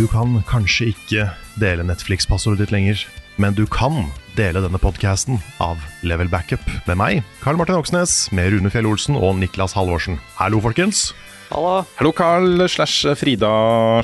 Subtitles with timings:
[0.00, 1.26] Du kan kanskje ikke
[1.60, 3.02] dele Netflix-passordet ditt lenger,
[3.36, 8.48] men du kan dele denne podcasten av Level Backup med meg, Karl Martin Oksnes, med
[8.54, 10.16] Rune Fjell Olsen og Niklas Halvorsen.
[10.38, 11.10] Hallo, folkens.
[11.50, 13.52] Hallo, Hallo, Carl slash Frida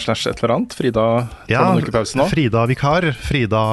[0.04, 0.76] slash et eller annet.
[0.76, 1.06] Frida
[1.48, 2.28] Ja, noen uker pause nå.
[2.28, 3.08] Frida vikar.
[3.16, 3.64] Frida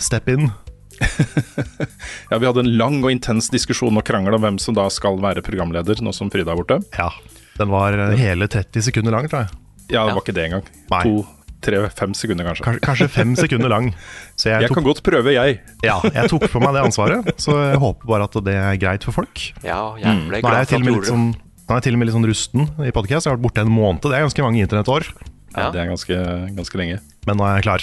[0.00, 0.48] step in.
[2.32, 5.20] Ja, Vi hadde en lang og intens diskusjon og krangel om hvem som da skal
[5.20, 6.80] være programleder, nå som Frida er borte.
[6.96, 7.12] Ja,
[7.60, 9.58] den var eh, hele 30 sekunder lang, tror jeg.
[9.92, 10.70] Ja, det var ikke det engang.
[10.88, 11.04] Nei.
[11.04, 11.26] To,
[11.62, 12.64] tre, fem sekunder, kanskje.
[12.64, 13.88] Kanskje, kanskje fem sekunder lang.
[14.36, 15.60] Så jeg Jeg tok, kan godt prøve, jeg.
[15.82, 19.04] ja, jeg tok på meg det ansvaret, så jeg håper bare at det er greit
[19.04, 19.34] for folk.
[19.64, 21.12] Ja, jeg ble Nå er glad jeg for at du litt gjorde det.
[21.14, 21.26] sånn,
[21.66, 23.26] nå er jeg til og med litt sånn rusten i podcast.
[23.26, 24.02] Jeg har vært borte en måned.
[24.04, 25.08] Det er ganske mange internettår.
[25.56, 25.70] Ja, Ja.
[25.72, 26.16] Det er ganske,
[26.54, 27.00] ganske lenge.
[27.26, 27.80] Men nå er jeg klar.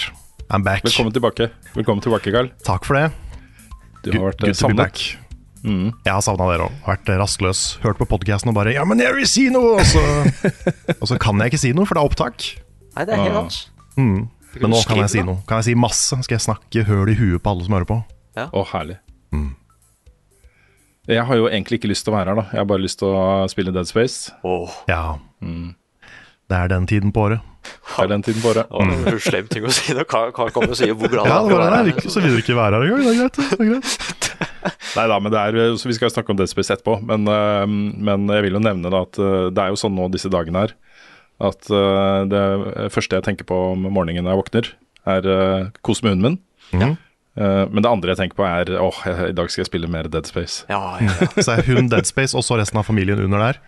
[0.50, 0.84] I'm back.
[0.84, 2.50] Velkommen tilbake, Velkommen tilbake, Carl.
[2.64, 3.10] Takk for det.
[4.04, 4.76] Du har vært Good eh, savnet.
[4.76, 5.18] back.
[5.64, 6.72] Jeg har savna dere òg.
[6.86, 7.78] Vært eh, rastløs.
[7.82, 10.02] Hørt på podkasten og bare 'ja, men jeg vil si noe!' Og så,
[11.00, 12.44] og så kan jeg ikke si noe, for det er opptak.
[12.94, 14.00] Nei, det er helt Ah.
[14.00, 14.28] Mm.
[14.60, 15.40] Men nå kan jeg si noe.
[15.48, 16.16] Kan jeg si masse?
[16.26, 17.96] Skal jeg snakke høl i huet på alle som hører på?
[18.38, 18.96] Å, herlig.
[21.04, 22.44] Jeg har jo egentlig ikke lyst til å være her, da.
[22.54, 24.32] Jeg har bare lyst til å spille Dead Space.
[24.46, 25.18] Åh, Ja.
[26.44, 27.40] Det er den tiden på året.
[27.64, 28.68] Det er den tiden på året.
[28.70, 29.94] å, det er slem ting å si.
[29.96, 31.88] Da kan, kan komme og si hvor glad Ja, det var, er.
[31.88, 33.04] nei, så vil du ikke være her engang.
[33.04, 33.38] Det er greit.
[33.50, 34.30] Det er greit.
[34.96, 36.98] Nei da, men det er, så vi skal snakke om Dead Space etterpå.
[37.08, 37.64] Men, øh,
[38.08, 40.64] men jeg vil jo nevne da at øh, det er jo sånn nå disse dagene
[40.66, 40.74] her
[41.42, 42.44] at uh, det
[42.94, 44.70] første jeg tenker på om morgenen når jeg våkner,
[45.14, 46.38] er uh, kos med hunden min.
[46.72, 46.94] Ja.
[47.34, 49.90] Uh, men det andre jeg tenker på er åh, oh, i dag skal jeg spille
[49.90, 50.62] mer Dead Space.
[50.70, 51.30] Ja, ja, ja.
[51.44, 53.62] Så er hun Dead Space, og så resten av familien under der.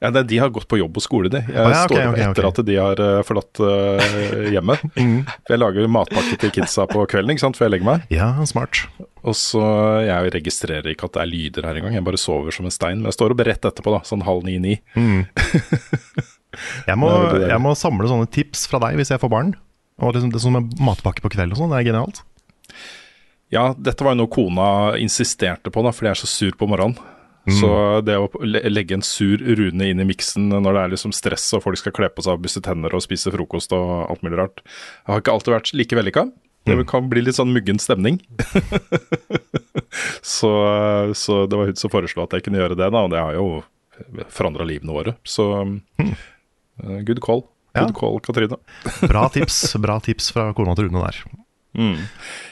[0.00, 1.42] Ja, det, De har gått på jobb og skole, de.
[1.44, 2.54] Jeg ah, ja, okay, står opp ok, etter ok.
[2.54, 4.84] at de har uh, forlatt uh, hjemmet.
[5.44, 8.06] For Jeg lager matpakke til kidsa på kvelden ikke sant, før jeg legger meg.
[8.14, 8.86] Ja, smart.
[9.20, 9.60] Og så
[10.06, 11.98] Jeg registrerer ikke at det er lyder her engang.
[11.98, 13.02] Jeg bare sover som en stein.
[13.02, 14.78] Men jeg står opp rett etterpå, da, sånn halv ni-ni.
[16.88, 19.54] Jeg må, er jeg må samle sånne tips fra deg hvis jeg får barn.
[20.00, 22.22] Og liksom, det er sånn matpakke på kveld og sånn, det er genialt.
[23.50, 24.68] Ja, dette var jo noe kona
[25.02, 27.00] insisterte på, da, fordi jeg er så sur på morgenen.
[27.50, 27.70] Så
[28.04, 31.64] det å legge en sur Rune inn i miksen når det er liksom stress og
[31.64, 34.62] folk skal kle på seg og busse tenner og spise frokost og alt mulig rart,
[34.62, 36.26] jeg har ikke alltid vært like vellykka.
[36.68, 38.20] Det kan bli litt sånn muggen stemning.
[40.36, 40.52] så,
[41.16, 43.38] så det var hun som foreslo at jeg kunne gjøre det, da, og det har
[43.38, 43.46] jo
[44.32, 45.16] forandra livene våre.
[45.24, 46.12] Så eh,
[47.06, 47.44] good call.
[47.74, 47.84] Ja.
[47.84, 48.58] Good call, Katrine.
[49.12, 51.20] Bra tips bra tips fra kona til Rune der.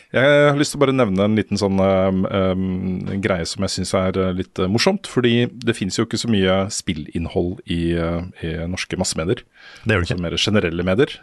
[0.08, 3.74] Jeg har lyst til å bare nevne en liten sånn um, um, greie som jeg
[3.74, 5.08] syns er uh, litt uh, morsomt.
[5.10, 9.42] Fordi det finnes jo ikke så mye spillinnhold i, uh, i norske massemedier.
[9.84, 10.24] Det gjør Altså ikke.
[10.24, 11.18] mer generelle medier.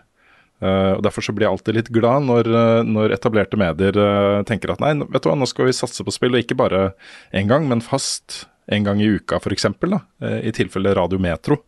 [0.62, 2.52] Uh, og Derfor så blir jeg alltid litt glad når,
[2.88, 3.98] når etablerte medier
[4.48, 6.90] tenker at nei, vet du hva, nå skal vi satse på spill, og ikke bare
[7.36, 9.68] én gang, men fast en gang i uka f.eks.
[10.46, 11.60] I tilfelle Radio Metro,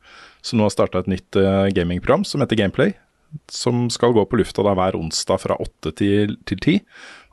[0.48, 2.96] som nå har starta et nytt uh, gamingprogram som heter Gameplay.
[3.52, 6.80] Som skal gå på lufta da hver onsdag fra åtte til ti.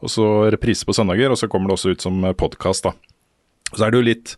[0.02, 2.94] Og så reprise på søndager, og så kommer det også ut som podkast, da.
[3.74, 4.34] Så er det jo litt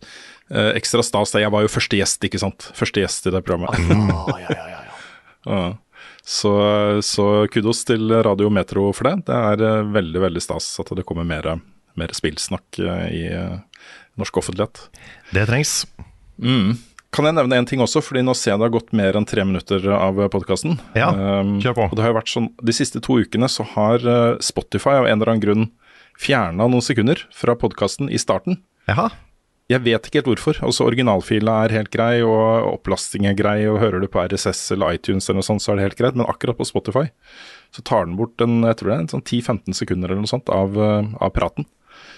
[0.53, 1.35] uh, ekstra stas.
[1.41, 2.69] Jeg var jo første gjest, ikke sant.
[2.77, 3.73] Første gjest i det programmet.
[4.13, 4.95] Ah, ja, ja, ja, ja.
[5.47, 5.67] Ja.
[6.27, 6.51] Så,
[7.01, 9.29] så kudos til Radio Metro for det.
[9.29, 11.53] Det er eh, veldig veldig stas at det kommer mer,
[11.95, 13.85] mer spillsnakk eh, i eh,
[14.19, 14.89] norsk offentlighet.
[15.31, 15.85] Det trengs.
[17.15, 19.27] Kan jeg nevne en ting også, fordi nå ser jeg det har gått mer enn
[19.27, 20.75] tre minutter av podkasten.
[20.97, 21.11] Ja,
[21.63, 21.85] kjør på.
[21.87, 25.07] og det har jo vært sånn, De siste to ukene så har eh, Spotify av
[25.07, 25.69] en eller annen grunn
[26.17, 28.59] fjerna noen sekunder fra podkasten i starten.
[28.89, 29.09] Jaha.
[29.67, 30.59] Jeg vet ikke helt hvorfor.
[30.63, 34.95] Altså Originalfila er helt grei, og opplasting er grei, og hører du på RSS eller
[34.95, 36.15] iTunes eller noe sånt, så er det helt greit.
[36.15, 37.09] Men akkurat på Spotify
[37.75, 40.31] så tar den bort en, jeg tror det er en sånn 10-15 sekunder eller noe
[40.31, 41.67] sånt av, eh, av praten.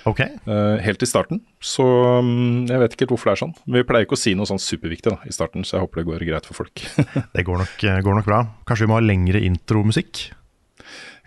[0.07, 0.19] Ok.
[0.21, 1.41] eh, helt i starten.
[1.59, 1.83] Så
[2.23, 3.53] mm, jeg vet ikke helt hvorfor det er sånn.
[3.75, 6.07] Vi pleier ikke å si noe sånn superviktig da, i starten, så jeg håper det
[6.07, 6.83] går greit for folk.
[7.35, 8.41] Det går nok, eh, går nok bra.
[8.69, 10.29] Kanskje vi må ha lengre intromusikk?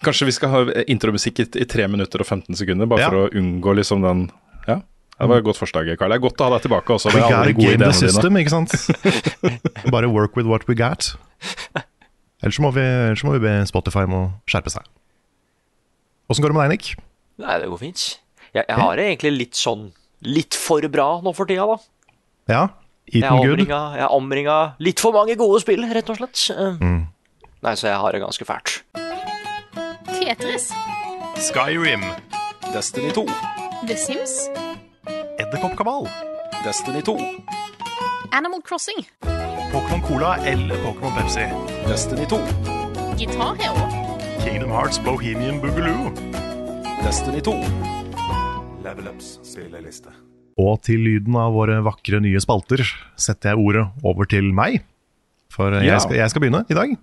[0.03, 3.11] Kanskje vi skal ha intromusikk i, i 3 minutter og 15 sekunder, bare Ja.
[3.13, 4.31] for å unngå liksom den
[4.67, 4.81] Ja,
[5.21, 6.11] det var et godt forslag, Karl.
[6.11, 7.13] Det er godt å ha deg tilbake også.
[7.15, 8.73] We got gode game the system, ikke sant?
[9.95, 11.13] Bare work with what we got.
[12.43, 14.89] Ellers må vi, ellers må vi be Spotify om å skjerpe seg.
[16.33, 16.89] Åssen går det med deg, Nick?
[17.39, 18.03] Nei, det går fint.
[18.53, 19.89] Jeg, jeg har det egentlig litt sånn
[20.23, 21.79] litt for bra nå for tida, da.
[22.53, 22.63] Ja?
[23.13, 23.65] Eaten good?
[23.67, 26.43] jeg er omringa litt for mange gode spill, rett og slett.
[26.81, 27.09] Mm.
[27.63, 28.83] Nei, så jeg har det ganske fælt.
[30.13, 30.71] Tetris.
[31.43, 32.05] Skyrim.
[32.73, 33.27] Destiny 2.
[33.89, 34.37] The Sims.
[35.41, 36.07] Edderkoppkabal.
[36.65, 37.17] Destiny 2.
[38.33, 39.03] Animal Crossing.
[39.73, 41.49] Pokémon Cola eller Pokémon Pepsi.
[41.89, 42.39] Destiny 2.
[43.19, 43.89] Guitar Hero.
[44.45, 46.13] Kingdom Hearts Bohemian Boogaloo.
[47.03, 48.02] Destiny 2.
[48.83, 50.13] Level Ups spilleliste.
[50.61, 52.83] Og til lyden av våre vakre nye spalter
[53.21, 54.83] setter jeg ordet over til meg.
[55.53, 55.83] For Ja.
[55.95, 56.97] jeg, skal, jeg skal begynne i dag.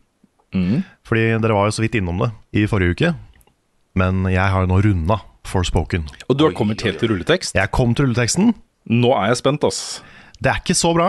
[1.06, 3.12] Fordi dere var jo så vidt innom det i forrige uke.
[3.96, 6.04] Men jeg har jo nå runda Forspoken.
[6.30, 7.56] Og du har kommet helt til rulletekst?
[7.58, 8.52] Jeg kom til rulleteksten.
[8.92, 10.02] Nå er jeg spent, ass.
[10.38, 11.08] Det er ikke så bra.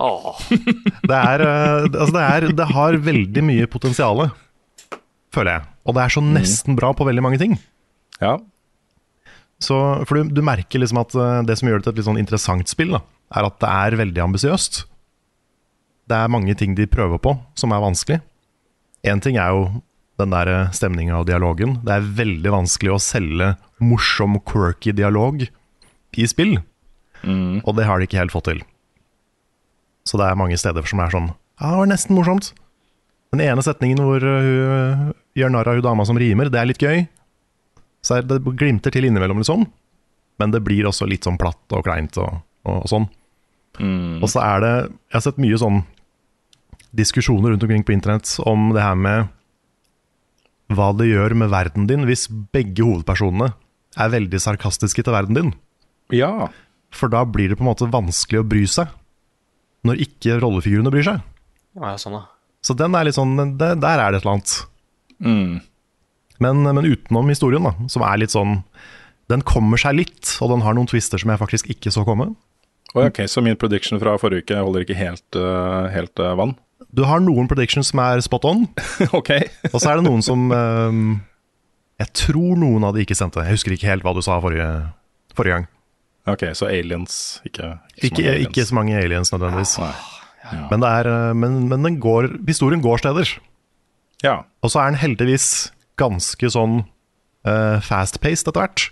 [0.00, 0.38] Åh,
[1.10, 4.30] Det, er, eh, altså det, er, det har veldig mye potensial,
[5.34, 5.66] føler jeg.
[5.84, 7.56] Og det er så nesten bra på veldig mange ting.
[8.20, 8.36] Ja.
[9.62, 12.08] Så, for du, du merker liksom at eh, det som gjør det til et litt
[12.10, 13.02] sånn interessant spill, da,
[13.38, 14.82] er at det er veldig ambisiøst.
[16.06, 18.20] Det er mange ting de prøver på som er vanskelig.
[19.06, 19.66] Én ting er jo
[20.20, 21.78] den der stemninga og dialogen.
[21.84, 23.50] Det er veldig vanskelig å selge
[23.82, 25.44] morsom, quirky dialog
[26.16, 26.56] i spill.
[27.66, 28.62] Og det har de ikke helt fått til.
[30.06, 32.52] Så det er mange steder som er sånn Ja, det var nesten morsomt.
[33.34, 36.68] Den ene setningen hvor uh, hun gjør narr av hun dama som rimer, det er
[36.70, 37.02] litt gøy.
[38.06, 39.66] Så er det glimter til innimellom, liksom.
[40.38, 43.08] Men det blir også litt sånn platt og kleint og, og, og sånn.
[44.22, 45.82] Og så er det Jeg har sett mye sånn
[46.96, 49.32] diskusjoner rundt omkring på internett om det her med
[50.72, 52.24] hva det gjør med verden din hvis
[52.54, 53.50] begge hovedpersonene
[54.00, 55.50] er veldig sarkastiske til verden din.
[56.14, 56.48] Ja.
[56.94, 58.88] For da blir det på en måte vanskelig å bry seg,
[59.86, 61.22] når ikke rollefigurene bryr seg.
[61.76, 62.24] ja, sånn da.
[62.64, 64.54] Så den er litt sånn, det, der er det et eller annet.
[65.22, 65.60] Mm.
[66.42, 68.58] Men, men utenom historien, da, som er litt sånn
[69.30, 72.28] Den kommer seg litt, og den har noen twister som jeg faktisk ikke så komme.
[72.94, 76.54] Ok, Så min prediction fra forrige uke holder ikke helt, eh, helt eh, vann?
[76.94, 78.66] Du har noen predictions som er spot on,
[79.18, 79.30] ok.
[79.72, 81.08] og så er det noen som ehm,
[81.98, 83.42] Jeg tror noen av de ikke sendte.
[83.44, 84.68] Jeg husker ikke helt hva du sa forrige,
[85.36, 85.66] forrige gang.
[86.30, 88.48] Ok, Så aliens, ikke så Ikke, mange aliens.
[88.50, 89.74] ikke så mange aliens nødvendigvis.
[89.82, 89.92] Nei.
[90.70, 93.34] Men, det er, eh, men, men den går, historien går steder.
[94.22, 94.38] Ja.
[94.62, 96.82] Og så er den heldigvis ganske sånn
[97.46, 98.86] uh, fast-paced etter hvert.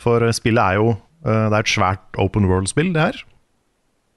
[0.00, 3.20] For eh, spillet er jo uh, Det er et svært open world-spill, det her.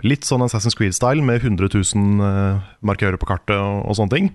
[0.03, 4.31] Litt sånn Assassin's Creed-style med 100 000 uh, markører på kartet og, og sånne ting.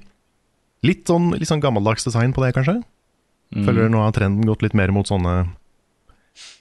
[0.86, 2.80] Litt sånn, litt sånn gammeldags design på det, kanskje.
[3.64, 5.46] Føler nå har trenden gått litt mer mot sånne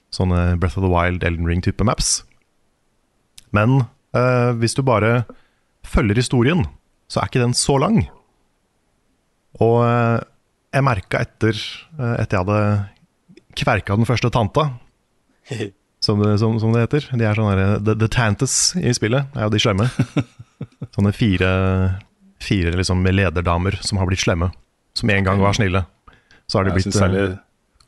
[0.08, 2.22] Sånne Breath of the Wild, Elden Ring-type maps.
[3.52, 3.82] Men
[4.16, 5.26] uh, hvis du bare
[5.84, 6.64] følger historien,
[7.12, 8.00] så er ikke den så lang.
[9.60, 9.84] Og
[10.74, 11.56] jeg merka etter
[11.98, 12.90] at Etter jeg hadde
[13.58, 14.68] kverka den første tanta,
[16.06, 19.26] som det, som, som det heter De er sånne der, the, the Tantas i spillet,
[19.36, 19.88] er jo de slemme.
[20.96, 21.50] Sånne fire,
[22.42, 24.50] fire liksom lederdamer som har blitt slemme.
[24.98, 25.84] Som en gang var snille.
[26.50, 27.36] Så har de blitt særlig, eh,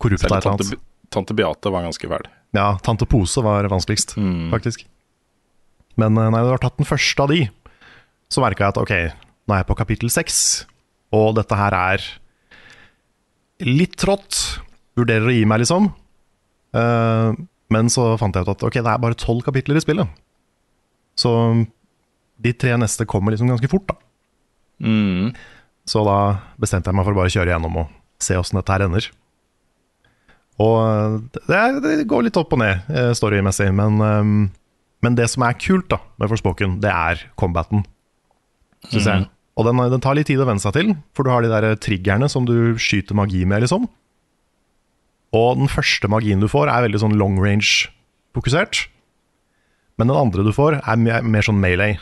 [0.02, 0.84] korrupte særlig et eller annet.
[1.14, 2.28] tante Beate var ganske fæl.
[2.54, 4.50] Ja, Tante Pose var vanskeligst, Mm.
[4.54, 4.86] faktisk.
[5.98, 7.40] Men eh, når jeg har tatt den første av de,
[8.30, 8.94] så merka jeg at ok,
[9.50, 10.66] nå er jeg på kapittel seks,
[11.14, 12.06] og dette her er
[13.66, 14.62] litt trått.
[15.00, 15.92] Vurderer å gi meg, liksom.
[16.76, 17.36] Uh,
[17.74, 20.20] men så fant jeg ut at ok, det er bare tolv kapitler i spillet.
[21.20, 21.32] Så
[22.40, 23.98] de tre neste kommer liksom ganske fort, da.
[24.80, 25.34] Mm.
[25.90, 26.20] Så da
[26.62, 29.10] bestemte jeg meg for å bare kjøre gjennom og se åssen dette her ender.
[30.60, 34.40] Og det, er, det går litt opp og ned eh, storymessig, men, um,
[35.04, 37.86] men det som er kult da med Forspoken, det er combaten.
[38.90, 39.28] Synes jeg.
[39.60, 41.74] Og den, den tar litt tid å venne seg til, for du har de der
[41.84, 43.90] triggerne som du skyter magi med, liksom.
[45.36, 48.86] Og den første magien du får, er veldig sånn long range-fokusert.
[50.00, 52.00] Men den andre du får, er mer, mer sånn melee.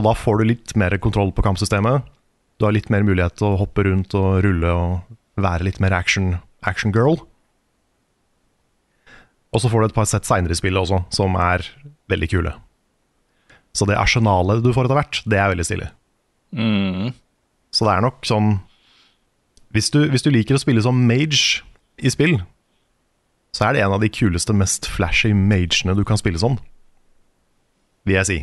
[0.00, 2.08] Og da får du litt mer kontroll på kampsystemet.
[2.56, 5.92] Du har litt mer mulighet til å hoppe rundt og rulle og være litt mer
[5.96, 7.20] action, action girl.
[9.52, 11.66] Og så får du et par sett seinere i spillet også, som er
[12.08, 12.54] veldig kule.
[13.76, 15.90] Så det arsenalet du får etter hvert, det er veldig stilig.
[16.52, 17.12] Mm.
[17.72, 18.54] Så det er nok sånn
[19.72, 21.62] hvis du, hvis du liker å spille som mage
[21.96, 22.36] i spill,
[23.56, 26.58] så er det en av de kuleste, mest flashy magene du kan spille som.
[28.08, 28.38] Vil jeg si.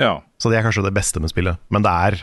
[0.00, 0.18] Ja.
[0.40, 1.60] Så det er kanskje det beste med spillet.
[1.68, 2.20] Men det er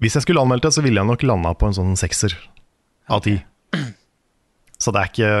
[0.00, 2.32] Hvis jeg skulle anmeldt det, så ville jeg nok landa på en sånn sekser
[3.10, 3.34] av ti.
[4.80, 5.32] Så det er ikke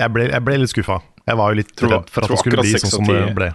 [0.00, 1.02] Jeg ble, jeg ble litt skuffa.
[1.26, 3.50] Jeg var jo litt redd for at det skulle bli sånn som det ble.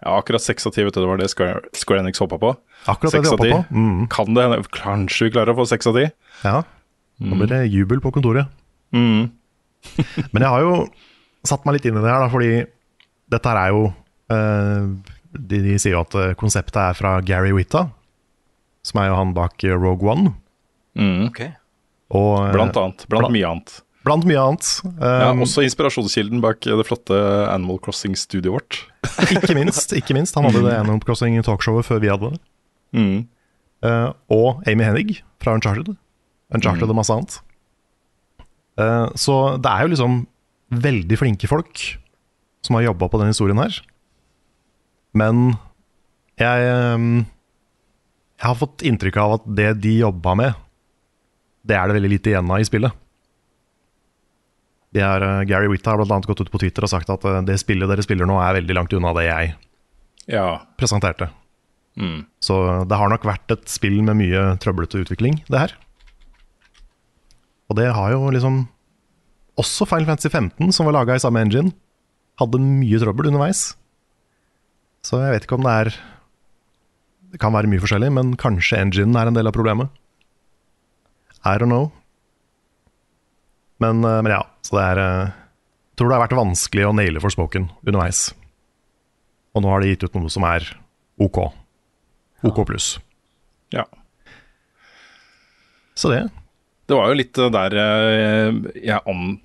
[0.00, 2.54] Ja, akkurat 6 av 10, vet du, det var det Square, Square Enix hoppa på.
[2.88, 3.60] Akkurat det de hoppa på.
[3.76, 4.06] Mm.
[4.12, 6.10] Kan det hende Kanskje vi klarer å få 6 av 10?
[6.46, 6.56] Ja.
[7.20, 8.48] Nå blir det jubel på kontoret.
[8.96, 9.28] Mm.
[10.32, 10.74] Men jeg har jo
[11.44, 12.52] satt meg litt inn i det her, da, fordi
[13.30, 13.82] dette her er jo
[14.32, 17.84] uh, de, de sier jo at eh, konseptet er fra Gary Witta,
[18.86, 20.32] som er jo han bak eh, Rogue One.
[20.98, 21.28] Mm.
[21.28, 21.52] Okay.
[22.10, 23.04] Og, Blant annet.
[23.06, 23.76] Blant blant- mye annet.
[24.06, 24.68] Blant mye annet.
[25.00, 27.16] Ja, Um, også inspirasjonskilden bak det flotte
[27.50, 28.78] Animal Crossing-studioet vårt.
[29.34, 29.92] ikke minst.
[29.96, 32.40] ikke minst Han hadde det Animal Crossing talkshowet før vi hadde det.
[32.96, 33.28] Mm.
[33.84, 35.94] Uh, og Amy Hennig fra Uncharted.
[36.54, 37.38] Uncharted og masse annet.
[38.80, 40.20] Uh, så det er jo liksom
[40.70, 41.82] veldig flinke folk
[42.64, 43.80] som har jobba på denne historien her.
[45.16, 45.54] Men
[46.40, 47.24] jeg, um,
[48.38, 50.66] jeg har fått inntrykk av at det de jobba med,
[51.66, 52.94] det er det veldig lite igjen av i spillet.
[54.92, 57.40] De er, eh, Gary Witt har annet gått ut på Twitter og sagt at eh,
[57.46, 59.54] det spillet dere spiller nå, er veldig langt unna det jeg
[60.30, 60.60] Ja.
[60.78, 61.30] presenterte.
[61.98, 62.24] Mm.
[62.40, 65.72] Så det har nok vært et spill med mye trøblete utvikling, det her.
[67.70, 68.68] Og det har jo liksom
[69.60, 71.72] Også Final Fantasy 15, som var laga i samme engine,
[72.40, 73.74] hadde mye trøbbel underveis.
[75.04, 75.90] Så jeg vet ikke om det er
[77.32, 79.90] Det kan være mye forskjellig, men kanskje enginen er en del av problemet.
[81.44, 81.92] I don't know.
[83.78, 85.30] Men, eh, men ja, så det er eh,
[85.90, 88.30] Jeg tror det har vært vanskelig å naile Forspoken underveis.
[89.52, 90.64] Og nå har de gitt ut noe som er
[91.20, 91.42] OK.
[92.48, 92.94] OK pluss.
[93.74, 93.84] ja.
[95.94, 96.22] Så det.
[96.88, 99.00] Det var jo litt eh, der eh, jeg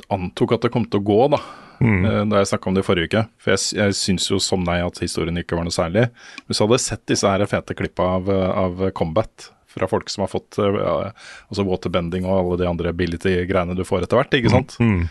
[0.10, 1.41] antok at det kom til å gå, da.
[1.84, 2.29] Mm.
[2.31, 3.22] Da jeg snakka om det i forrige uke.
[3.41, 6.05] For jeg, jeg syns jo som deg at historien ikke var noe særlig.
[6.48, 10.24] Hvis jeg hadde sett disse her fete klippa av, eh, av Combat fra folk som
[10.25, 10.96] har fått eh, ja,
[11.51, 14.77] altså waterbending og alle de andre ability-greiene du får etter hvert, ikke sant.
[14.79, 15.05] Mm.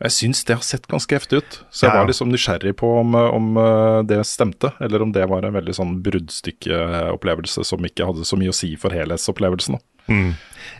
[0.00, 1.56] Jeg syns det har sett ganske heftig ut.
[1.68, 2.00] Så jeg Ja, ja.
[2.00, 5.74] var liksom nysgjerrig på om, om eh, det stemte, eller om det var en veldig
[5.76, 9.76] sånn bruddstykkeopplevelse som ikke hadde så mye å si for helhetsopplevelsen.
[10.08, 10.32] Mm.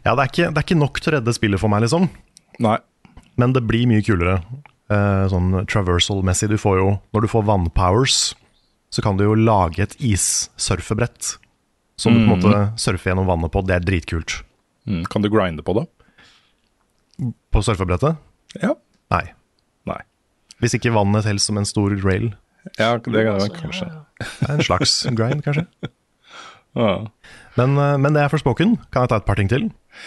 [0.06, 2.08] Ja, det er, ikke, det er ikke nok til å redde spillet for meg, liksom.
[2.64, 2.78] Nei.
[3.40, 4.40] Men det blir mye kulere.
[4.90, 6.48] Eh, sånn traversal-messig.
[6.50, 8.16] Du får jo, når du får vannpowers,
[8.90, 11.36] så kan du jo lage et issurfebrett.
[12.00, 13.60] Som du på en måte surfer gjennom vannet på.
[13.68, 14.38] Det er dritkult.
[14.88, 15.02] Mm.
[15.12, 15.86] Kan du grinde på det?
[17.52, 18.16] På surfebrettet?
[18.62, 18.72] Ja.
[19.12, 19.24] Nei.
[19.90, 20.00] Nei.
[20.62, 22.30] Hvis ikke vannet teller som en stor rail.
[22.78, 23.88] Ja, det kan det kanskje.
[24.20, 25.66] Det er en slags grind, kanskje.
[26.78, 27.00] Ja.
[27.58, 28.76] Men, eh, men det er for spoken.
[28.94, 29.64] Kan jeg ta et par ting til?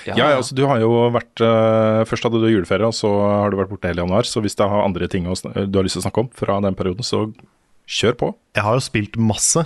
[0.08, 3.52] Ja, ja, altså du har jo vært uh, Først hadde du juleferie, og så har
[3.52, 4.24] du vært borte hele januar.
[4.24, 6.62] Så hvis det har andre ting å, du har lyst til å snakke om fra
[6.64, 7.26] den perioden, så
[7.84, 8.30] kjør på.
[8.56, 9.66] Jeg har jo spilt masse,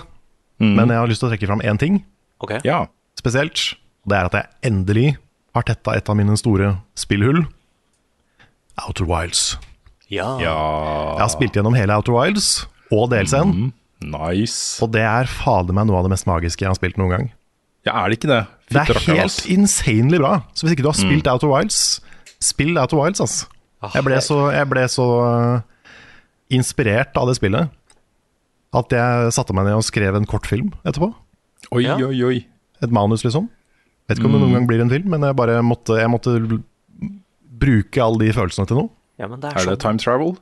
[0.58, 0.72] Mm.
[0.74, 2.00] men jeg har lyst til å trekke fram én ting.
[2.44, 2.58] Ok.
[2.64, 2.86] Ja.
[3.18, 3.74] spesielt.
[4.08, 5.08] Det er at jeg endelig
[5.56, 7.42] har tetta et av mine store spillhull.
[8.86, 9.56] Outer Wilds.
[10.08, 10.36] Ja.
[10.40, 14.78] Jeg har spilt gjennom hele Outer Wilds og DLC-en, Nice.
[14.80, 17.26] og det er fader meg noe av det mest magiske jeg har spilt noen gang.
[17.84, 18.38] Ja, er det ikke det?
[18.70, 19.48] Det er rakker, helt altså.
[19.52, 20.32] insanely bra.
[20.54, 21.80] Så hvis ikke du har spilt Outer Wilds,
[22.40, 23.36] spill Outer Wilds, ass.
[23.94, 25.92] Jeg ble så, jeg ble så uh,
[26.54, 27.74] inspirert av det spillet
[28.78, 31.12] at jeg satte meg ned og skrev en kortfilm etterpå.
[31.72, 31.96] Oi, Ja.
[31.96, 32.38] oi, oi.
[32.82, 33.48] Et manus, liksom.
[34.08, 36.36] Vet ikke om det noen gang blir en film, men jeg bare måtte, jeg måtte
[37.58, 38.90] bruke alle de følelsene til noe.
[39.18, 40.36] ja, men det er, Er det sånn, time travel?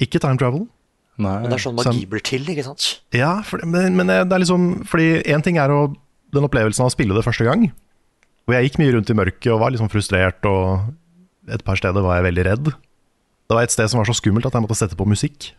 [0.00, 0.66] Ikke time travel.
[1.18, 1.34] Nei.
[1.42, 3.00] men det er sånn magi blir til, ikke sant?
[3.12, 5.80] Ja, for, men, men det er liksom Fordi én ting er å,
[6.32, 7.72] den opplevelsen av å spille det første gang.
[8.46, 10.94] Og jeg gikk mye rundt i mørket og var liksom frustrert, og
[11.52, 12.70] et par steder var jeg veldig redd.
[12.70, 15.50] Det var et sted som var så skummelt at jeg måtte sette på musikk.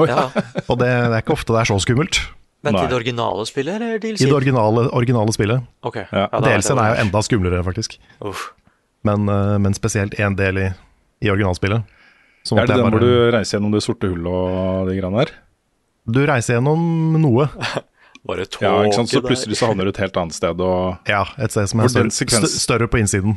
[0.00, 0.30] Oi, Ja.
[0.68, 2.18] Og det, det er ikke ofte det er så skummelt.
[2.64, 2.84] Men Nei.
[2.86, 5.64] i det originale spillet, eller I det originale, originale spillet.
[5.84, 5.96] Ok.
[6.00, 6.26] Ja.
[6.32, 7.98] Ja, DLC-en er jo enda skumlere, faktisk.
[8.24, 8.46] Uff.
[9.04, 10.68] Men, eh, men spesielt én del i,
[11.20, 11.84] i originalspillet.
[12.44, 15.24] Så Er det den den hvor du reiser gjennom det sorte hullet og de greiene
[15.24, 15.34] der?
[16.06, 16.80] du reiser gjennom
[17.20, 17.46] noe.
[18.28, 19.08] Bare tåke Ja, ikke sant?
[19.12, 19.28] Så der.
[19.28, 22.12] plutselig så havner du et helt annet sted, og Ja, et sted som er større,
[22.12, 23.36] sekvens- større på innsiden.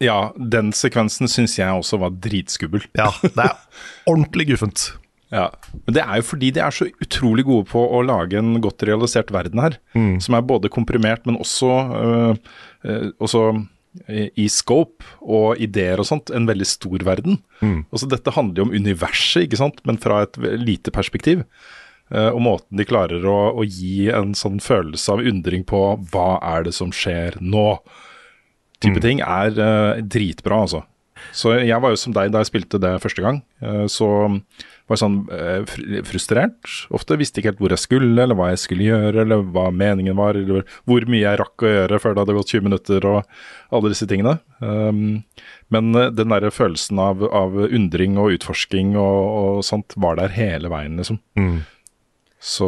[0.00, 2.84] Ja, den sekvensen syns jeg også var dritskummel.
[2.96, 3.52] Ja, det er
[4.10, 4.92] ordentlig guffent.
[5.32, 5.46] Ja,
[5.86, 8.84] Men det er jo fordi de er så utrolig gode på å lage en godt
[8.84, 9.78] realisert verden her.
[10.20, 12.34] Som er både komprimert, men også, øh,
[12.84, 13.46] øh, også
[14.08, 17.38] i i scope og ideer og sånt, en veldig stor verden.
[17.92, 21.44] Altså Dette handler jo om universet, ikke sant, men fra et lite perspektiv.
[22.12, 25.78] Uh, og måten de klarer å, å gi en sånn følelse av undring på
[26.12, 27.78] hva er det som skjer nå,
[28.84, 30.82] type ting, er uh, dritbra, altså.
[31.32, 33.42] Så jeg var jo som deg da jeg spilte det første gang.
[33.62, 34.08] Uh, Så
[34.92, 36.70] var sånn eh, frustrert.
[36.94, 40.16] Ofte visste ikke helt hvor jeg skulle, eller hva jeg skulle gjøre, eller hva meningen
[40.20, 43.74] var, eller hvor mye jeg rakk å gjøre før det hadde gått 20 minutter, og
[43.74, 44.36] alle disse tingene.
[44.62, 45.02] Um,
[45.72, 50.34] Men eh, den der følelsen av, av undring og utforsking og, og sånt var der
[50.36, 51.18] hele veien, liksom.
[51.40, 51.62] Mm.
[52.42, 52.66] Så,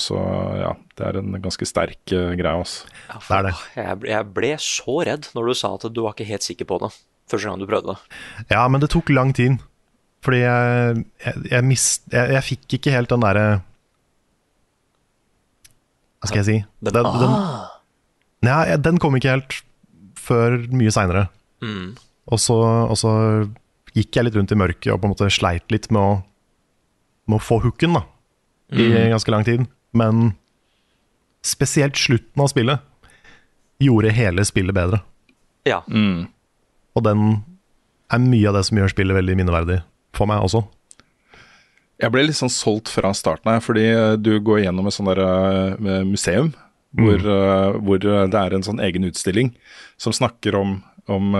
[0.00, 0.16] så
[0.62, 2.86] ja, det er en ganske sterk uh, greie, altså.
[3.10, 3.52] Ja, Det er det.
[3.76, 6.68] Jeg, ble- jeg ble så redd når du sa at du var ikke helt sikker
[6.70, 6.90] på det
[7.30, 8.16] første gang du prøvde det.
[8.52, 9.60] Ja, men det tok lang tid.
[10.24, 13.44] Fordi jeg, jeg, jeg, mist, jeg, jeg fikk ikke helt den derre
[16.22, 16.56] Hva skal jeg si?
[16.88, 17.34] Den, den,
[18.48, 19.58] ja, den kom ikke helt
[20.24, 21.26] før mye seinere.
[21.60, 21.92] Mm.
[22.32, 22.56] Og, så,
[22.88, 23.12] og så
[23.92, 26.14] gikk jeg litt rundt i mørket og på en måte sleit litt med å,
[27.28, 28.06] med å få hooken da,
[28.72, 29.66] i ganske lang tid.
[29.92, 30.30] Men
[31.44, 32.80] spesielt slutten av spillet
[33.84, 35.02] gjorde hele spillet bedre.
[35.68, 35.82] Ja.
[35.84, 37.42] Og den
[38.12, 39.82] er mye av det som gjør spillet veldig minneverdig
[40.16, 40.64] for meg også.
[42.02, 45.12] Jeg ble litt sånn solgt fra starten her, fordi eh, du går gjennom et sånt
[45.12, 46.50] der, eh, museum
[46.94, 49.52] hvor, eh, hvor det er en sånn egen utstilling
[50.00, 50.80] som snakker om,
[51.10, 51.36] om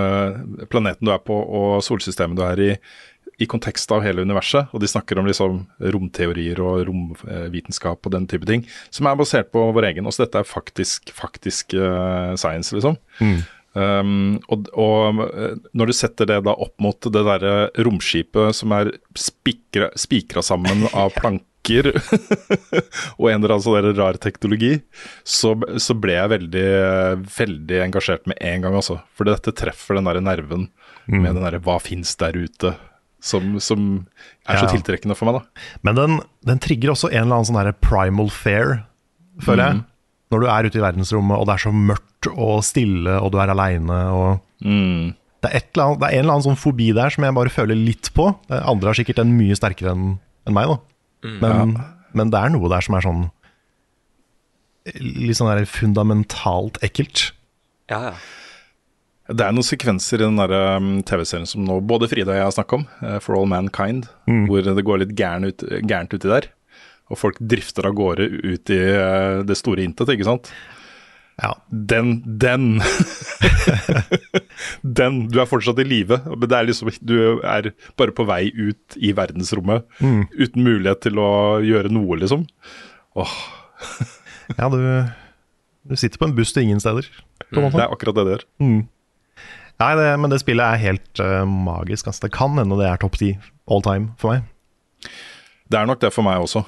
[0.71, 2.71] planeten du er på og solsystemet du er i,
[3.43, 4.71] i kontekst av hele universet.
[4.75, 5.63] Og de snakker om liksom
[5.95, 10.07] romteorier og romvitenskap og den type ting, som er basert på vår egen.
[10.11, 12.99] Også dette er faktisk, faktisk science, liksom.
[13.75, 18.71] Um, og, og eh, når du setter det da opp mot det derre romskipet som
[18.77, 21.91] er spikra, sammen av planker
[23.19, 24.77] og en eller annen sånn rar teknologi,
[25.27, 26.67] så, så ble jeg veldig,
[27.35, 29.01] veldig engasjert med en gang, altså.
[29.17, 30.69] For dette treffer den derre nerven
[31.11, 32.77] med den derre 'hva fins der ute',
[33.25, 34.07] som, som
[34.47, 34.73] er så Ja.
[34.77, 35.65] tiltrekkende for meg, da.
[35.83, 38.85] Men den, den trigger også en eller annen sånn primal fair,
[39.43, 39.83] føler jeg.
[40.31, 43.39] Når du er ute i verdensrommet, og det er så mørkt og stille, og du
[43.43, 44.41] er aleine og
[45.45, 47.77] det, er annet, det er en eller annen sånn fobi der som jeg bare føler
[47.77, 48.31] litt på.
[48.49, 50.07] Eh, Andre har sikkert den mye sterkere enn
[50.49, 50.79] en meg, da.
[51.41, 51.75] Men,
[52.13, 53.23] men det er noe der som er sånn
[55.01, 57.31] Litt sånn der fundamentalt ekkelt.
[57.89, 58.17] Ja, ja.
[59.33, 62.45] Det er noen sekvenser i den der, um, TV-serien som nå både Frida og jeg
[62.45, 64.11] har snakket om, eh, For All Mankind,
[64.51, 66.51] hvor det går litt gæren ut, gærent uti der.
[67.09, 70.53] Og folk drifter av gårde ut i eh, det store intet, ikke sant.
[71.43, 71.51] Ja.
[71.69, 72.79] Den, den
[74.99, 78.47] Den, du er fortsatt i live, men det er liksom, du er bare på vei
[78.55, 79.89] ut i verdensrommet
[80.31, 81.31] uten mulighet til å
[81.65, 82.47] gjøre noe, liksom.
[83.19, 83.35] Åh,
[84.59, 84.79] Ja, du,
[85.89, 87.09] du sitter på en buss til ingen steder,
[87.51, 88.47] på en det er akkurat det det gjør.
[89.83, 92.07] Nei, det, men det spillet er helt uh, magisk.
[92.07, 92.27] Altså.
[92.27, 93.33] Det kan hende det er topp ti
[93.67, 95.11] all time for meg.
[95.71, 96.63] Det er nok det for meg også.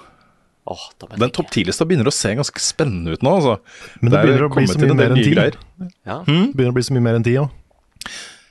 [0.66, 3.58] Åh, Den topp 10-lista begynner å se ganske spennende ut nå, altså.
[4.00, 5.34] Men det er begynner å bli så mye mer enn ti.
[5.36, 6.16] Ja.
[6.26, 7.52] Det begynner å bli så mye mer enn ti òg.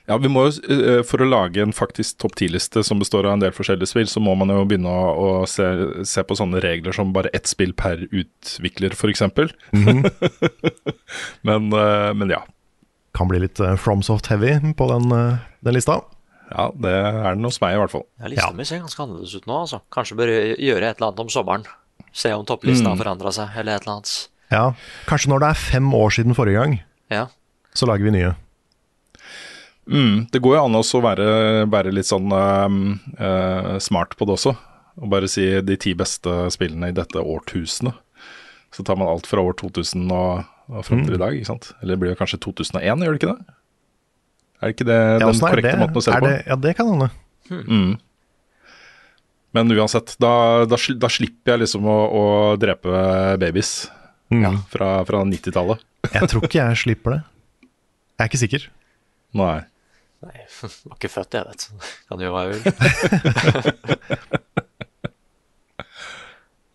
[0.06, 3.34] Ja, vi må jo, eh, For å lage en faktisk topp 10-liste som består av
[3.34, 5.06] en del forskjellige spill, så må man jo begynne å,
[5.42, 5.66] å se,
[6.06, 9.24] se på sånne regler som bare ett spill per utvikler, f.eks.
[9.74, 10.04] Mm
[11.42, 12.14] -hmm.
[12.14, 12.44] men ja.
[13.14, 16.00] Kan bli litt uh, FromSoft heavy på den, eh, den lista.
[16.50, 18.06] Ja, det er den hos meg i hvert fall.
[18.20, 19.80] Ja, lista mi ser ganske annerledes ut nå, altså.
[19.90, 21.66] Kanskje bør gjøre et eller annet om sommeren.
[22.16, 24.12] Se om topplisten har forandra seg, eller et eller annet.
[24.54, 24.64] Ja,
[25.08, 26.76] Kanskje når det er fem år siden forrige gang,
[27.12, 27.26] Ja.
[27.76, 28.34] så lager vi nye.
[29.86, 31.26] Mm, det går jo an å være,
[31.70, 34.54] være litt sånn uh, smart på det også.
[34.96, 37.94] Og bare si de ti beste spillene i dette årtusenet.
[38.74, 41.70] Så tar man alt fra år 2000 og, og fram til i dag, ikke sant.
[41.84, 43.54] Eller blir det kanskje 2001, gjør det ikke det?
[44.56, 45.80] Er det ikke det Ja, den er korrekte det?
[45.84, 46.32] måten å se det på?
[46.50, 47.10] ja, det kan hende.
[49.56, 50.32] Men uansett, da,
[50.68, 52.24] da, da slipper jeg liksom å, å
[52.60, 52.90] drepe
[53.42, 53.74] babies
[54.26, 54.56] Mm.
[54.72, 55.82] fra, fra 90-tallet.
[56.10, 57.18] Jeg tror ikke jeg slipper det.
[57.62, 58.64] Jeg er ikke sikker.
[59.38, 59.60] Nei.
[60.26, 60.40] Nei,
[60.88, 61.86] var ikke født, jeg, vet du.
[62.10, 62.62] Kan jo hva jeg vil.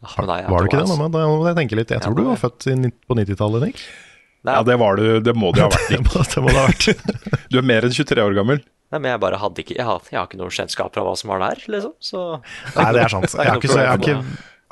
[0.02, 0.90] Ah, men nei, jeg Var du ikke det?
[0.90, 1.08] mamma?
[1.14, 1.92] Da må jeg tenke litt.
[1.94, 2.66] Jeg tror du var født
[3.06, 3.82] på 90-tallet, Nick.
[4.42, 5.08] Nei, Ja, det var du.
[5.22, 5.90] Det må det ha vært.
[5.94, 6.86] Det må det må det ha vært.
[7.52, 8.62] Du er mer enn 23 år gammel.
[8.92, 11.14] Nei, men jeg bare hadde ikke Jeg har, jeg har ikke noe kjennskap fra hva
[11.20, 11.94] som var der, liksom.
[12.04, 12.24] Så
[12.76, 13.30] Nei, det er sant.
[13.38, 14.16] Jeg har ikke jeg har ikke,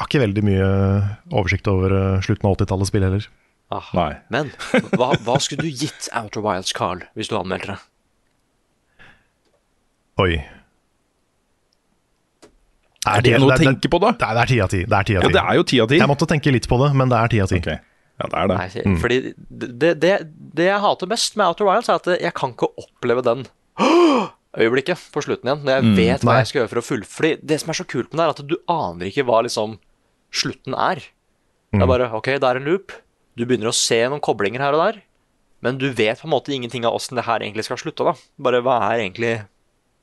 [0.01, 0.67] har ikke veldig mye
[1.35, 3.27] oversikt over eh, slutten av 80-tallets spill heller.
[3.75, 3.89] ah.
[3.95, 4.09] Nei.
[4.33, 4.49] Men
[4.97, 7.79] hva, hva skulle du gitt Outer Wilds, Carl, hvis du anmeldte det?
[10.19, 10.33] Oi.
[13.09, 14.11] Er det noe å tenke på, da?
[14.19, 14.81] Det er, det ti av ti.
[14.83, 15.35] Det er ti av Ja, ti.
[15.37, 15.99] det er jo ti av ti.
[16.01, 17.59] Jeg måtte tenke litt på det, men det er ti av ti.
[17.61, 17.69] Ok,
[18.19, 18.57] ja det er det.
[18.59, 19.17] Nei, fordi
[19.49, 20.13] det, det,
[20.59, 23.45] det jeg hater mest med Outer Wilds, er at jeg kan ikke oppleve den
[24.59, 26.39] øyeblikket på slutten igjen, når jeg vet hva nei.
[26.41, 27.05] jeg skal gjøre for å full...
[27.39, 29.77] Det som er så kult med det, er at du aner ikke hva liksom
[30.35, 31.03] slutten er.
[31.71, 32.95] Det er bare OK, det er en loop.
[33.37, 34.99] Du begynner å se noen koblinger her og der,
[35.63, 38.07] men du vet på en måte ingenting av åssen det her egentlig skal slutte.
[38.07, 38.15] da.
[38.41, 39.33] Bare hva er egentlig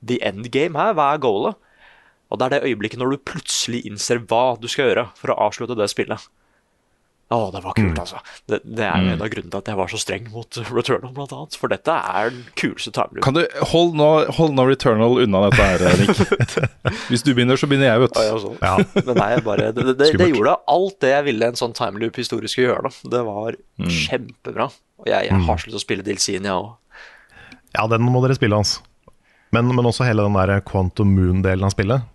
[0.04, 0.94] the end game her?
[0.96, 1.60] Hva er goalet?
[2.30, 5.38] Og det er det øyeblikket når du plutselig innser hva du skal gjøre for å
[5.46, 6.26] avslutte det spillet.
[7.26, 8.20] Å, det var kult, altså.
[8.46, 11.10] Det, det er jo en av grunnene til at jeg var så streng mot Returnal,
[11.16, 11.56] blant annet.
[11.58, 13.24] For dette er den kuleste timeloopen.
[13.26, 13.40] Kan du
[13.72, 17.00] Hold nå, hold nå Returnal unna dette her, Nick.
[17.10, 18.44] Hvis du begynner, så begynner jeg, vet Ja, ja, du.
[18.44, 18.58] sånn.
[18.62, 18.76] Ja.
[19.08, 22.68] Men nei, bare, det, det, det gjorde alt det jeg ville en sånn timeloop-historie skulle
[22.70, 22.92] gjøre.
[22.92, 23.10] Da.
[23.16, 23.58] Det var
[23.90, 24.68] kjempebra.
[25.02, 26.70] Og jeg, jeg har så lyst til å spille DLC-en, jeg òg.
[27.74, 28.76] ja, den må dere spille, hans.
[29.54, 32.06] Men, men også hele den der Quantum Moon-delen av spillet.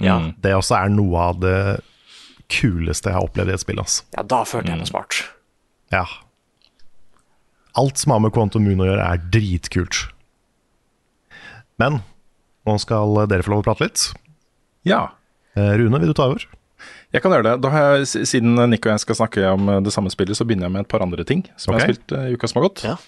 [0.00, 0.16] Ja.
[0.44, 1.54] Det også er noe av det
[2.52, 3.80] kuleste jeg har opplevd i et spill.
[3.82, 4.06] Altså.
[4.16, 5.22] ja, da følte jeg meg smart.
[5.94, 6.04] Ja.
[7.76, 10.06] Alt som har med Quantum Moon å gjøre, er dritkult.
[11.80, 12.00] Men
[12.66, 14.06] nå skal dere få lov å prate litt.
[14.88, 15.02] Ja.
[15.56, 16.46] Eh, Rune, vil du ta over?
[17.14, 17.54] Jeg kan gjøre det.
[17.64, 20.46] Da har jeg, siden Nick og jeg skal snakke om eh, det samme spillet, så
[20.48, 22.60] begynner jeg med et par andre ting som jeg har spilt eh, i uka som
[22.60, 22.84] har gått.
[22.86, 22.98] Ja.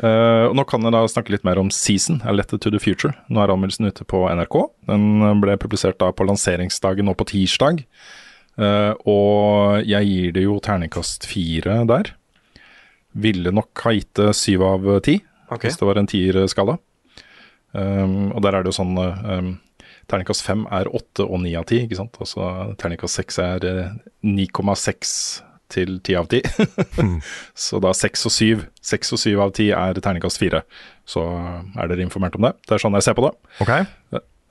[0.00, 2.80] Uh, og Nå kan jeg da snakke litt mer om Season, A Letter to the
[2.80, 3.12] Future.
[3.28, 4.56] Nå er anmeldelsen ute på NRK.
[4.88, 7.82] Den ble publisert da på lanseringsdagen nå på tirsdag.
[8.58, 12.12] Eh, og jeg gir det jo terningkast fire der.
[13.12, 15.18] Ville nok ha gitt det syv av ti,
[15.52, 15.66] Ok.
[15.68, 16.78] hvis det var en tierskala.
[17.72, 19.54] Um, og der er det jo sånn um,
[20.10, 22.16] Terningkast fem er åtte og ni av ti, ikke sant.
[22.20, 23.92] Altså terningkast seks er eh,
[24.26, 25.12] 9,6
[25.72, 26.42] til ti av ti.
[27.64, 28.66] Så da seks og syv.
[28.84, 30.64] Seks og syv av ti er terningkast fire.
[31.08, 32.52] Så er dere informert om det.
[32.66, 33.32] Det er sånn jeg ser på det.
[33.64, 33.72] Ok?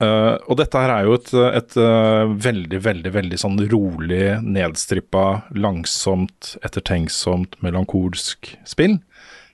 [0.02, 5.26] Eh, og dette her er jo et, et uh, veldig, veldig veldig sånn rolig, nedstrippa,
[5.54, 8.98] langsomt, ettertenksomt, melankolsk spill.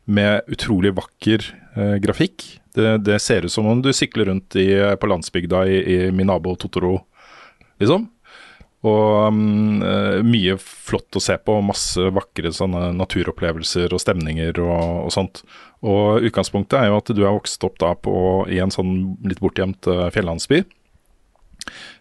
[0.09, 1.45] Med utrolig vakker
[1.77, 2.47] uh, grafikk.
[2.79, 6.31] Det, det ser ut som om du sykler rundt i, på landsbygda i, i min
[6.31, 7.01] nabo Totoro,
[7.83, 8.07] liksom.
[8.87, 9.39] Og
[9.83, 15.43] eh, mye flott å se på, masse vakre sånne naturopplevelser og stemninger og, og sånt.
[15.87, 18.13] Og utgangspunktet er jo at du er vokst opp da på,
[18.51, 20.65] i en sånn litt bortgjemt eh, fjellandsby.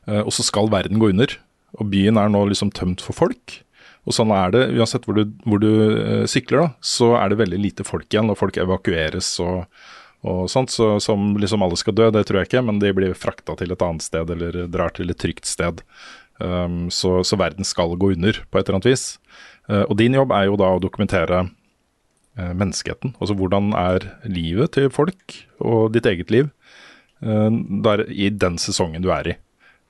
[0.08, 1.36] Eh, og så skal verden gå under,
[1.78, 3.60] og byen er nå liksom tømt for folk.
[4.08, 7.42] Og sånn er det, uansett hvor du, hvor du eh, sykler, da, så er det
[7.42, 9.68] veldig lite folk igjen, og folk evakueres og,
[10.26, 10.72] og sånt.
[10.74, 13.76] Så som liksom alle skal dø, det tror jeg ikke, men de blir frakta til
[13.76, 15.84] et annet sted eller drar til et trygt sted.
[16.38, 19.06] Um, så, så verden skal gå under på et eller annet vis.
[19.68, 21.48] Uh, og din jobb er jo da å dokumentere
[22.38, 23.16] menneskeheten.
[23.20, 26.50] Altså hvordan er livet til folk og ditt eget liv
[27.22, 27.52] eh,
[27.84, 29.38] der, i den sesongen du er i.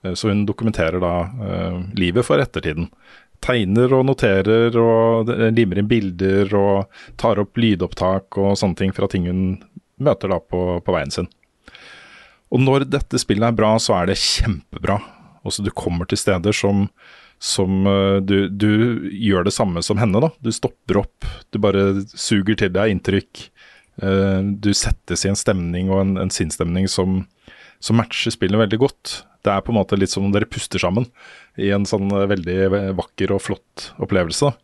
[0.04, 2.90] Eh, Så hun dokumenterer da eh, livet for ettertiden.
[3.44, 8.94] Tegner og noterer og eh, limer inn bilder og tar opp lydopptak og sånne ting
[8.96, 9.44] fra ting hun
[9.98, 11.28] møter da på, på veien sin.
[12.48, 14.96] Og når dette spillet er bra, så er det kjempebra.
[15.44, 16.86] Også du kommer til steder som,
[17.38, 20.20] som eh, du, du gjør det samme som henne.
[20.22, 20.30] da.
[20.42, 23.44] Du stopper opp, du bare suger til deg inntrykk.
[24.02, 27.22] Eh, du settes i en stemning og en, en sinnsstemning som,
[27.82, 29.20] som matcher spillet veldig godt.
[29.46, 31.06] Det er på en måte litt som om dere puster sammen
[31.58, 32.58] i en sånn eh, veldig
[32.98, 34.54] vakker og flott opplevelse.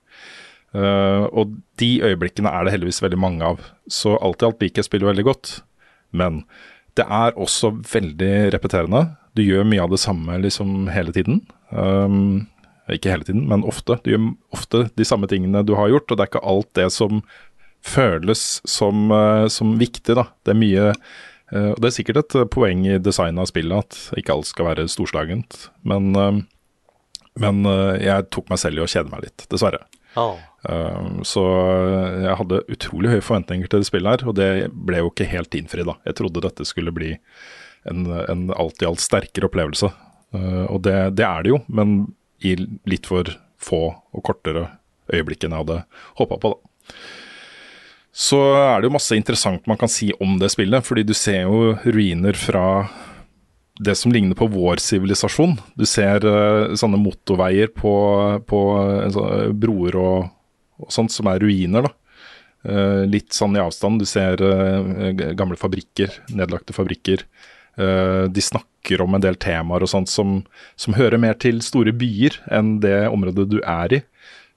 [0.74, 3.60] Og de øyeblikkene er det heldigvis veldig mange av.
[3.86, 5.52] Så alt i alt liker jeg spillet veldig godt.
[6.10, 6.40] Men
[6.98, 9.04] det er også veldig repeterende.
[9.38, 11.44] Du gjør mye av det samme liksom hele tiden.
[11.70, 12.48] Um,
[12.92, 13.96] ikke hele tiden, men ofte.
[14.04, 16.90] Du gjør ofte de samme tingene du har gjort, og det er ikke alt det
[16.92, 17.22] som
[17.84, 20.14] føles som, eh, som viktig.
[20.14, 20.26] da.
[20.44, 24.18] Det er mye eh, og Det er sikkert et poeng i designet av spillet at
[24.18, 25.68] ikke alt skal være storslagent.
[25.84, 26.40] Men, eh,
[27.40, 29.84] men eh, jeg tok meg selv i å kjede meg litt, dessverre.
[30.14, 30.38] Oh.
[31.26, 31.42] Så
[32.22, 35.56] jeg hadde utrolig høye forventninger til det spillet her, og det ble jo ikke helt
[35.58, 35.88] innfridd.
[35.90, 35.98] da.
[36.06, 37.10] Jeg trodde dette skulle bli
[37.90, 39.90] en, en alt i alt sterkere opplevelse.
[40.70, 42.14] Og det, det er det jo, men
[42.44, 42.56] i
[42.90, 43.28] litt for
[43.64, 44.68] få og kortere
[45.12, 45.82] øyeblikk enn jeg hadde
[46.20, 46.94] håpa på, da.
[48.14, 51.48] Så er det jo masse interessant man kan si om det spillet, fordi du ser
[51.48, 52.86] jo ruiner fra
[53.82, 55.56] det som ligner på vår sivilisasjon.
[55.74, 57.94] Du ser uh, sånne motorveier på,
[58.46, 60.28] på uh, broer og,
[60.78, 61.94] og sånt som er ruiner, da.
[62.64, 63.98] Uh, litt sånn i avstand.
[64.00, 64.38] Du ser
[65.34, 67.26] gamle fabrikker, nedlagte fabrikker.
[67.80, 70.42] Eh, de snakker om en del temaer og sånt som,
[70.76, 74.02] som hører mer til store byer enn det området du er i.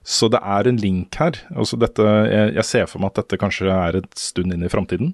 [0.08, 1.36] Så det er en link her.
[1.52, 4.72] Altså dette, jeg, jeg ser for meg at dette kanskje er et stund inn i
[4.72, 5.12] framtiden.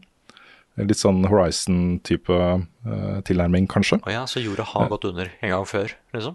[0.78, 4.00] Litt sånn Horizon-type uh, tilnærming, kanskje.
[4.02, 6.34] Å ja, så jorda har gått under en gang før, liksom?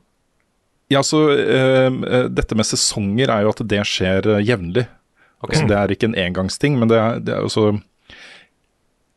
[0.90, 4.88] Ja, så eh, eh, Dette med sesonger er jo at det skjer eh, jevnlig.
[5.40, 5.54] Okay.
[5.54, 7.78] Altså, det er ikke en engangsting, men det er, det er også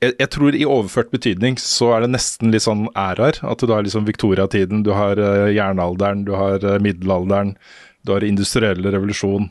[0.02, 3.38] jeg, jeg tror i overført betydning så er det nesten litt sånn æraer.
[3.46, 7.54] At du har liksom Victoria-tiden, du har uh, jernalderen, du har uh, middelalderen,
[8.02, 9.48] du har industrielle revolusjon.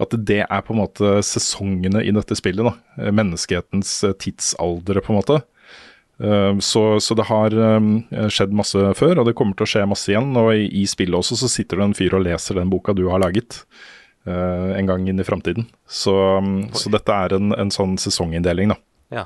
[0.00, 2.64] At det er på en måte sesongene i dette spillet.
[2.64, 2.72] da.
[2.96, 5.42] Eh, Menneskehetens eh, tidsaldre, på en måte.
[6.60, 7.54] Så, så det har
[8.28, 10.34] skjedd masse før, og det kommer til å skje masse igjen.
[10.36, 13.06] Og i, i spillet også så sitter det en fyr og leser den boka du
[13.08, 13.62] har laget.
[14.28, 15.68] en gang inn i framtiden.
[15.88, 16.12] Så,
[16.44, 18.76] mm, så dette er en, en sånn sesonginndeling, da.
[19.16, 19.24] Ja.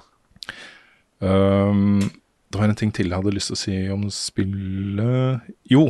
[1.25, 2.11] Um,
[2.53, 5.89] det var en ting til jeg hadde lyst til å si om spillet Jo,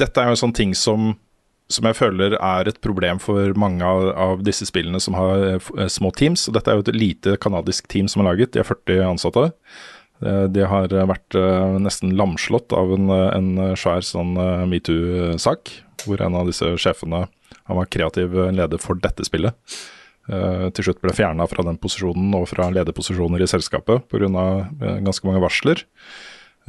[0.00, 1.12] dette er jo en sånn ting som,
[1.72, 5.70] som jeg føler er et problem for mange av, av disse spillene som har eh,
[5.78, 6.46] eh, små teams.
[6.48, 9.44] Og dette er jo et lite kanadisk team som er laget, de har 40 ansatte.
[10.24, 11.36] Eh, De har vært
[11.84, 14.32] nesten lamslått av en, en svær sånn
[14.70, 15.74] metoo-sak,
[16.06, 17.26] hvor en av disse sjefene
[17.68, 19.54] han var kreativ leder for dette spillet.
[20.30, 24.28] Eh, til slutt ble fjerna fra den posisjonen og fra lederposisjoner i selskapet pga.
[24.28, 25.82] Uh, ganske mange varsler.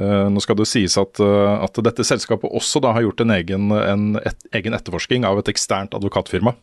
[0.01, 3.69] Eh, nå skal det sies at, eh, at dette selskapet også har gjort en egen,
[3.71, 6.55] en et, egen etterforsking av et eksternt advokatfirma.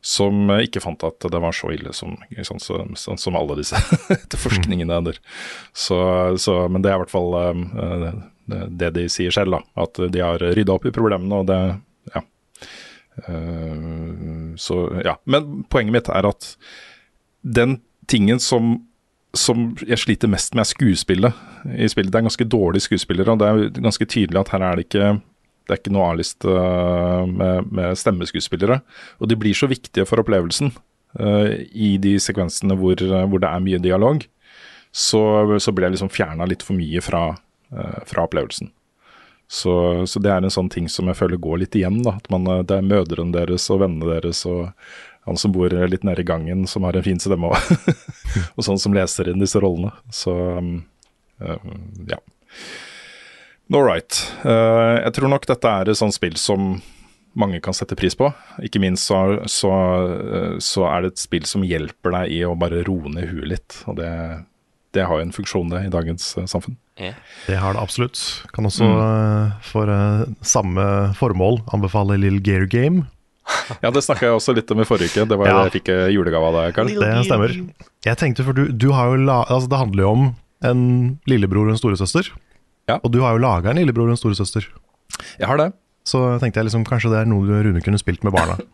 [0.00, 3.58] Som eh, ikke fant at det var så ille som, som, som, sånn, som alle
[3.60, 3.76] disse
[4.16, 5.20] etterforskningene der.
[5.76, 6.00] Så,
[6.40, 8.10] så, men det er i hvert fall eh,
[8.72, 9.84] det, de sier selv, da.
[9.84, 11.62] At de har rydda opp i problemene, og det.
[11.70, 11.80] Eh,
[14.56, 15.18] så ja.
[15.28, 16.46] Men poenget mitt er at
[17.42, 18.78] den tingen som
[19.32, 21.36] som jeg sliter mest med, er skuespillet
[21.72, 22.12] i spillet.
[22.12, 25.06] Det er ganske dårlige skuespillere, og det er ganske tydelig at her er det ikke
[25.62, 28.80] det er ikke noe A-liste øh, med, med stemmeskuespillere.
[29.22, 30.72] Og de blir så viktige for opplevelsen
[31.20, 34.26] uh, i de sekvensene hvor, hvor det er mye dialog.
[34.92, 35.22] Så,
[35.62, 37.22] så blir jeg liksom fjerna litt for mye fra,
[37.72, 38.72] uh, fra opplevelsen.
[39.52, 41.98] Så, så det er en sånn ting som jeg føler går litt igjen.
[42.06, 44.70] da, at man, øh, Det er mødrene deres og vennene deres og
[45.28, 47.92] han som bor litt nede i gangen, som har en fin stemme, òg.
[48.56, 49.92] og sånn som leser inn disse rollene.
[50.10, 50.72] Så um,
[51.38, 51.68] uh,
[52.08, 52.18] ja.
[53.70, 54.18] All right.
[54.42, 56.72] Uh, jeg tror nok dette er et sånt spill som
[57.38, 58.32] mange kan sette pris på.
[58.66, 59.70] Ikke minst så, så,
[60.64, 63.78] så er det et spill som hjelper deg i å bare roe ned huet litt.
[63.86, 64.10] Og det,
[64.92, 66.76] det har jo en funksjon, det, i dagens uh, samfunn.
[66.98, 68.20] Det har det absolutt.
[68.52, 70.84] Kan også eh, for eh, samme
[71.16, 73.06] formål anbefale Lill Gear Game.
[73.82, 75.24] Ja, det snakka jeg også litt om i forrige uke.
[75.32, 75.54] Det var Ja.
[75.56, 76.92] det jeg fikk julegave av deg, Karl.
[77.00, 77.56] Det stemmer.
[78.06, 80.28] Jeg tenkte, for du, du har jo la, altså Det handler jo om
[80.68, 80.84] en
[81.26, 82.28] lillebror og en storesøster.
[82.90, 83.00] Ja.
[83.02, 84.68] Og du har jo laga en lillebror og en storesøster.
[85.40, 85.72] Jeg har det.
[86.06, 88.60] Så tenkte jeg liksom kanskje det er noe Rune kunne spilt med barna.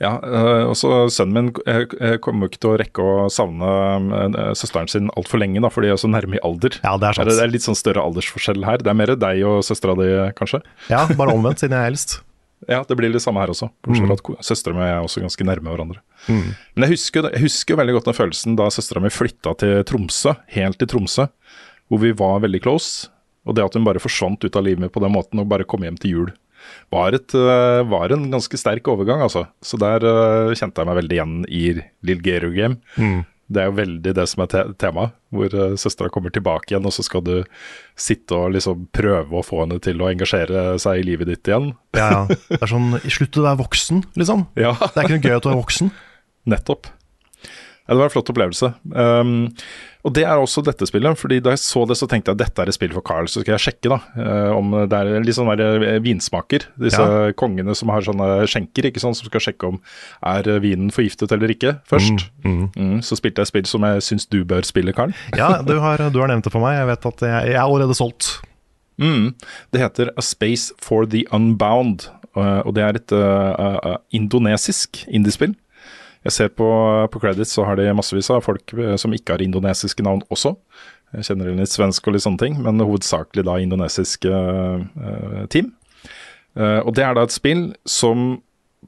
[0.00, 4.54] Ja, øh, og så sønnen min øh, øh, kommer ikke til å rekke å savne
[4.56, 6.78] søsteren sin altfor lenge, da, for de er så nærme i alder.
[6.80, 7.28] Ja, det er sant.
[7.28, 8.80] Det er litt sånn større aldersforskjell her.
[8.80, 10.08] Det er mer deg og søstera di,
[10.38, 10.62] kanskje?
[10.88, 12.18] Ja, bare omvendt, siden jeg er eldst.
[12.68, 13.70] Ja, det blir det samme her også.
[13.80, 16.02] Bortsett fra at søstera mi er også ganske nærme hverandre.
[16.28, 20.34] Men jeg husker, jeg husker veldig godt den følelsen da søstera mi flytta til Tromsø,
[20.52, 21.24] helt til Tromsø,
[21.88, 23.08] hvor vi var veldig close.
[23.48, 25.64] Og det at hun bare forsvant ut av livet mitt på den måten og bare
[25.64, 26.28] kom hjem til jul,
[26.92, 29.46] var, et, øh, var en ganske sterk overgang, altså.
[29.62, 31.64] Så der uh, kjente jeg meg veldig igjen i
[32.06, 32.80] Lill Gero Game.
[33.50, 36.86] Det er jo veldig det som er te temaet, hvor uh, søstera kommer tilbake igjen,
[36.86, 37.32] og så skal du
[37.98, 41.72] sitte og liksom prøve å få henne til å engasjere seg i livet ditt igjen.
[41.98, 42.38] Ja, ja.
[42.52, 44.46] Det er sånn Slutt å være voksen, liksom.
[44.60, 45.90] Ja, Det er ikke noe gøy at du er voksen.
[46.50, 46.92] nettopp.
[47.86, 48.74] Ja, det var en flott opplevelse.
[48.92, 49.48] Um,
[50.06, 52.42] og det er også dette spillet, fordi da jeg så det, så tenkte jeg at
[52.46, 53.28] dette er et spill for Carl.
[53.28, 56.64] Så skal jeg sjekke da, eh, om det er litt sånn eh, vinsmaker.
[56.80, 57.32] Disse Ja.
[57.36, 59.80] kongene som har sånne skjenker, ikke sant, som skal sjekke om
[60.24, 62.30] er eh, vinen forgiftet eller ikke først.
[62.44, 65.12] Mm, så spilte jeg spill som jeg syns du bør spille, Carl.
[65.36, 66.78] Ja, du har, du har nevnt det for meg.
[66.80, 68.38] Jeg vet at jeg, jeg er allerede solgt.
[69.00, 69.34] Mm.
[69.72, 75.54] Det heter A Space for the Unbound, og det er et uh, uh, indonesisk indiespill.
[76.26, 76.68] Jeg ser på,
[77.12, 80.54] på credits, så har de massevis av folk uh, som ikke har indonesiske navn også.
[81.16, 85.72] Jeg kjenner litt svensk og litt sånne ting, men hovedsakelig da indonesiske uh, team.
[86.58, 88.40] Uh, og det er da et spill som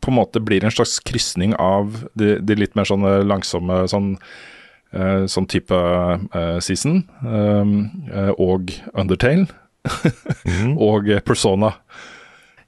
[0.02, 4.14] på en måte blir en slags krysning av de, de litt mer sånne langsomme sånn
[4.16, 9.46] uh, sånn type eh, season eh, og Undertale
[10.88, 11.72] og eh, Persona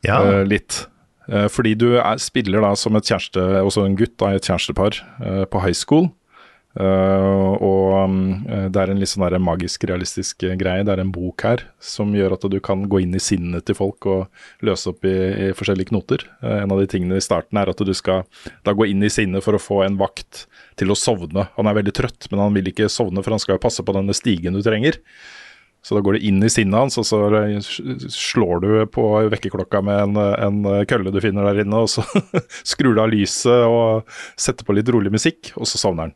[0.05, 0.85] Ja, eh, litt.
[1.31, 4.51] Eh, fordi du er, spiller da som et kjæreste, også en gutt da, i et
[4.51, 6.11] kjærestepar eh, på high school.
[6.75, 8.11] Eh, og
[8.75, 10.83] det er en litt sånn magisk realistisk greie.
[10.85, 13.79] Det er en bok her som gjør at du kan gå inn i sinnet til
[13.79, 16.27] folk og løse opp i, i forskjellige knoter.
[16.43, 18.27] En av de tingene i starten er at du skal
[18.67, 20.45] da gå inn i sinnet for å få en vakt
[20.81, 21.47] til å sovne.
[21.55, 23.95] Han er veldig trøtt, men han vil ikke sovne, for han skal jo passe på
[23.95, 24.99] denne stigen du trenger.
[25.85, 27.18] Så da går du inn i sinnet hans, og så
[28.09, 32.05] slår du på vekkerklokka med en, en kølle du finner der inne, og så
[32.73, 34.09] skrur du av lyset og
[34.40, 36.14] setter på litt rolig musikk, og så sovner han.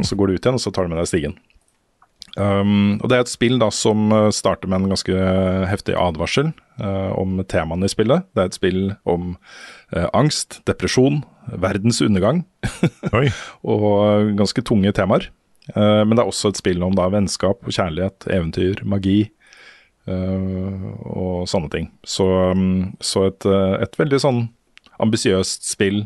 [0.00, 1.38] Og så går du ut igjen, og så tar du med deg stigen.
[2.34, 5.26] Um, og Det er et spill da som starter med en ganske
[5.70, 6.50] heftig advarsel
[6.82, 8.26] uh, om temaene i spillet.
[8.34, 9.36] Det er et spill om
[9.94, 11.22] uh, angst, depresjon,
[11.62, 12.42] verdens undergang
[13.62, 15.30] og ganske tunge temaer.
[15.72, 19.18] Eh, men det er også et spill om da vennskap, kjærlighet, eventyr, magi
[20.10, 21.90] eh, og sånne ting.
[22.04, 24.42] Så, mm, så et, eh, et veldig sånn
[25.02, 26.04] ambisiøst spill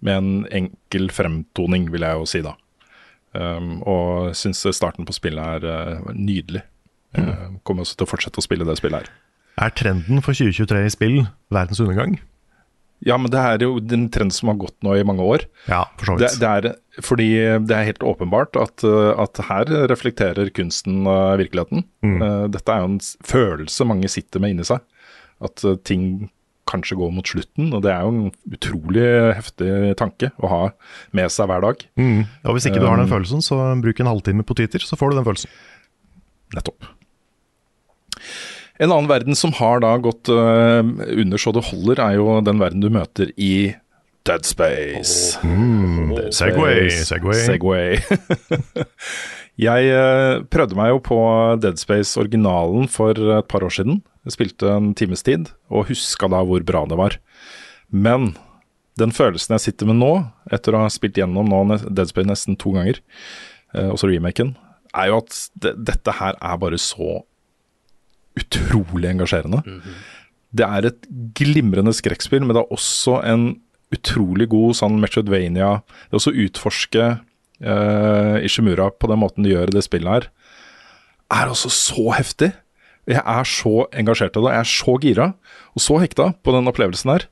[0.00, 2.54] med en enkel fremtoning, vil jeg jo si da.
[3.30, 6.64] Og syns starten på spillet er nydelig.
[7.14, 9.12] Uh, kommer også til å fortsette å spille det spillet her.
[9.60, 11.16] Er trenden for 2023 i spill
[11.52, 12.16] verdens undergang?
[13.06, 15.46] Ja, men det er jo den trend som har gått nå i mange år.
[15.70, 16.36] Ja, for så vidt.
[16.42, 17.28] det er, fordi
[17.64, 21.86] det er helt åpenbart at, uh, at her reflekterer kunsten uh, virkeligheten.
[22.04, 22.20] Mm.
[22.52, 24.84] dette er jo en følelse mange sitter med inni seg.
[25.40, 26.28] At ting
[26.70, 30.62] kanskje går mot slutten, og det er jo en utrolig heftig tanke å ha
[31.16, 31.82] med seg hver dag.
[31.98, 32.22] Mm.
[32.44, 35.10] Og hvis ikke du har den følelsen, så bruk en halvtime på Twitter, så får
[35.10, 35.60] du den følelsen.
[36.54, 36.86] Nettopp.
[38.80, 42.60] En annen verden som har da gått uh, under så det holder, er jo den
[42.62, 43.74] verden du møter i
[44.24, 45.36] Dead Space.
[45.44, 47.04] Dead Segway, Space.
[47.10, 47.42] Segway.
[47.44, 48.86] Segway.
[49.68, 51.20] jeg uh, prøvde meg jo på
[51.60, 54.00] Dead Space originalen for et par år siden.
[54.24, 57.20] Jeg spilte en times tid, og huska da hvor bra det var.
[57.92, 58.32] Men
[59.00, 60.12] den følelsen jeg sitter med nå,
[60.52, 63.04] etter å ha spilt gjennom nå Dead Space nesten to ganger,
[63.76, 64.56] uh, også remaken,
[64.96, 67.20] er jo at det, dette her er bare så
[68.40, 69.62] utrolig engasjerende.
[70.50, 73.52] Det er et glimrende skrekkspill, men det er også en
[73.94, 79.76] utrolig god sånn Metrodvania Det å utforske uh, Ishimura på den måten de gjør i
[79.76, 80.28] det spillet her,
[81.30, 82.52] er altså så heftig.
[83.10, 85.26] Jeg er så engasjert i det, jeg er så gira
[85.74, 87.26] og så hekta på den opplevelsen her.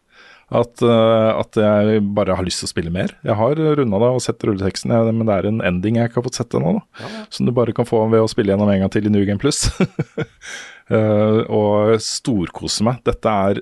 [0.49, 3.13] At, eh, at jeg bare har lyst til å spille mer.
[3.27, 6.27] Jeg har runda det og sett rulleteksten, men det er en ending jeg ikke har
[6.31, 6.79] fått sett ennå.
[6.79, 7.09] da.
[7.29, 9.41] Som du bare kan få ved å spille gjennom en gang til i New Game
[9.41, 9.69] Plus.
[10.89, 13.03] Eh, og storkose meg.
[13.05, 13.59] Dette er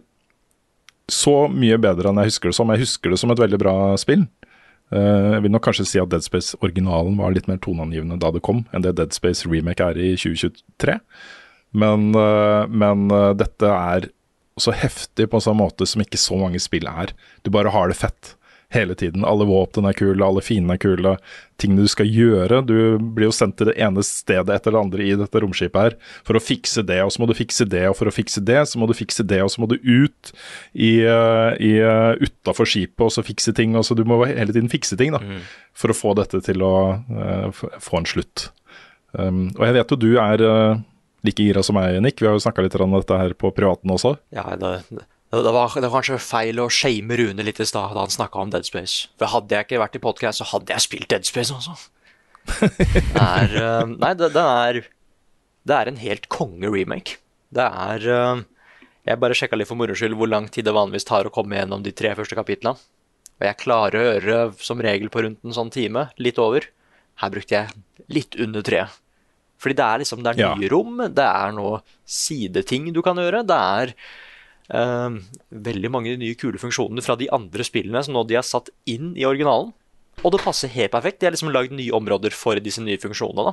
[1.10, 2.70] så mye bedre enn jeg husker det som.
[2.70, 4.22] Jeg husker det som et veldig bra spill.
[4.94, 8.44] Eh, jeg vil nok kanskje si at Dead Space-originalen var litt mer toneangivende da det
[8.46, 10.94] kom, enn det Dead Space Remake er i 2023.
[11.82, 13.02] Men, men
[13.42, 14.06] dette er
[14.60, 17.12] så heftig på en sånn måte som ikke så mange spill er.
[17.44, 18.36] Du bare har det fett
[18.74, 19.24] hele tiden.
[19.24, 21.12] Alle våpnene er kule, alle fiendene er kule.
[21.60, 22.62] Tingene du skal gjøre.
[22.66, 25.96] Du blir jo sendt til det ene stedet etter det andre i dette romskipet her
[26.26, 28.58] for å fikse det, og så må du fikse det, og for å fikse det,
[28.68, 30.32] så må du fikse det, og så må du ut
[30.72, 33.76] i, eh, i uh, utafor skipet og så fikse ting.
[33.78, 35.22] Og så du må hele tiden fikse ting da,
[35.76, 38.50] for å få dette til å uh, få en slutt.
[39.16, 40.80] Um, og jeg vet jo du er eh,
[41.26, 42.20] like gira som meg, Nick.
[42.22, 44.16] Vi har jo snakka litt om dette her på privaten også.
[44.34, 48.04] Ja, det, det, var, det var kanskje feil å shame Rune litt i stad da
[48.04, 49.10] han snakka om Dead Space.
[49.20, 51.76] For hadde jeg ikke vært i podcast, så hadde jeg spilt Dead Space, altså.
[53.18, 54.76] Er eh, Nei, det, det, er
[55.66, 57.16] Det er en helt konge-remake.
[57.50, 58.44] Det er eh,
[59.08, 61.58] Jeg bare sjekka litt for moro skyld hvor lang tid det vanligvis tar å komme
[61.58, 62.78] gjennom de tre første kapitlene.
[63.36, 66.70] Og jeg klarer å gjøre som regel på rundt en sånn time, litt over.
[67.20, 68.86] Her brukte jeg litt under tre.
[69.58, 70.54] Fordi det er liksom Det er Ja.
[70.54, 73.44] nye rom, det er noe sideting du kan gjøre.
[73.46, 73.94] Det er
[74.74, 75.18] uh,
[75.52, 79.14] veldig mange nye kule funksjoner fra de andre spillene som nå de har satt inn
[79.16, 79.72] i originalen.
[80.24, 81.20] Og det passer helt perfekt.
[81.20, 83.52] De har liksom lagd nye områder for disse nye funksjonene.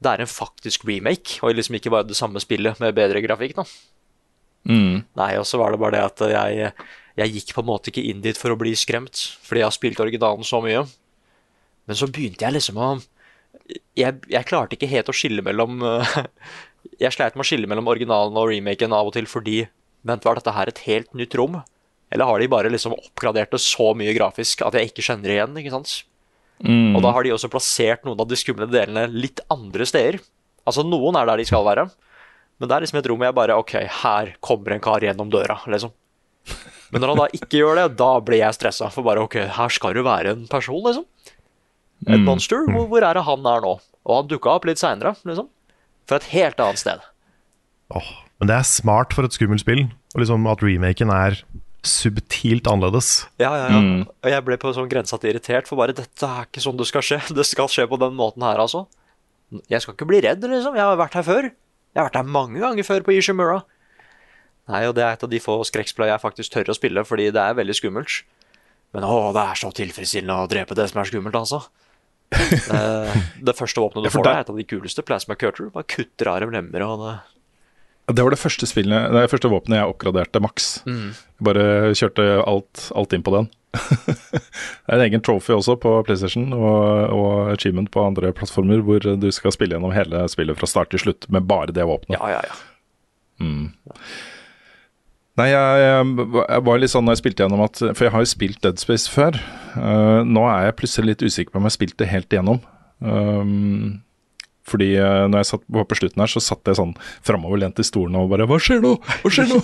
[0.00, 3.54] Det er en faktisk remake, og liksom ikke bare det samme spillet med bedre grafikk.
[3.56, 3.64] da.
[5.16, 6.72] Nei, og så var det bare det at jeg,
[7.16, 9.76] jeg gikk på en måte ikke inn dit for å bli skremt, fordi jeg har
[9.76, 10.86] spilt originalen så mye.
[11.86, 12.90] Men så begynte jeg liksom å
[13.98, 16.14] Jeg, jeg klarte ikke helt å skille mellom eh,
[17.02, 19.62] Jeg sleit med å skille mellom originalen og remaken av og til fordi
[20.06, 21.58] Vent, var dette her et helt nytt rom?
[22.10, 25.34] Eller har de bare liksom oppgradert det så mye grafisk at jeg ikke kjenner det
[25.36, 25.58] igjen?
[25.60, 25.92] ikke sant?
[26.96, 30.18] Og da har de også plassert noen av de skumle delene litt andre steder.
[30.68, 31.86] Altså, noen er der de skal være,
[32.60, 35.30] men det er liksom et rom hvor jeg bare OK, her kommer en kar gjennom
[35.32, 35.94] døra, liksom.
[36.90, 38.88] Men når han da ikke gjør det, da blir jeg stressa.
[38.92, 41.06] For bare OK, her skal det være en person, liksom.
[42.08, 42.64] Et monster.
[42.70, 43.74] Hvor, hvor er det han er nå?
[44.08, 45.50] Og han dukka opp litt seinere, liksom.
[46.08, 47.02] Fra et helt annet sted.
[47.92, 49.84] Oh, men det er smart for et skummelt spill,
[50.14, 51.42] og liksom at remaken er
[51.86, 53.26] subtilt annerledes.
[53.40, 53.80] Ja, ja, ja.
[54.04, 56.88] Og jeg ble på sånn grensa til irritert, for bare dette er ikke sånn det
[56.88, 57.20] skal skje.
[57.40, 58.86] Det skal skje på den måten her, altså.
[59.70, 60.76] Jeg skal ikke bli redd, liksom.
[60.78, 61.50] Jeg har vært her før.
[61.50, 63.62] Jeg har vært her mange ganger før på Ishimura.
[64.70, 67.30] Nei, og det er et av de få skrekkspill jeg faktisk tør å spille, fordi
[67.34, 68.20] det er veldig skummelt.
[68.94, 71.64] Men å, det er så tilfredsstillende å drepe det som er skummelt, altså.
[72.30, 73.16] Eh,
[73.48, 75.02] det første våpenet du får, der- er et av de kuleste.
[75.06, 75.70] Plasma Cutter.
[75.74, 77.14] Bare kutter av dem lemmer og det
[78.16, 80.68] Det var det første, spillet, det første våpenet jeg oppgraderte maks.
[81.40, 81.64] Bare
[81.94, 83.50] kjørte alt, alt inn på den.
[84.10, 88.98] det er en egen trophy også på PlayStation og, og achievement på andre plattformer hvor
[88.98, 92.18] du skal spille gjennom hele spillet fra start til slutt med bare det våpenet.
[92.18, 92.58] Ja, ja, ja.
[95.38, 95.82] Nei, jeg,
[96.26, 98.80] jeg, var litt sånn når jeg spilte gjennom at For jeg har jo spilt Dead
[98.82, 99.38] Space før.
[99.76, 102.58] Uh, nå er jeg plutselig litt usikker på om jeg spilte helt igjennom.
[103.00, 104.00] Um,
[104.68, 106.92] fordi uh, når jeg satt var på slutten her, så satt jeg sånn
[107.26, 108.92] framoverlent i stolen og bare Hva skjer nå?
[109.22, 109.60] Hva skjer nå?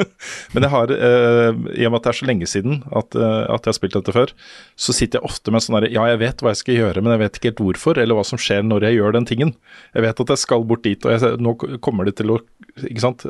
[0.54, 3.44] men jeg har, uh, i og med at det er så lenge siden at, uh,
[3.54, 4.34] at jeg har spilt dette før,
[4.78, 7.14] så sitter jeg ofte med sånn herre Ja, jeg vet hva jeg skal gjøre, men
[7.14, 9.54] jeg vet ikke helt hvorfor, eller hva som skjer når jeg gjør den tingen.
[9.94, 12.42] Jeg vet at jeg skal bort dit, og jeg, nå kommer det til å
[12.78, 13.24] Ikke sant.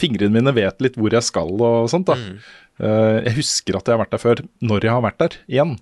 [0.00, 2.18] Fingrene mine vet litt hvor jeg skal og sånt, da.
[2.80, 5.76] Eh, jeg husker at jeg har vært der før, når jeg har vært der igjen.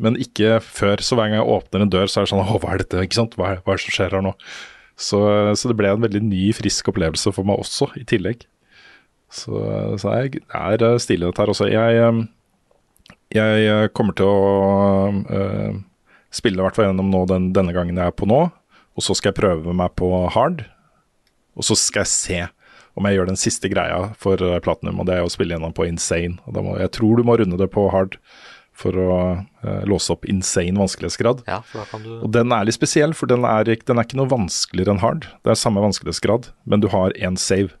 [0.00, 1.02] Men ikke før.
[1.04, 3.02] Så hver gang jeg åpner en dør, så er det sånn Å, hva er dette?
[3.04, 3.36] Ikke sant?
[3.38, 4.34] Hva er, hva er det som skjer her nå?
[5.00, 5.20] Så,
[5.56, 8.44] så det ble en veldig ny, frisk opplevelse for meg også, i tillegg.
[9.32, 9.60] Så,
[10.00, 11.68] så jeg er eh, stilig dette her også.
[11.70, 15.78] Jeg, eh, jeg kommer til å øh,
[16.34, 18.42] spille i hvert fall gjennom nå den, denne gangen jeg er på nå.
[18.98, 20.64] Og så skal jeg prøve meg på hard.
[21.56, 22.40] Og så skal jeg se
[22.98, 25.74] om jeg gjør den siste greia for eh, platinum, og det er å spille gjennom
[25.76, 26.40] på insane.
[26.44, 28.18] Og må, jeg tror du må runde det på hard
[28.80, 29.16] for å
[29.62, 31.42] eh, låse opp insane vanskelighetsgrad.
[31.46, 31.60] Ja,
[32.00, 34.94] du Og den er litt spesiell, for den er, ikke- den er ikke noe vanskeligere
[34.96, 35.28] enn hard.
[35.44, 37.76] Det er samme vanskelighetsgrad, men du har én save.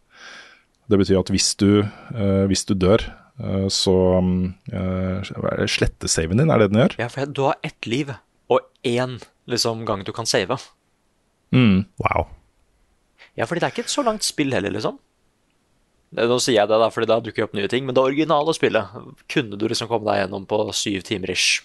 [0.90, 1.82] Det betyr at hvis du,
[2.14, 3.00] eh, hvis du dør,
[3.40, 6.96] eh, så uh, sletter saven din, er det den gjør?
[6.98, 8.10] Ja, for du har ett liv
[8.50, 10.58] og én liksom, gang du kan save.
[11.54, 11.86] Mm.
[12.02, 12.26] Wow.
[13.38, 14.98] Ja, fordi det er ikke et så langt spill heller, liksom.
[16.12, 18.54] Det- Nå sier jeg det, da, fordi da dukker opp nye ting, men det originale
[18.56, 18.88] spillet
[19.30, 21.60] kunne du liksom komme deg gjennom på syv timer ish.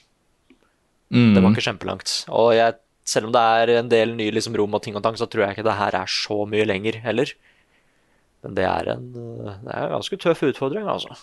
[1.12, 2.26] Det var ikke kjempelangt.
[2.30, 2.76] Og jeg,
[3.06, 5.46] selv om det er en del nye liksom, rom og ting og tang, så tror
[5.46, 7.32] jeg ikke det her er så mye lenger heller.
[8.44, 11.16] Men det er en, øh, det er en ganske tøff utfordring, altså.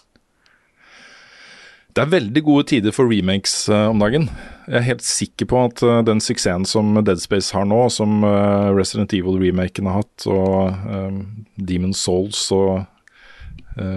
[1.95, 4.31] Det er veldig gode tider for remakes eh, om dagen.
[4.67, 8.23] Jeg er helt sikker på at eh, den suksessen som Dead Space har nå, som
[8.25, 11.21] eh, Resident Evil-remaken har hatt, og uh,
[11.61, 12.87] Demon Souls og eh,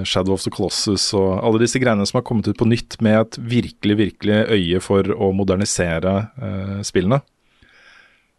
[0.07, 3.19] Shadow of the Colossus og alle disse greiene som har kommet ut på nytt med
[3.19, 7.21] et virkelig, virkelig øye for å modernisere eh, spillene.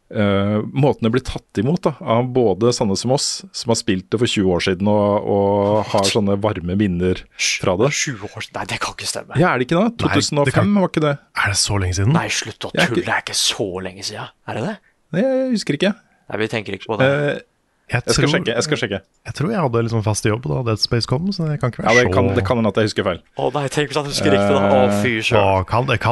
[0.07, 4.07] Uh, måten det blir tatt imot da, av både Sanne som oss, som har spilt
[4.15, 7.89] det for 20 år siden og, og har sånne varme minner fra det.
[7.91, 9.35] 20 år Nei, det kan ikke stemme.
[9.41, 10.07] Ja, er det ikke det?
[10.07, 11.15] Nei, 2005 det kan- var ikke det?
[11.43, 12.15] Er det så lenge siden?
[12.15, 12.87] Nei, slutt å tulle.
[12.87, 14.31] ikke- Det er ikke så lenge siden.
[14.47, 14.77] Er det det?
[15.17, 15.93] Nei, jeg husker ikke.
[16.31, 17.11] Nei, vi tenker ikke på det.
[17.11, 17.41] Eh,
[17.87, 18.51] Jeg, jeg skal tror, sjekke.
[18.57, 21.47] jeg skal sjekke jeg tror jeg hadde liksom fast jobb da Dead Space kom, så
[21.47, 23.21] det kan ikke Ja, være det kan, så det kan hende at jeg husker feil.
[23.39, 24.63] Å nei, tenk hvis han husker riktig, da.
[24.67, 25.13] Å, fy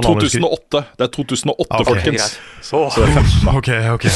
[0.06, 0.84] han huske- 2008.
[1.00, 1.88] Det er 2008, okay.
[1.90, 2.38] folkens.
[2.62, 3.50] Så, Så det er 15.
[3.58, 4.06] Ok, ok.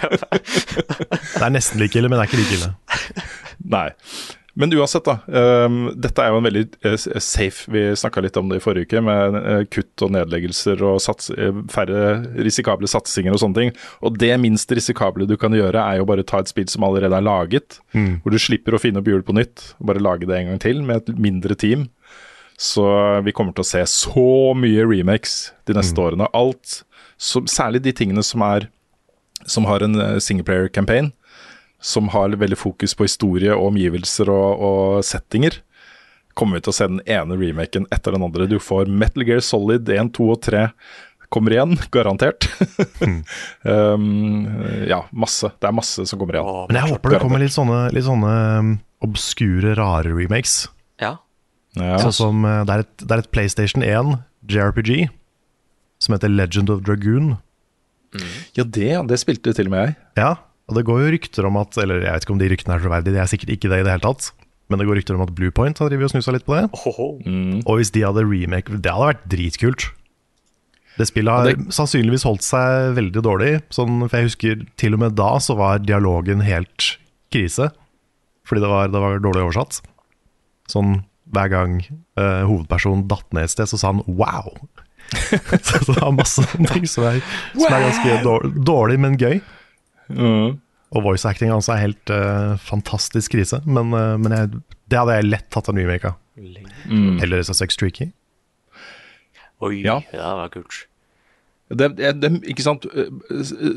[1.38, 2.70] det er nesten like ille, men det er ikke like ille.
[3.76, 3.88] Nei.
[4.58, 5.18] Men uansett, da.
[5.26, 8.88] Um, dette er jo en veldig uh, safe Vi snakka litt om det i forrige
[8.88, 13.72] uke, med uh, kutt og nedleggelser og sats, uh, færre risikable satsinger og sånne ting.
[14.02, 17.16] Og det minst risikable du kan gjøre, er jo bare ta et spill som allerede
[17.16, 20.36] er laget, hvor du slipper å finne opp hjul på nytt, og bare lage det
[20.36, 21.88] en gang til med et mindre team.
[22.60, 22.84] Så
[23.24, 24.26] vi kommer til å se så
[24.58, 25.38] mye remakes
[25.68, 26.28] de neste årene.
[26.36, 26.82] Alt,
[27.20, 28.68] som, særlig de tingene som er
[29.46, 31.12] som har en eh, singleplayer campaign,
[31.80, 35.60] som har veldig fokus på historie og omgivelser og, og settinger,
[36.38, 38.46] kommer vi til å se den ene remaken etter den andre.
[38.48, 40.66] Du får Metal Gear Solid 1, 2 og 3
[41.30, 42.48] kommer igjen, garantert.
[43.62, 44.46] um,
[44.88, 45.52] ja, masse.
[45.62, 46.50] Det er masse som kommer igjen.
[46.68, 48.72] Men jeg håper det kommer litt sånne, litt sånne um,
[49.06, 50.64] obskure, rare remakes.
[51.02, 51.16] Ja.
[51.78, 52.00] Ja.
[52.02, 54.18] Sånn som uh, det, er et, det er et PlayStation 1
[54.50, 55.06] JRPG
[56.02, 57.34] som heter Legend of Dragoon.
[58.56, 59.98] ja, det, det spilte til og med jeg.
[60.18, 60.34] Ja,
[60.70, 62.84] og det går jo rykter om at Eller jeg vet ikke om de ryktene er
[62.84, 64.30] troverdige, det er sikkert ikke det i det hele tatt.
[64.70, 66.68] Men det går rykter om at Bluepoint har drevet og snusa litt på det.
[66.78, 67.08] Ohoho.
[67.66, 69.88] Og hvis de hadde remake Det hadde vært dritkult.
[71.00, 73.52] Det spillet har det- sannsynligvis holdt seg veldig dårlig.
[73.74, 76.96] Sånn, for jeg husker til og med da så var dialogen helt
[77.34, 77.70] krise.
[78.46, 79.80] Fordi det var, det var dårlig oversatt.
[80.70, 81.00] Sånn
[81.30, 81.80] hver gang
[82.18, 84.54] uh, hovedpersonen datt ned et sted, så sa han 'wow'.
[85.62, 86.42] så, så det var masse
[86.72, 87.20] ting som er,
[87.54, 89.40] som er ganske dårlig, dårlig, men gøy.
[90.90, 93.60] Og voice acting hans er helt uh, fantastisk krise.
[93.66, 94.50] Men, uh, men jeg,
[94.90, 96.16] det hadde jeg lett tatt en remake av.
[97.22, 98.08] Eller SSX Tricky.
[99.60, 100.00] Oi, Ja.
[100.10, 100.86] det var kult.
[101.70, 102.86] Det, det, det, ikke sant,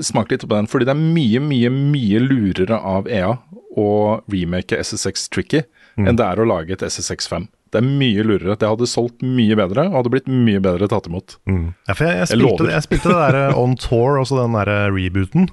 [0.02, 3.36] Smak litt på den, fordi det er mye, mye mye lurere av EA
[3.78, 3.90] å
[4.32, 5.62] remake SSX Tricky
[6.02, 7.46] enn det er å lage et SSX 5.
[7.74, 8.56] Det er mye lurere.
[8.58, 11.36] Det hadde solgt mye bedre og hadde blitt mye bedre tatt imot.
[11.46, 14.58] Ja, for jeg, jeg, spilte, jeg, jeg spilte det der eh, On Tour, også den
[14.58, 15.48] der eh, rebooten.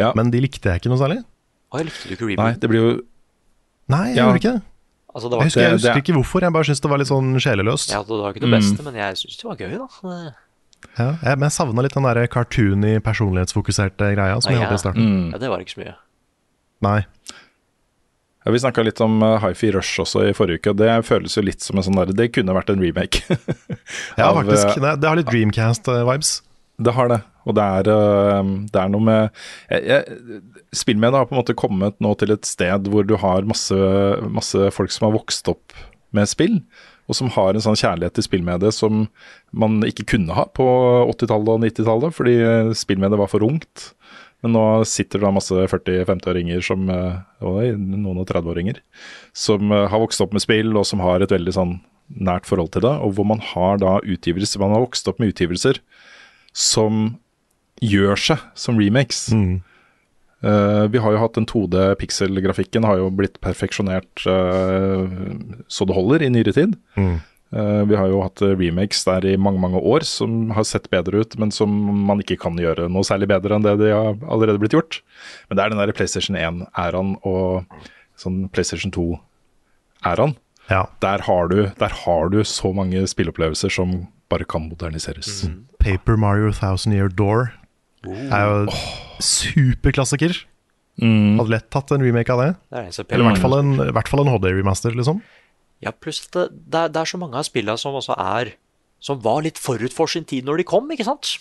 [0.00, 0.12] Ja.
[0.16, 1.18] Men de likte jeg ikke noe særlig.
[1.72, 2.92] Å, jeg likte du ikke Nei, det blir jo
[3.92, 4.26] Nei, jeg Ja.
[4.28, 4.62] gjorde ikke det.
[5.14, 6.90] Altså, det Jeg var, husker, jeg Det- husker det- ikke hvorfor, jeg bare syntes det
[6.90, 7.90] var litt sånn sjeleløst.
[7.92, 9.88] ja, det var ikke det beste, men jeg syns det var gøy, da.
[10.08, 10.34] Det-
[10.98, 14.66] Ja, jeg, men jeg savna litt den der cartoony, personlighetsfokuserte greia som vi jeg ja.
[14.66, 15.04] hadde i starten.
[15.04, 15.32] mm.
[15.32, 15.94] Ja, det var ikke så mye.
[16.82, 17.04] Nei.
[18.44, 20.70] ja, Vi snakka litt om uh, Hifi Rush også i forrige uke.
[20.70, 23.22] og Det føles jo litt som en sånn der Det kunne vært en remake.
[24.18, 24.76] Ja, Av, faktisk.
[24.76, 26.40] eh, Det, det har litt Dreamcast-vibes.
[26.82, 27.22] Det har det.
[27.48, 30.18] Og det er, eh, det er noe med jeg,
[30.76, 33.76] Spillmediet har på en måte kommet nå til et sted hvor du har masse,
[34.32, 35.74] masse folk som har vokst opp
[36.12, 36.60] med spill,
[37.10, 39.06] og som har en sånn kjærlighet til spillmediet som
[39.50, 40.66] man ikke kunne ha på
[41.08, 42.36] 80-tallet og 90-tallet, fordi
[42.78, 43.90] spillmediet var for ungt.
[44.42, 48.80] Men nå sitter det da masse 40-50-åringer som eh, og noen og 30-åringer
[49.38, 51.76] som eh, har vokst opp med spill, og som har et veldig sånn
[52.12, 55.30] nært forhold til det, og hvor man har da utgivelser Man har vokst opp med
[55.32, 55.78] utgivelser
[56.52, 57.14] som
[57.82, 59.26] gjør seg som remakes.
[60.42, 65.06] Uh, vi har jo hatt den 2D-pixel-grafikken har jo blitt perfeksjonert uh,
[65.70, 66.74] så det holder i nyere tid.
[66.98, 67.20] Mm.
[67.52, 71.22] Uh, vi har jo hatt remakes der i mange mange år som har sett bedre
[71.22, 71.70] ut, men som
[72.08, 75.02] man ikke kan gjøre noe særlig bedre enn det de har allerede blitt gjort.
[75.46, 77.68] Men det er den der PlayStation 1-æraen og
[78.18, 80.34] sånn PlayStation 2-æraen.
[80.70, 80.86] Ja.
[81.04, 85.44] Der, har du, der har du så mange spilleopplevelser som bare kan moderniseres.
[85.82, 87.52] Paper Mario Thousand Year Door
[88.08, 88.78] er jo
[89.22, 90.34] superklassiker.
[91.02, 91.38] Mm.
[91.40, 92.50] Hadde lett tatt en remake av det.
[92.68, 95.22] Det er Eller i hvert fall en, i hvert fall en HD-remaster, liksom.
[95.82, 98.52] Ja, pluss at det, det, det er så mange av spillene som også er
[99.02, 101.32] Som var litt forut for sin tid når de kom, ikke sant?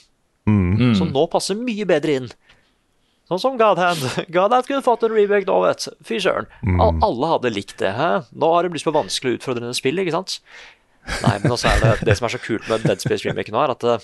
[0.49, 0.95] Mm.
[0.97, 2.31] Som nå passer mye bedre inn.
[3.29, 4.01] Sånn som Godhand.
[4.33, 5.91] Godhand kunne fått en remake nå, vet du.
[6.07, 6.49] Fy søren.
[6.81, 7.91] Al- Alle hadde likt det.
[7.95, 8.09] Hæ?
[8.33, 10.39] Nå har det blitt så vanskelig og utfordrende spill, ikke sant?
[11.21, 13.61] Nei, men også er det det som er så kult med Dead Space remake nå,
[13.61, 14.03] er at eh,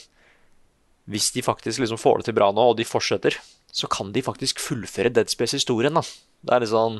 [1.08, 3.38] hvis de faktisk liksom får det til bra nå, og de fortsetter,
[3.72, 6.03] så kan de faktisk fullføre Dead Space-historien, da.
[6.47, 6.99] Det er litt sånn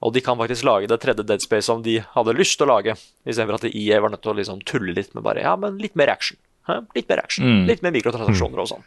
[0.00, 2.72] Og de kan faktisk lage det tredje Dead Space som de hadde lyst til å
[2.72, 2.94] lage,
[3.26, 5.94] istedenfor at EA var nødt til å liksom tulle litt med bare Ja, men litt
[5.98, 6.38] mer action.
[6.68, 6.80] Hæ?
[6.94, 7.44] Litt mer action.
[7.44, 7.64] Mm.
[7.68, 8.84] Litt mer mikrotransaksjoner og sånn.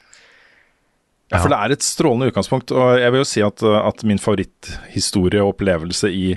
[1.33, 4.03] Ja, for det er et strålende utgangspunkt, og jeg vil jo si at, uh, at
[4.05, 6.35] min favoritthistorie og opplevelse i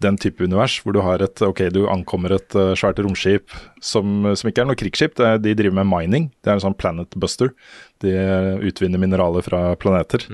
[0.00, 3.52] den type univers, hvor du har et Ok, du ankommer et uh, svært romskip
[3.84, 6.30] som, som ikke er noe krigsskip, det er, de driver med mining.
[6.40, 7.52] Det er en sånn planet buster.
[8.00, 10.24] De uh, utvinner mineraler fra planeter.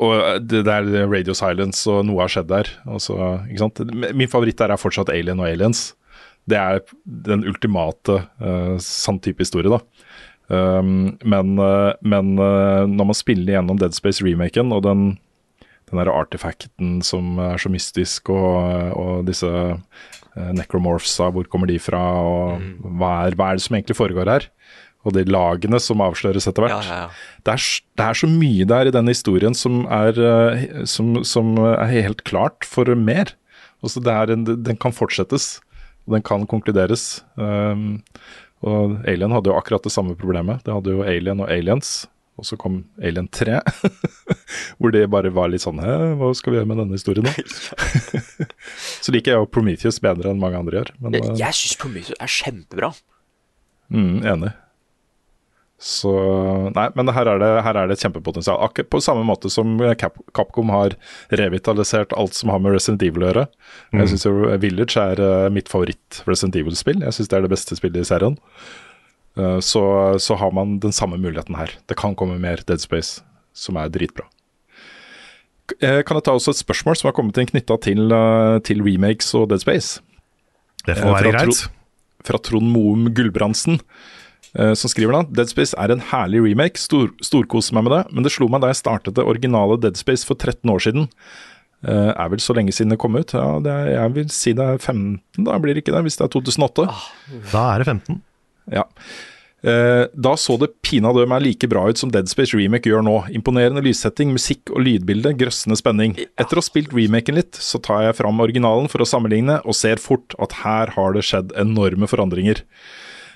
[0.00, 2.72] Og uh, det, det er radio silence, og noe har skjedd der.
[2.88, 3.18] Og så?
[3.92, 5.90] Min favoritt der er fortsatt Alien og Aliens.
[6.48, 9.84] Det er den ultimate uh, sann type historie, da.
[10.52, 15.04] Um, men uh, men uh, når man spiller gjennom Dead Space-remaken, og den,
[15.88, 21.78] den der artefacten som er så mystisk, og, og disse uh, necromorphsa, hvor kommer de
[21.80, 24.48] fra, og hva, er, hva er det som egentlig foregår her?
[25.04, 26.76] Og de lagene som avsløres etter hvert.
[26.76, 27.40] Ja, ja, ja.
[27.44, 27.64] Det, er,
[28.00, 30.16] det er så mye der i den historien som er,
[30.88, 33.34] som, som er helt klart for mer.
[33.84, 35.58] Altså er en, den kan fortsettes,
[36.06, 37.20] og den kan konkluderes.
[37.36, 38.00] Um,
[38.64, 40.64] og Alien hadde jo akkurat det samme problemet.
[40.64, 42.06] Det hadde jo Alien og Aliens,
[42.40, 43.60] og så kom Alien 3.
[44.78, 47.32] hvor det bare var litt sånn Hæ, hva skal vi gjøre med denne historien nå?
[49.04, 50.92] så liker jeg jo Prometheus bedre enn mange andre gjør.
[50.98, 52.90] Men, Jeg, uh, jeg syns Prometheus er kjempebra.
[53.94, 54.54] Mm, enig.
[55.84, 56.10] Så
[56.72, 58.56] Nei, men her er det, her er det et kjempepotensial.
[58.64, 60.94] Akkurat på samme måte som Cap Capcom har
[61.28, 63.42] revitalisert alt som har med Resident Evil å gjøre.
[63.92, 64.24] Jeg syns
[64.62, 67.04] Village er eh, mitt favoritt-Resident Evil-spill.
[67.04, 68.38] Jeg syns det er det beste spillet i serien.
[69.36, 69.82] Eh, så,
[70.24, 71.76] så har man den samme muligheten her.
[71.90, 73.20] Det kan komme mer Dead Space,
[73.52, 74.24] som er dritbra.
[75.80, 78.80] Eh, Kan jeg ta også et spørsmål som har kommet inn knytta til, eh, til
[78.84, 80.00] remakes og Dead Space?
[80.84, 81.62] Det Eh, får være greit.
[82.24, 83.80] Fra Trond Moum Gulbrandsen,
[84.58, 88.02] eh, som skriver da Dead Space er en herlig remake, stor, storkoser meg med det,
[88.12, 91.10] men det slo meg da jeg startet det originale Dead Space for 13 år siden.
[91.84, 93.34] Uh, er vel så lenge siden det kom ut?
[93.36, 96.16] Ja, det er, jeg vil si det er 15, da blir det ikke det, hvis
[96.16, 96.86] det er 2008.
[97.52, 98.22] Da er det 15.
[98.72, 98.86] Ja.
[99.64, 103.14] Uh, da så det pinadø meg like bra ut som Dead Space Remake gjør nå.
[103.36, 106.16] Imponerende lyssetting, musikk og lydbilde, grøssende spenning.
[106.40, 109.76] Etter å ha spilt remaken litt, så tar jeg fram originalen for å sammenligne, og
[109.76, 112.64] ser fort at her har det skjedd enorme forandringer.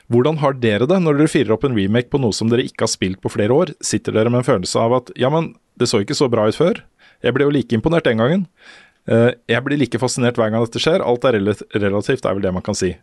[0.08, 2.86] Hvordan har dere det når dere firer opp en remake på noe som dere ikke
[2.86, 3.74] har spilt på flere år?
[3.84, 6.56] Sitter dere med en følelse av at ja, men det så ikke så bra ut
[6.56, 6.80] før?
[7.24, 8.46] Jeg ble jo like imponert den gangen.
[9.08, 11.04] Eh, jeg blir like fascinert hver gang dette skjer.
[11.04, 12.94] Alt er rel- relativt, er vel det man kan si.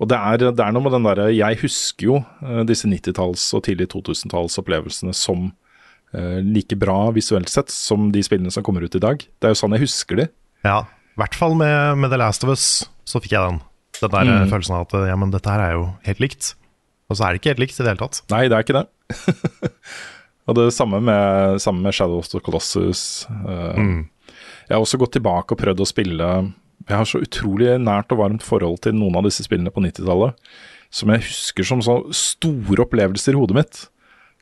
[0.00, 3.50] Og det er, det er noe med den derre Jeg husker jo eh, disse 90-talls-
[3.58, 5.50] og tidlig 2000-tallsopplevelsene som
[6.16, 9.20] eh, like bra visuelt sett som de spillene som kommer ut i dag.
[9.20, 10.28] Det er jo sånn jeg husker de.
[10.64, 12.64] Ja, i hvert fall med, med The Last of Us
[13.08, 13.60] så fikk jeg den.
[14.02, 14.50] Den der Mm.
[14.52, 16.54] følelsen av at ja, men dette her er jo helt likt.
[17.10, 18.22] Og så er det ikke helt likt i det hele tatt.
[18.30, 18.86] Nei, det er ikke det.
[20.48, 23.26] og det samme med, samme med Shadow of the Colossus.
[23.30, 24.08] mm.
[24.68, 26.26] Jeg har også gått tilbake og prøvd å spille
[26.88, 30.36] Jeg har så utrolig nært og varmt forhold til noen av disse spillene på 90-tallet,
[30.90, 33.80] som jeg husker som så store opplevelser i hodet mitt.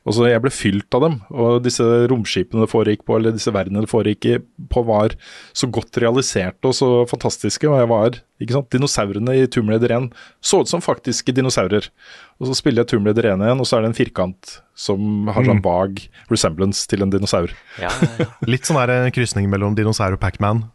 [0.06, 3.50] Og så Jeg ble fylt av dem, og disse romskipene det foregikk på, eller disse
[3.50, 4.38] verdenene det foregikk i-
[4.70, 5.16] på, var
[5.52, 7.66] så godt realiserte og så fantastiske.
[7.66, 11.88] Og jeg var, ikke sant, Dinosaurene i Tomb Raider 1 så ut som faktiske dinosaurer.
[12.38, 15.26] Og så spiller jeg Tomb Raider 1 igjen, og så er det en firkant som
[15.26, 17.50] har sånn vag resemblance til en dinosaur.
[17.82, 18.26] Ja, ja, ja.
[18.46, 20.68] Litt sånn der en krysning mellom dinosaur og Pac-Man.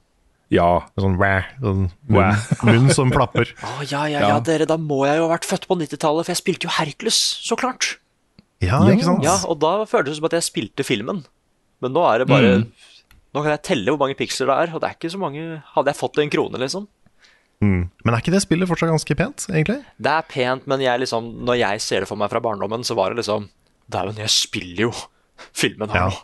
[0.52, 2.36] Ja, Sånn, wah, sånn munn,
[2.68, 3.48] munn som flapper.
[3.64, 4.40] Å, ja, ja, ja, Ja.
[4.44, 7.16] dere, da må jeg jo ha vært født på 90-tallet, for jeg spilte jo Hercules,
[7.48, 7.94] så klart.
[8.62, 8.94] Ja, Ja.
[8.94, 9.24] ikke sant?
[9.26, 11.24] Ja, og da føltes det som at jeg spilte filmen.
[11.82, 12.52] Men nå er det bare
[13.34, 15.64] Nå kan jeg telle hvor mange piksler det er, og det er ikke så mange
[15.74, 16.88] Hadde jeg fått en krone, liksom?
[17.64, 17.90] Mm.
[18.04, 19.80] Men er ikke det spillet fortsatt ganske pent, egentlig?
[20.02, 22.94] Det er pent, men jeg liksom Når jeg ser det for meg fra barndommen, så
[22.98, 23.48] var det liksom
[23.92, 24.92] Dæven, jeg spiller jo
[25.58, 26.10] filmen her Ja.
[26.10, 26.20] nå.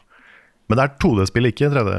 [0.70, 1.92] Men det er 2D-spill, ikke 3D.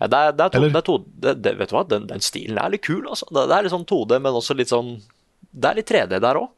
[0.00, 0.70] Ja, det er, det er to, Eller?
[0.70, 3.26] det er to, det, det, vet du hva, den, den stilen er litt kul, altså.
[3.34, 4.92] Det, det er litt sånn 2D, men også litt sånn
[5.52, 6.48] Det er litt 3D der òg.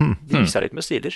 [0.00, 0.10] De
[0.40, 1.14] viser seg litt med stiler.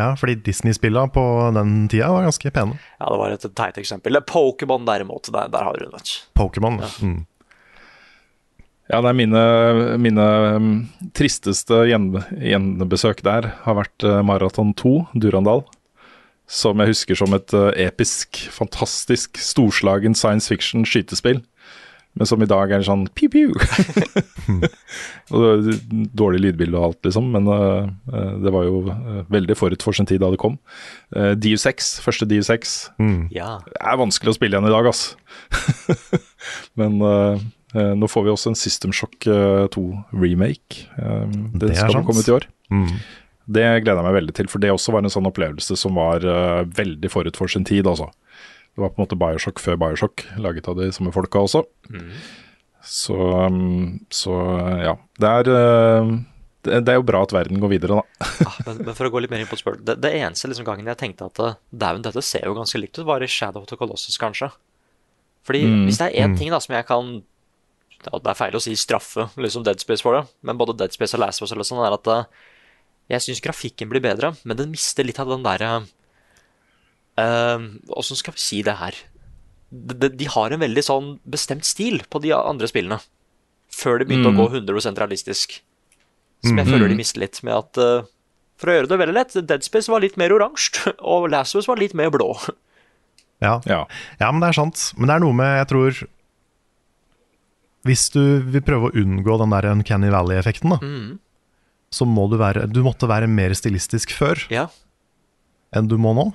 [0.00, 1.24] Ja, fordi Disney-spilla på
[1.54, 2.78] den tida var ganske pene.
[2.96, 4.16] Ja, det var et teit eksempel.
[4.28, 6.16] Pokémon derimot, der, der har du det.
[6.38, 6.88] Pokémon, ja.
[6.88, 7.12] Pokémon.
[7.12, 7.20] Mm.
[8.92, 9.42] Ja, det er mine,
[10.02, 10.24] mine
[10.56, 10.72] um,
[11.16, 12.10] tristeste gjen,
[12.42, 15.62] gjenbesøk der har vært uh, Maraton 2, Durandal.
[16.50, 21.40] Som jeg husker som et uh, episk, fantastisk, storslagen science fiction skytespill.
[22.18, 23.54] Men som i dag er sånn piu-piu.
[26.22, 27.30] Dårlig lydbilde og alt, liksom.
[27.32, 27.88] Men uh,
[28.42, 30.58] det var jo uh, veldig forut for sin tid da det kom.
[31.16, 32.74] Uh, DU6, første DU6,
[33.32, 33.54] Ja.
[33.64, 35.14] det er vanskelig å spille igjen i dag, ass.
[36.80, 37.40] Men uh,
[37.74, 39.82] eh, nå får vi også en System Shock eh, 2
[40.12, 40.84] remake.
[40.96, 42.06] Det, Det skal sant.
[42.08, 42.48] komme ut i år.
[42.72, 42.88] Mm.
[43.52, 46.24] Det gleder jeg meg veldig til, for det også var en sånn opplevelse som var
[46.24, 48.10] eh, veldig forut for sin tid, altså.
[48.72, 51.64] Det var på en måte Bioshock før Bioshock, laget av de samme folka også.
[52.82, 54.36] Så, um, så
[54.82, 54.94] ja.
[55.20, 56.12] Det er, eh,
[56.72, 58.28] det, er jo bra at verden går videre, da.
[58.48, 60.66] Ah, men, men for å gå litt mer inn på spør det, det eneste liksom
[60.66, 63.62] gangen jeg tenkte at eh, dæven, dette ser jo ganske likt ut, var i Shadow
[63.62, 64.50] of the Colossus, kanskje.
[65.46, 68.60] Fordi hvis det er én ting da som jeg kan ja, Det er feil å
[68.62, 71.54] si straffe liksom Dead Space for det, men både Dead Space og Last of Us
[71.54, 72.28] eller sånn, er at eh,
[73.14, 75.82] jeg syns grafikken blir bedre, men den mister litt av den derre
[77.92, 78.96] Åssen skal vi si det her?
[79.72, 83.00] De, de, de har en veldig sånn bestemt stil på de andre spillene.
[83.72, 85.60] Før det begynte å gå 100 realistisk.
[86.42, 88.08] Som jeg føler de mister litt med at uh,
[88.58, 91.70] For å gjøre det veldig lett, Dead Space var litt mer oransje, og Last Us
[91.70, 92.32] var litt mer blå.
[93.42, 93.56] Ja.
[93.66, 93.84] Ja.
[94.20, 94.90] ja, men det er sant.
[94.98, 96.02] Men det er noe med, jeg tror
[97.88, 98.22] Hvis du
[98.54, 100.78] vil prøve å unngå den der Uncanny Valley-effekten, da,
[101.92, 104.68] så må du være Du måtte være mer stilistisk før Ja,
[105.72, 106.28] enn du må nå.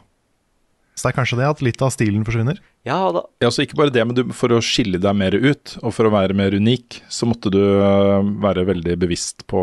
[0.97, 2.57] Så det er kanskje det at litt av stilen forsvinner.
[2.87, 5.75] ja da, Ja, så ikke bare det, men du, for å skille deg mer ut,
[5.83, 9.61] og for å være mer unik, så måtte du øh, være veldig bevisst på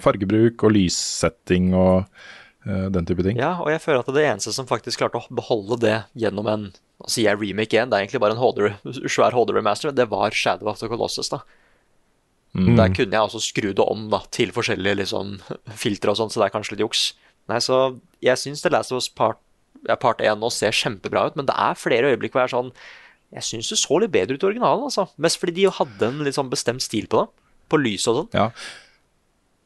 [0.00, 2.06] fargebruk og lyssetting og
[2.64, 3.36] uh, den type ting.
[3.36, 6.70] ja, og jeg føler at det eneste som faktisk klarte å beholde det gjennom en
[7.00, 8.58] Nå sier jeg remake igjen, det er egentlig bare en HD,
[9.08, 11.30] svær HD-remaster, det var Shadow of the Colossus.
[11.32, 11.38] da.
[12.52, 15.38] Der kunne jeg også skru det om da, til forskjellige liksom,
[15.80, 17.04] filtre og sånn, så det er kanskje litt juks.
[17.48, 17.78] Nei, så
[18.20, 19.40] jeg syns The Last of Us Part,
[20.00, 22.72] part 1 nå ser kjempebra ut, men det er flere øyeblikk hvor jeg er sånn
[23.30, 25.06] Jeg syns det så litt bedre ut i originalen, altså.
[25.22, 27.28] Mest fordi de hadde en litt sånn bestemt stil på det.
[27.70, 28.30] På lyset og sånn.
[28.34, 28.48] Ja.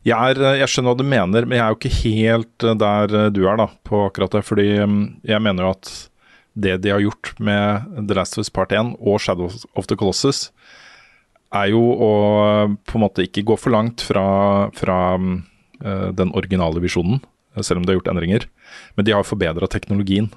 [0.04, 2.74] Jeg, er, øh, jeg skjønner hva du mener, men jeg er jo ikke helt øh,
[2.76, 4.42] der øh, du er da, på akkurat det.
[4.44, 5.92] Fordi jeg mener jo at
[6.54, 9.96] det de har gjort med The Last of Us Part 1 og Shadow of the
[9.96, 10.50] Colossus,
[11.54, 12.10] er jo å
[12.84, 14.26] på en måte ikke gå for langt fra,
[14.76, 17.22] fra øh, den originale visjonen,
[17.62, 18.46] selv om de har gjort endringer.
[18.96, 20.30] Men de har forbedra teknologien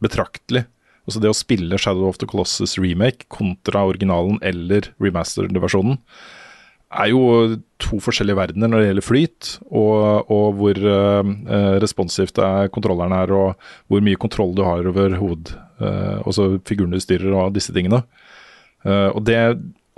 [0.00, 0.64] betraktelig.
[1.08, 5.98] Altså det å spille Shadow of the Colossus remake kontra originalen eller remastered-versjonen,
[6.90, 12.70] er jo to forskjellige verdener når det gjelder flyt, og, og hvor uh, responsivt er,
[12.74, 15.52] kontrolleren er, og hvor mye kontroll du har over hoved,
[15.82, 18.02] uh, også figuren du styrer og disse tingene.
[18.82, 19.38] Uh, og det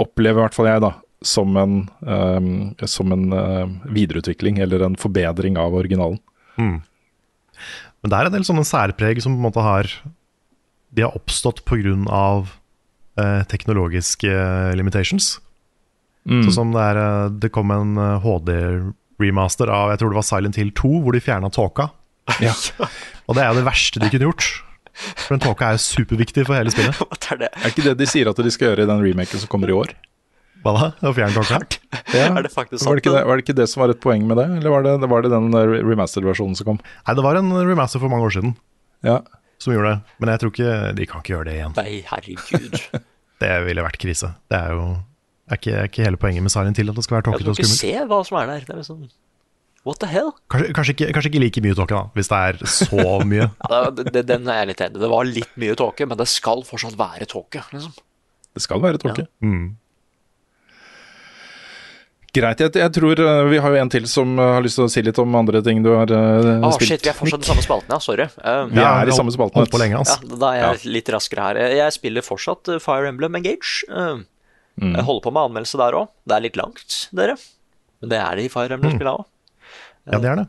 [0.03, 0.93] opplever i hvert fall jeg da,
[1.23, 6.19] som en, eh, som en eh, videreutvikling eller en forbedring av originalen.
[8.03, 9.89] Men det er en del sånne særpreg som på en måte har
[10.93, 12.25] De har oppstått pga.
[13.13, 14.33] Eh, teknologiske
[14.79, 15.37] limitations.
[16.25, 16.47] limitations.
[16.47, 20.29] Sånn som det er eh, Det kom en eh, HD-remaster av jeg tror det var
[20.29, 21.91] Silent Hill 2, hvor de fjerna tåka.
[22.41, 22.55] Ja.
[23.29, 24.49] Og det er jo det verste de kunne gjort.
[24.93, 26.99] For den tåka er superviktig for hele spillet.
[27.33, 27.53] Er det.
[27.63, 29.77] Er ikke det de sier at de skal gjøre i den remaken som kommer i
[29.77, 29.95] år?
[30.63, 30.89] Hva da?
[31.09, 31.43] Å fjerne?
[32.13, 34.25] Er det faktisk Var det, ikke det, var det ikke det som var et poeng
[34.29, 36.79] med det, eller var det, var det den eh, remastered-versjonen som kom?
[37.07, 38.53] Nei, det var en remaster for mange år siden
[39.07, 39.17] Ja.
[39.63, 40.15] som gjorde det.
[40.23, 41.75] Men jeg tror ikke de kan ikke gjøre det igjen.
[41.79, 42.79] Nei, herregud.
[43.43, 44.29] Det ville vært krise.
[44.53, 44.83] Det er jo
[45.51, 47.49] er ikke, er ikke hele poenget med Silent Hill at det skal være Jeg tåkete
[47.49, 47.99] kan og ikke skummelt.
[47.99, 48.67] se hva som er der.
[48.69, 49.01] Det er liksom
[49.83, 50.29] What the hell?
[50.47, 53.49] Kanskje, kanskje, ikke, kanskje ikke like mye tåke, da, hvis det er så mye.
[53.67, 55.03] Ja, det, det, den er jeg litt enig i.
[55.03, 57.65] Det var litt mye tåke, men det skal fortsatt være tåke.
[57.75, 57.97] Liksom.
[58.55, 59.27] Det skal være tåke.
[62.33, 62.63] Greit.
[62.65, 64.91] Jeg, jeg tror eh, vi har jo en til som eh, har lyst til å
[64.93, 66.95] si litt om andre ting du har uh, Å, spilt.
[66.95, 67.99] shit, vi er fortsatt i samme spalten, ja.
[68.01, 68.25] Sorry.
[68.41, 69.61] Uh, Vi er i samme spalten.
[69.61, 70.39] Holdt på lenge, ja, altså.
[70.41, 71.61] da er jeg litt raskere her.
[71.77, 73.83] Jeg spiller fortsatt Fire Emblem Engage.
[73.93, 74.23] Uh,
[74.81, 74.95] Mm.
[74.97, 76.07] Jeg holder på med anmeldelse der òg.
[76.25, 77.35] Det er litt langt, dere.
[78.01, 79.27] Men det er det i Fire Emblem-spillene òg.
[80.09, 80.45] Ja, det er det.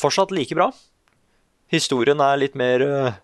[0.00, 0.70] Fortsatt like bra.
[1.72, 3.14] Historien er litt mer uh,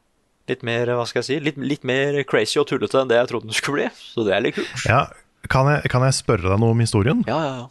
[0.51, 3.29] Litt mer, hva skal jeg si, litt, litt mer crazy og tullete enn det jeg
[3.31, 3.85] trodde den skulle bli.
[3.95, 4.73] Så det er litt kult.
[4.91, 5.05] Ja,
[5.49, 7.21] kan, jeg, kan jeg spørre deg noe om historien?
[7.31, 7.69] Ja, ja, ja.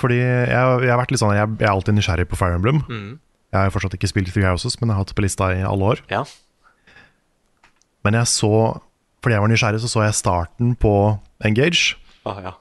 [0.00, 2.80] Fordi jeg, jeg har vært litt sånn Jeg, jeg er alltid nysgjerrig på Fire Emblem.
[2.88, 3.10] Mm.
[3.50, 5.64] Jeg har fortsatt ikke spilt Three Houses, men jeg har hatt det på lista i
[5.66, 6.04] alle år.
[6.12, 6.24] ja.
[8.06, 8.50] Men jeg så
[9.20, 10.92] Fordi jeg var nysgjerrig, så så jeg starten på
[11.44, 11.98] Engage.
[12.24, 12.52] Å, ja.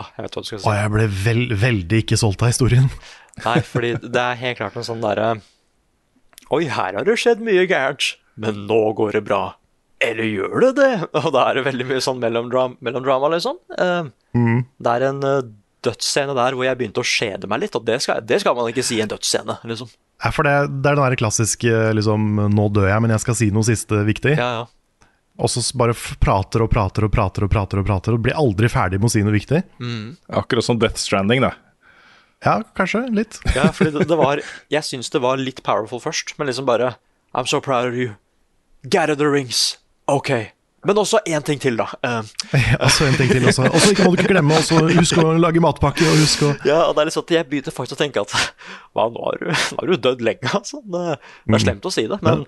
[0.00, 2.88] Ah, jeg vet hva du skal Og jeg ble vel, veldig ikke solgt av historien.
[3.46, 5.36] Nei, fordi det er helt klart en sånn derre
[6.50, 8.08] Oi, her har det skjedd mye gærent,
[8.42, 9.52] men nå går det bra.
[10.02, 10.88] Eller gjør det det?
[11.20, 13.60] Og da er det veldig mye sånn mellomdram mellomdrama, liksom.
[13.78, 15.44] Eh, Det er en eh,
[15.86, 18.68] dødsscene der hvor jeg begynte å skjede meg litt, og det skal, det skal man
[18.72, 19.90] ikke si i en dødsscene, liksom.
[20.20, 20.52] Ja, for det,
[20.84, 24.02] det er den der klassiske liksom, 'nå dør jeg, men jeg skal si noe siste
[24.04, 24.36] viktig'.
[24.36, 24.68] Ja, ja.
[25.40, 28.68] Og så bare prater og prater og prater og prater og prater og blir aldri
[28.68, 29.62] ferdig med å si noe viktig.
[30.36, 31.54] Akkurat som Death Stranding, da.
[32.44, 33.40] Ja, kanskje litt.
[33.56, 34.40] ja fordi det, det var
[34.72, 36.94] Jeg syns det var litt powerful først, men liksom bare
[37.32, 38.16] I'm so proud of you.
[38.84, 39.78] Gather the rings.
[40.08, 40.52] Ok.
[40.88, 41.86] Men også én ting til, da.
[42.06, 42.28] Eh,
[42.84, 43.66] Altså en ting til også.
[43.68, 46.52] Og så ikke må du ikke glemme også, husk å lage matpakke, og husk å
[46.68, 48.32] Ja, og det er litt sånn at jeg begynte faktisk å tenke at
[48.96, 50.80] Hva, nå har du, nå har du dødd lenge, altså.
[50.82, 52.46] Det, det er slemt å si det, men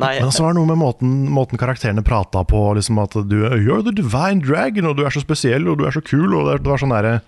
[0.00, 0.14] nei.
[0.22, 3.84] Men så var det noe med måten, måten karakterene prata på, liksom at du You're
[3.84, 6.62] the divine dragon, og du er så spesiell, og du er så kul, og det,
[6.66, 7.18] var sånn derre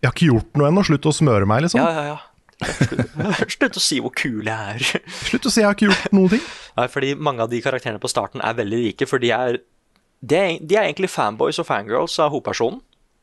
[0.00, 1.82] Jeg har ikke gjort noe ennå, slutt å smøre meg, liksom.
[1.82, 2.18] Ja, ja, ja.
[3.54, 5.02] Slutt å si hvor kul jeg er.
[5.24, 6.42] Slutt å si jeg har ikke gjort noen ting.
[6.76, 9.60] Nei, fordi mange av de karakterene på starten er veldig like, for de er,
[10.20, 12.80] de er, egentlig fanboys og fangirls av hovedpersonen.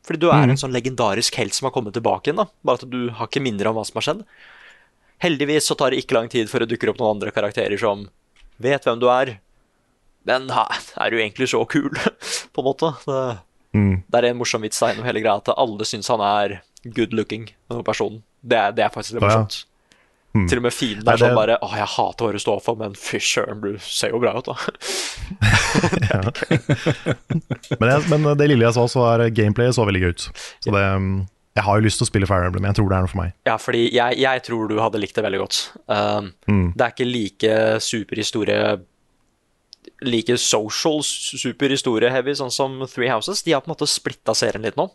[0.07, 2.47] Fordi du er en sånn legendarisk helt som har kommet tilbake igjen, da.
[2.63, 4.21] Bare at du har ikke minner om hva som har skjedd.
[5.19, 8.05] Heldigvis så tar det ikke lang tid før det dukker opp noen andre karakterer som
[8.63, 9.33] vet hvem du er.
[10.27, 10.63] Men ha,
[11.03, 11.91] er du egentlig så kul,
[12.55, 12.93] på en måte?
[13.03, 13.19] Det,
[14.07, 16.59] det er en morsom vits gjennom hele greia at alle syns han er
[16.95, 18.23] good looking, denne personen.
[18.41, 19.65] Det det er faktisk litt Ja, ja.
[20.37, 20.49] Morsomt.
[20.53, 22.93] Til og med fienden er sånn bare Å, jeg hater hva du står for, men
[22.97, 24.55] fy søren, du ser jo bra ut, da.
[27.79, 30.27] Men, jeg, men det lille jeg sa, så er gameplayet så veldig gøy ut.
[30.63, 30.83] Så det
[31.57, 33.21] Jeg har jo lyst til å spille Fire Emblem, jeg tror det er noe for
[33.23, 33.33] meg.
[33.49, 35.57] Ja, fordi jeg, jeg tror du hadde likt det veldig godt.
[35.89, 36.29] Um,
[36.77, 38.77] Det er ikke like superhistorie
[40.03, 43.39] Like social superhistorie-heavy, sånn som Three Houses.
[43.45, 44.89] De har på en måte splitta serien litt nå.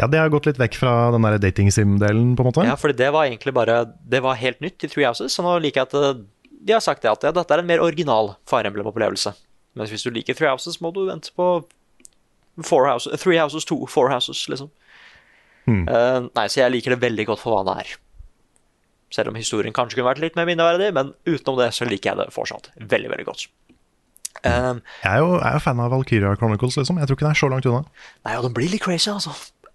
[0.00, 2.66] Ja, det har gått litt vekk fra den der dating-sim-delen, på en måte.
[2.66, 5.58] Ja, fordi det var egentlig bare Det var helt nytt i Three Houses, så nå
[5.62, 6.22] liker jeg at eh,
[6.60, 9.32] de har sagt det at ja, dette er en mer original Fire Emblem-opplevelse.
[9.78, 11.46] Mens hvis du liker Three Houses, må du vente på
[12.66, 14.68] Four Houses, Three Houses 2, Four Houses, liksom.
[15.70, 17.92] Eh, nei, så jeg liker det veldig godt for hva det er.
[19.14, 22.20] Selv om historien kanskje kunne vært litt mer minneverdig, men utenom det så liker jeg
[22.20, 23.46] det fortsatt veldig, veldig godt.
[24.46, 27.00] Um, Jeg er jo, jeg er jo fan av Valkyria Chronicles, liksom.
[27.02, 27.80] Jeg tror ikke den er så langt unna.
[28.26, 29.34] nei, og den blir litt crazy, altså.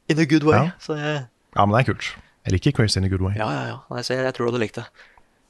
[0.09, 0.59] In a good way.
[0.67, 0.71] Ja.
[0.79, 1.25] Så jeg,
[1.55, 2.11] Ja, men det er kult.
[2.45, 3.33] Jeg liker Crazy in a good way.
[3.39, 3.77] Ja, ja, ja.
[3.89, 4.85] Nei, jeg, jeg tror du hadde likt det.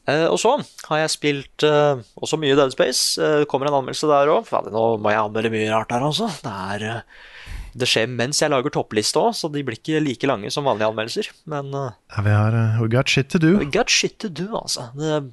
[0.07, 0.51] Eh, og så
[0.87, 3.17] har jeg spilt eh, også mye Dead Space.
[3.19, 4.51] Eh, Det kommer en anmeldelse der òg.
[4.71, 6.29] Nå må jeg anmelde mye rart der, altså.
[6.45, 10.29] Det, er, eh, det skjer mens jeg lager toppliste òg, så de blir ikke like
[10.29, 11.31] lange som vanlige anmeldelser.
[11.51, 13.57] Men uh, Ja, vi har uh, we got shit to do.
[13.73, 14.87] got shit to do, altså.
[14.95, 15.23] Det,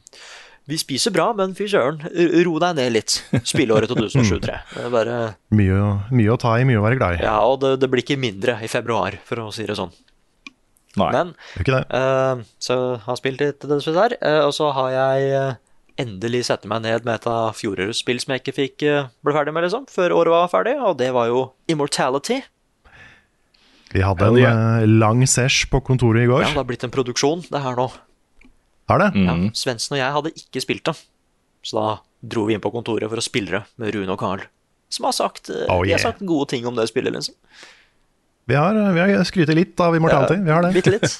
[0.71, 1.99] vi spiser bra, men fy søren,
[2.47, 3.17] ro deg ned litt.
[3.49, 4.41] Spilleåret 2023.
[4.47, 5.19] Det er bare
[5.55, 5.81] Mye,
[6.15, 7.25] mye å ta i, mye å være glad i.
[7.27, 9.93] Ja, og det, det blir ikke mindre i februar, for å si det sånn.
[11.01, 11.09] Nei.
[11.15, 11.83] Men ikke det?
[11.89, 14.15] Uh, så har spilt litt Space her.
[14.21, 15.55] eh, og så har jeg eh,
[16.05, 19.33] endelig sett meg ned med et av fjorårets spill som jeg ikke fikk uh, ble
[19.33, 22.43] ferdig med, liksom, før året var ferdig, og det var jo Immortality.
[23.93, 26.45] Vi hadde en eh, lang sesh på kontoret i går.
[26.45, 27.89] Ja, det har blitt en produksjon, det her nå.
[28.93, 29.11] Har det?
[29.25, 30.97] Ja, Svendsen og jeg hadde ikke spilt det,
[31.67, 31.87] så da
[32.23, 34.45] dro vi inn på kontoret for å spille det med Rune og Carl.
[34.93, 35.97] Som har sagt, eh, Oh, yeah.
[35.97, 37.35] har sagt gode ting om det spillet, liksom.
[38.51, 40.37] Vi har, eh, vi har skrytet litt av Immortality.
[40.45, 40.73] Vi har det.
[40.77, 41.15] Bitte litt.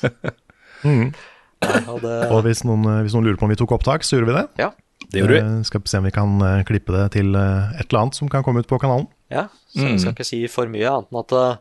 [0.85, 4.05] Nei, og det, Og hvis noen, eh, hvis noen lurer på om vi tok opptak,
[4.05, 4.47] så gjorde vi det.
[4.59, 4.71] ja,
[5.13, 5.65] Det gjorde vi.
[5.65, 8.69] Skal se om vi kan klippe det til et eller annet som kan komme ut
[8.71, 9.09] på kanalen.
[9.31, 11.61] Ja, så jeg skal ikke si for mye annet enn at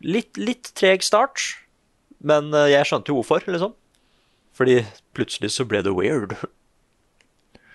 [0.00, 1.42] litt, litt treg start,
[2.22, 3.74] men jeg skjønte jo hvorfor, liksom.
[4.56, 4.80] Fordi
[5.16, 6.32] plutselig så ble det weird.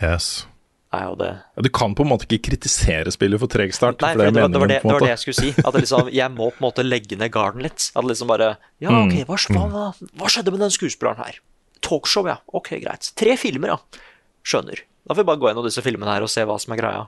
[0.01, 0.47] Yes.
[0.91, 4.01] Nei, det Ja, du kan på en måte ikke kritisere spillet for treg start.
[4.01, 5.53] Nei, for det det, det, var det, var det jeg skulle si.
[5.61, 7.91] At liksom, jeg må på en måte legge ned garden litt.
[7.95, 9.39] At liksom bare Ja, ok, hva,
[9.71, 9.85] hva,
[10.19, 11.39] hva skjedde med den skuespilleren her?
[11.81, 12.37] talkshow, ja.
[12.45, 13.11] Ok, greit.
[13.17, 14.01] Tre filmer, ja.
[14.45, 14.83] Skjønner.
[15.07, 17.07] Da får vi bare gå gjennom disse filmene her og se hva som er greia.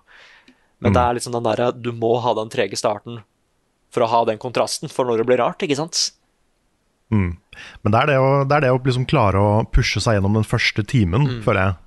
[0.84, 3.21] Men det er liksom den derre Du må ha den trege starten
[3.93, 6.09] for å ha den kontrasten for når det blir rart, ikke sant?
[7.14, 7.32] Mm.
[7.86, 10.39] Men det er det å, det er det å liksom klare å pushe seg gjennom
[10.39, 11.80] den første timen, føler jeg.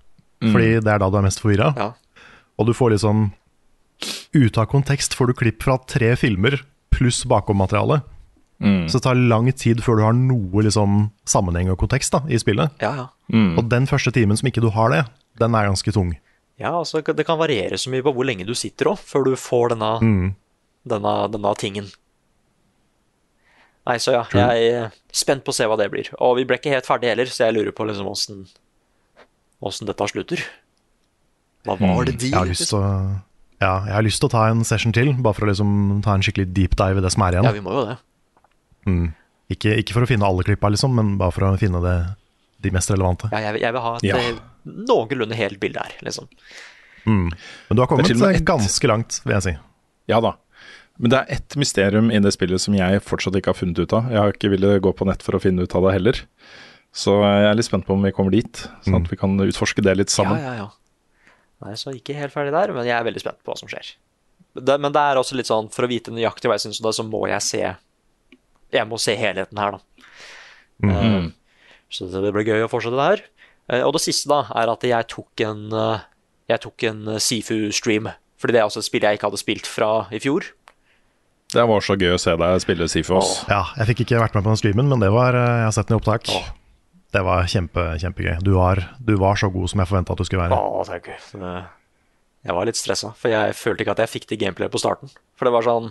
[0.52, 1.72] Fordi det er da du er mest forvirra.
[1.78, 1.90] Ja.
[2.60, 3.30] Og du får liksom
[4.36, 6.58] Ute av kontekst får du klipp fra tre filmer
[6.92, 8.02] pluss bakommateriale.
[8.60, 12.36] Så det tar lang tid før du har noe liksom sammenheng og kontekst da, i
[12.40, 12.72] spillet.
[12.80, 13.06] Ja, ja.
[13.56, 15.02] Og den første timen som ikke du har det,
[15.40, 16.14] den er ganske tung.
[16.56, 19.36] Ja, altså Det kan variere så mye på hvor lenge du sitter òg, før du
[19.36, 19.92] får denne,
[20.88, 21.90] denne, denne tingen.
[23.86, 26.08] Nei, så ja, jeg er spent på å se hva det blir.
[26.18, 28.46] Og vi ble ikke helt ferdig heller, så jeg lurer på liksom åssen
[29.62, 30.42] åssen dette slutter.
[31.66, 32.90] Hva var det de Jeg har lyst til å
[33.56, 36.12] ja, jeg har lyst til å ta en session til, bare for å liksom ta
[36.12, 37.46] en skikkelig deep dive i det som er igjen.
[37.48, 37.96] Ja, vi må jo det.
[39.54, 41.94] Ikke, ikke for å finne alle klippa, liksom, men bare for å finne det,
[42.66, 43.30] de mest relevante.
[43.32, 44.18] Ja, jeg, jeg vil ha et Ja.
[44.20, 46.28] eh, noenlunde helt bilde her, liksom.
[47.06, 47.30] Men
[47.70, 49.56] du har kommet eh, ganske langt, vil jeg si.
[50.10, 50.34] Ja da.
[50.96, 53.92] Men det er ett mysterium i det spillet som jeg fortsatt ikke har funnet ut
[53.96, 54.08] av.
[54.12, 56.22] Jeg har ikke villet gå på nett for å finne ut av det heller.
[56.96, 59.84] Så jeg er litt spent på om vi kommer dit, sånn at vi kan utforske
[59.84, 60.40] det litt sammen.
[60.40, 61.32] Ja, ja, ja.
[61.64, 63.94] Nei, så ikke helt ferdig der, men jeg er veldig spent på hva som skjer.
[64.56, 66.88] Det, men det er også litt sånn, for å vite nøyaktig hva jeg syns om
[66.88, 67.62] det, så må jeg se
[68.72, 70.08] Jeg må se helheten her, da.
[70.88, 71.28] Eh,
[71.92, 73.24] så det blir gøy å fortsette det her.
[73.72, 76.06] Eh, og det siste, da, er at jeg tok en eh,
[76.48, 78.08] Jeg tok en Sifu-stream.
[78.40, 80.44] Fordi det er også et spill jeg ikke hadde spilt fra i fjor.
[81.54, 83.32] Det var så gøy å se deg spille Sifos.
[83.50, 85.74] Ja, jeg fikk ikke vært med på den streamen, men det var, eh, jeg har
[85.76, 86.30] sett den i opptak.
[86.34, 86.48] Åh.
[87.14, 88.40] Det var kjempe, kjempegøy.
[88.44, 90.58] Du var, du var så god som jeg forventa at du skulle være.
[90.58, 91.12] Åh, takk.
[92.46, 95.10] Jeg var litt stressa, for jeg følte ikke at jeg fikk til gameplay på starten.
[95.38, 95.90] For det var sånn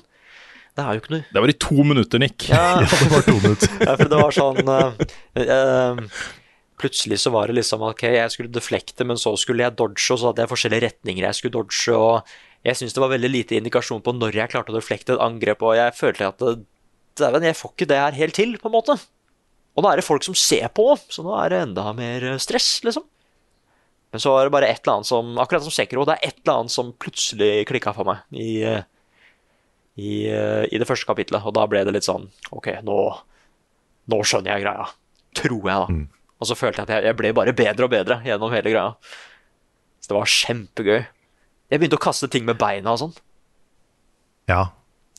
[0.76, 2.48] Det er jo ikke noe Det var i to minutter, Nick.
[2.52, 3.76] Ja, Ja, det var to minutter.
[3.88, 5.04] Ja, for det var sånn uh,
[5.40, 6.22] uh,
[6.80, 10.20] Plutselig så var det liksom ok, jeg skulle deflekte, men så skulle jeg dodge, og
[10.20, 12.36] så hadde jeg forskjellige retninger jeg skulle dodge, og
[12.66, 15.62] jeg syns det var veldig lite indikasjon på når jeg klarte å deflekte et angrep,
[15.62, 16.46] og jeg følte at
[17.20, 18.96] dæven, jeg får ikke det her helt til, på en måte.
[19.76, 22.42] Og nå er det folk som ser på, så nå er det enda mer eh,
[22.42, 23.06] stress, liksom.
[24.16, 26.38] Men så var det bare et eller annet som Akkurat som Sekro, det er et
[26.40, 28.86] eller annet som plutselig klikka for meg i, eh,
[30.00, 33.00] i, eh, i det første kapitlet, og da ble det litt sånn Ok, nå,
[34.14, 34.88] nå skjønner jeg greia.
[35.36, 36.00] Tror jeg, da.
[36.40, 38.96] Og så følte jeg at jeg, jeg ble bare bedre og bedre gjennom hele greia.
[40.00, 41.04] Så det var kjempegøy.
[41.72, 43.16] Jeg begynte å kaste ting med beina og sånn.
[44.52, 44.68] Ja.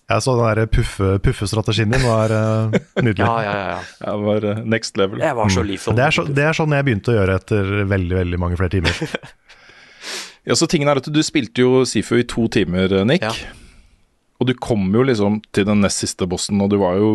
[0.07, 3.25] Jeg så den der puffe, puffestrategien din var uh, nydelig.
[3.25, 3.65] Ja, ja, ja.
[3.75, 3.81] ja.
[4.05, 5.23] Det var uh, next level.
[5.25, 5.97] Jeg var så lethal.
[5.99, 8.79] Det er, så, det er sånn jeg begynte å gjøre etter veldig veldig mange flere
[8.79, 9.03] timer.
[10.47, 13.25] Ja, så tingen er at Du spilte jo Sifu i to timer, Nick.
[13.27, 13.33] Ja.
[14.37, 17.11] Og du kom jo liksom til den nest siste bossen, og du var jo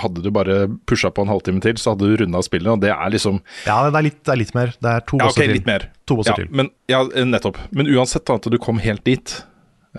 [0.00, 2.92] Hadde du bare pusha på en halvtime til, så hadde du runda spillet, og det
[2.94, 4.72] er liksom Ja, det er litt, det er litt mer.
[4.80, 5.56] Det er to Ja, ok, bosser til.
[5.58, 5.88] litt mer.
[6.08, 6.48] To bosser ja, til.
[6.60, 7.60] Men, ja, nettopp.
[7.76, 9.36] Men uansett, da, at du kom helt dit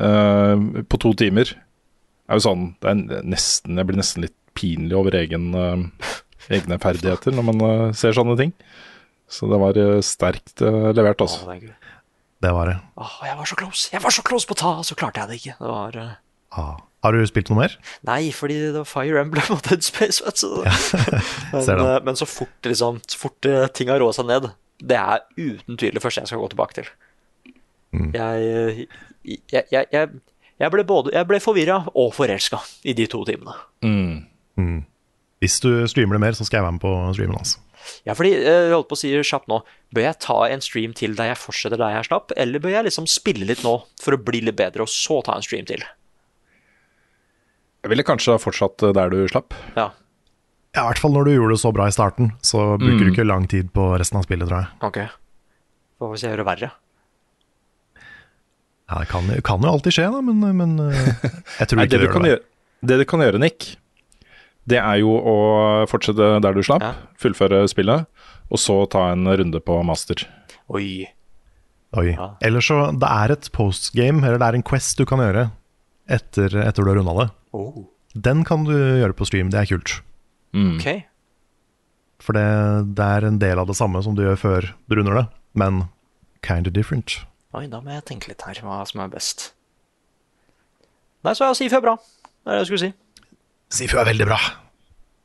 [0.02, 0.58] uh,
[0.90, 1.54] på to timer,
[2.26, 6.12] er jo sånn Det er nesten Jeg blir nesten litt pinlig over egen, uh,
[6.50, 8.58] egne ferdigheter når man uh, ser sånne ting.
[9.30, 11.56] Så det var sterkt levert, altså.
[11.58, 11.74] det.
[12.46, 12.76] Det var det.
[13.02, 13.88] Åh, jeg var så close!
[13.90, 15.56] Jeg var så close på å ta, så klarte jeg det ikke.
[15.58, 15.98] Det var
[16.52, 16.76] Ah.
[17.06, 17.74] Har du spilt noe mer?
[18.08, 20.64] Nei, fordi det var Fire Emblem og Dead Space, vet du.
[21.54, 24.48] men, eh, men så fort, liksom, så fort eh, ting har roet seg ned,
[24.82, 26.90] det er uten tvil det første jeg skal gå tilbake til.
[27.94, 28.10] Mm.
[28.16, 28.80] Jeg, eh,
[29.54, 30.10] jeg, jeg, jeg,
[30.60, 33.54] jeg ble både Jeg ble forvirra og forelska i de to timene.
[33.86, 34.82] Mm.
[35.44, 37.38] Hvis du streamer det mer, så skal jeg være med på streamen.
[37.38, 37.62] Altså.
[38.08, 39.60] Ja, fordi jeg holdt på å si kjapt nå
[39.94, 42.88] Bør jeg ta en stream til der jeg fortsetter der jeg slapp, eller bør jeg
[42.88, 45.86] liksom spille litt nå for å bli litt bedre, og så ta en stream til?
[47.86, 49.54] Jeg ville kanskje ha fortsatt eh, der du slapp.
[49.78, 49.92] Ja,
[50.76, 53.06] Ja, I hvert fall når du gjorde det så bra i starten, så bruker Mm.
[53.08, 54.68] du ikke lang tid på resten av spillet, tror jeg.
[54.84, 54.98] ok.
[56.02, 56.72] Hva hvis jeg gjør det verre?
[58.90, 61.08] Ja, Det kan, kan jo alltid skje, da, men, men eh,
[61.62, 62.30] jeg tror Nei, ikke det, det, gjør det.
[62.34, 62.44] gjøre,
[62.92, 63.70] det du kan gjøre, Nick,
[64.70, 65.36] det er jo å
[65.90, 66.92] fortsette der du slapp, Ja.
[67.22, 68.06] fullføre spillet,
[68.52, 70.26] og så ta en runde på master.
[70.70, 71.06] Oi.
[71.96, 72.10] Oi.
[72.18, 72.34] Ja.
[72.44, 75.48] Eller så Det er et postgame, eller det er en quest du kan gjøre
[76.08, 77.28] etter, etter du har runda det.
[77.56, 77.86] Oh.
[78.16, 79.98] Den kan du gjøre på stream, det er kult.
[80.56, 80.78] Mm.
[80.78, 80.90] Ok.
[82.24, 82.46] For det,
[82.98, 85.26] det er en del av det samme som du gjør før du runder det,
[85.60, 85.86] men
[86.46, 87.20] kind of different.
[87.56, 89.50] Oi, da må jeg tenke litt her, hva som er best.
[91.26, 91.96] Nei, så ja, Sifu er bra.
[91.98, 92.92] Det er det jeg skulle si.
[93.74, 94.40] Sifu er veldig bra.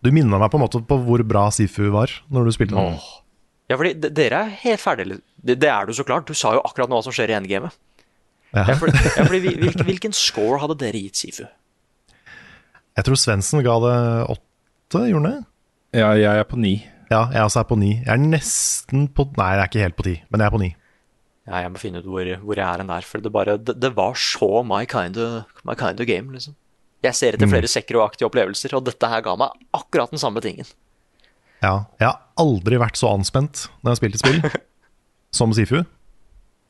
[0.01, 2.97] Du minna meg på en måte på hvor bra Sifu var når du spilte den.
[3.71, 5.21] Ja, fordi dere er helt ferdige.
[5.37, 6.27] Det, det er du så klart.
[6.27, 7.77] Du sa jo akkurat nå hva som skjer i endgamet.
[8.51, 8.65] Ja.
[8.67, 11.45] Ja, fordi, ja, fordi hvilken, hvilken score hadde dere gitt Sifu?
[12.99, 13.99] Jeg tror Svendsen ga det
[14.35, 15.37] åtte, gjorde han det?
[16.01, 16.75] Ja, jeg er på ni.
[17.11, 17.93] Ja, jeg også er på ni.
[18.05, 20.63] Jeg er nesten på Nei, jeg er ikke helt på ti, men jeg er på
[20.63, 20.71] ni.
[21.49, 23.07] Ja, jeg må finne ut hvor, hvor jeg er hen der.
[23.07, 26.55] For det, bare, det, det var så my kind, of, my kind of game, liksom.
[27.01, 27.97] Jeg ser etter flere mm.
[27.97, 30.69] og aktige opplevelser, og dette her ga meg akkurat den samme tingen.
[31.65, 34.61] Ja, jeg har aldri vært så anspent når jeg har spilt et spill
[35.39, 35.81] som Sifu.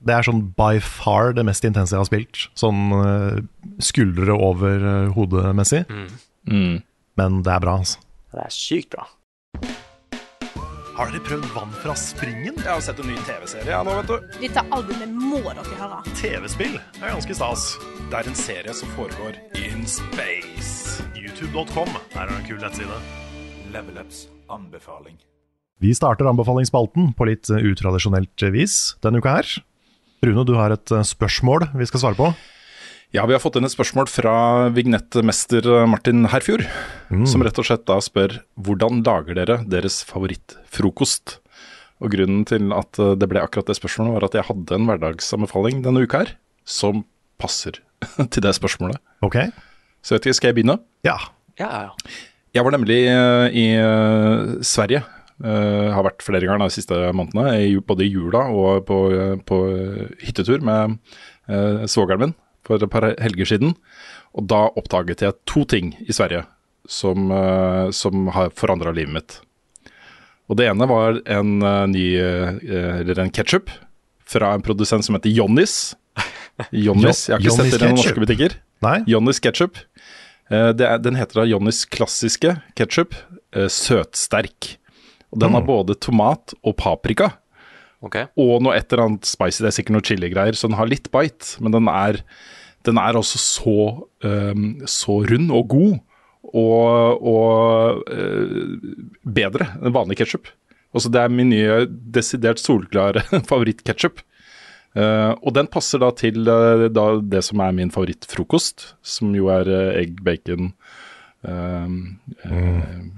[0.00, 2.46] Det er sånn by far det mest intense jeg har spilt.
[2.58, 3.40] Sånn uh,
[3.84, 5.84] skuldre over uh, hodet-messig.
[6.48, 6.80] Mm.
[7.20, 8.00] Men det er bra, altså.
[8.32, 9.08] Det er sykt bra.
[11.00, 12.58] Har dere prøvd vann fra springen?
[12.60, 14.34] Jeg har sett en ny TV-serie ja, nå, vet du.
[14.42, 16.00] Dette albumet må dere høre.
[16.18, 17.70] TV-spill er ganske stas.
[18.10, 21.00] Det er en serie som foregår in space.
[21.16, 21.88] YouTube.com
[22.20, 23.00] er en kul nettside.
[23.72, 25.16] Level Ups anbefaling.
[25.80, 29.54] Vi starter anbefalingsspalten på litt eh, utradisjonelt vis denne uka her.
[30.24, 32.30] Rune, du har et eh, spørsmål vi skal svare på.
[33.10, 34.32] Ja, vi har fått inn et spørsmål fra
[34.70, 36.62] vignettmester Martin Herfjord,
[37.26, 41.40] som rett og slett da spør hvordan lager dere deres favorittfrokost?
[42.00, 44.88] Og grunnen til at eh, det ble akkurat det spørsmålet, var at jeg hadde en
[44.88, 47.04] hverdagsanbefaling denne uka her, som
[47.40, 47.80] passer
[48.32, 49.00] til det spørsmålet.
[49.26, 49.42] Ok?
[50.00, 50.78] Så vet ikke, skal jeg begynne?
[51.04, 51.18] Ja.
[51.60, 51.90] Ja.
[52.56, 55.02] Jeg var nemlig eh, i eh, Sverige.
[55.44, 59.00] Eh, har vært flere ganger de siste månedene, i, både i jula og på,
[59.48, 59.58] på
[60.22, 60.96] hyttetur med
[61.50, 62.34] uh, svogeren min
[62.66, 63.74] for et par helger siden.
[64.36, 66.44] Og da oppdaget jeg to ting i Sverige
[66.88, 69.38] som, uh, som har forandra livet mitt.
[70.50, 73.70] Og det ene var en uh, ny Eller en ketsjup
[74.30, 75.94] fra en produsent som heter Jonnis.
[76.86, 78.56] Jonnis, Jeg har ikke sett det i noen norske butikker.
[78.84, 78.98] Nei?
[79.10, 79.78] Jonnis ketchup.
[80.50, 83.14] Er, den heter da Jonnis klassiske ketchup,
[83.54, 84.74] eh, søtsterk.
[85.30, 87.30] Og den har både tomat og paprika,
[88.00, 88.30] Okay.
[88.40, 89.60] og noe et eller annet spicy.
[89.60, 91.58] Det er sikkert noe chili-greier, så den har litt bite.
[91.60, 92.22] Men den er,
[92.88, 93.74] den er også så,
[94.24, 95.98] um, så rund og god,
[96.50, 98.88] og, og uh,
[99.28, 100.48] bedre enn vanlig ketsjup.
[100.96, 104.24] Altså, det er min nye desidert solklare favorittketsjup.
[104.96, 109.52] Uh, og den passer da til uh, da det som er min favorittfrokost, som jo
[109.52, 110.72] er egg, bacon
[111.44, 111.88] eh,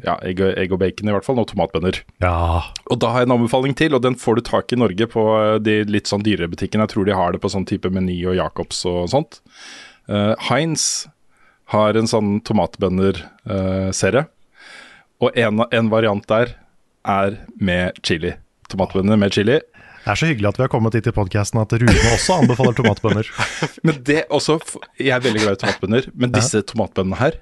[0.02, 2.00] Ja, egg, og- egg og bacon i hvert fall, og tomatbønner.
[2.20, 2.62] Ja.
[2.90, 5.22] Og da har jeg en anbefaling til, og den får du tak i Norge på
[5.38, 6.86] eh, de litt sånn dyrere butikkene.
[6.86, 9.40] Jeg tror de har det på sånn type Meny og Jacobs og sånt.
[10.10, 11.06] Uh, Heinz
[11.70, 14.26] har en sånn tomatbønner-serie,
[15.22, 16.56] og en, en variant der
[17.06, 18.34] er med chili.
[18.68, 19.60] Tomatbønner med chili.
[20.02, 22.74] Det er så hyggelig at vi har kommet hit i podkasten at Rune også anbefaler
[22.74, 23.28] tomatbønner.
[23.86, 24.58] Men det også,
[24.98, 27.38] Jeg er veldig glad i tomatbønner, men disse tomatbønnene her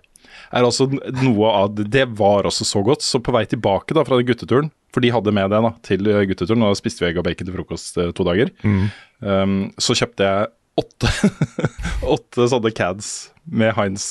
[0.50, 3.04] er altså noe av det Det var også så godt.
[3.06, 6.10] Så på vei tilbake da fra den gutteturen, for de hadde med det da til
[6.30, 8.50] gutteturen, og da spiste vi egg og bacon til frokost eh, to dager,
[9.22, 11.12] um, så kjøpte jeg åtte,
[12.16, 13.12] åtte sånne cads
[13.46, 14.08] med Heinz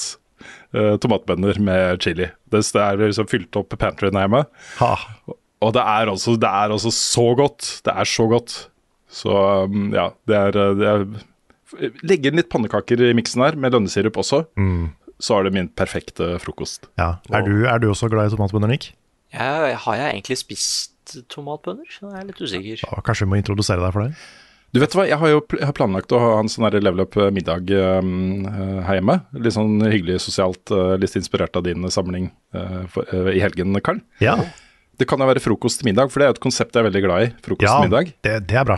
[0.75, 2.29] uh, tomatbønner med chili.
[2.51, 4.45] Det det er liksom fylt opp pantryen hjemme.
[4.79, 4.93] Ha.
[5.59, 7.81] Og det er altså, det er altså så godt.
[7.83, 8.55] Det er så godt.
[9.11, 9.33] Så
[9.67, 11.09] um, ja, det er, det er
[12.01, 14.39] Legge inn litt pannekaker i miksen her, med lønnesirup også.
[15.20, 16.88] Så er det min perfekte frokost.
[16.99, 17.17] Ja.
[17.32, 18.91] Er, du, er du også glad i tomatbønner, Nick?
[19.36, 21.89] Jeg, har jeg egentlig spist tomatbønner?
[21.91, 22.86] Så jeg er litt usikker.
[22.86, 24.13] Ja, kanskje vi må introdusere deg for det?
[24.70, 27.01] Du vet hva, Jeg har jo jeg har planlagt å ha en sånn her level
[27.01, 29.15] up middag um, uh, her hjemme.
[29.34, 33.74] Litt sånn hyggelig sosialt, uh, litt inspirert av din samling uh, for, uh, i helgen,
[33.82, 33.99] Karl.
[34.22, 34.36] Ja.
[34.99, 36.89] Det kan jo være frokost til middag, for det er jo et konsept jeg er
[36.91, 37.32] veldig glad i.
[37.49, 38.13] Frokost ja til middag.
[38.28, 38.78] det, det er bra.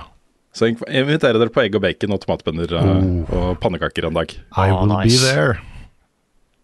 [0.55, 4.31] Så jeg inviterer dere på egg og bacon og tomatbønner uh, og pannekaker en dag.
[4.31, 5.19] I Ah, will nice.
[5.19, 5.59] be there.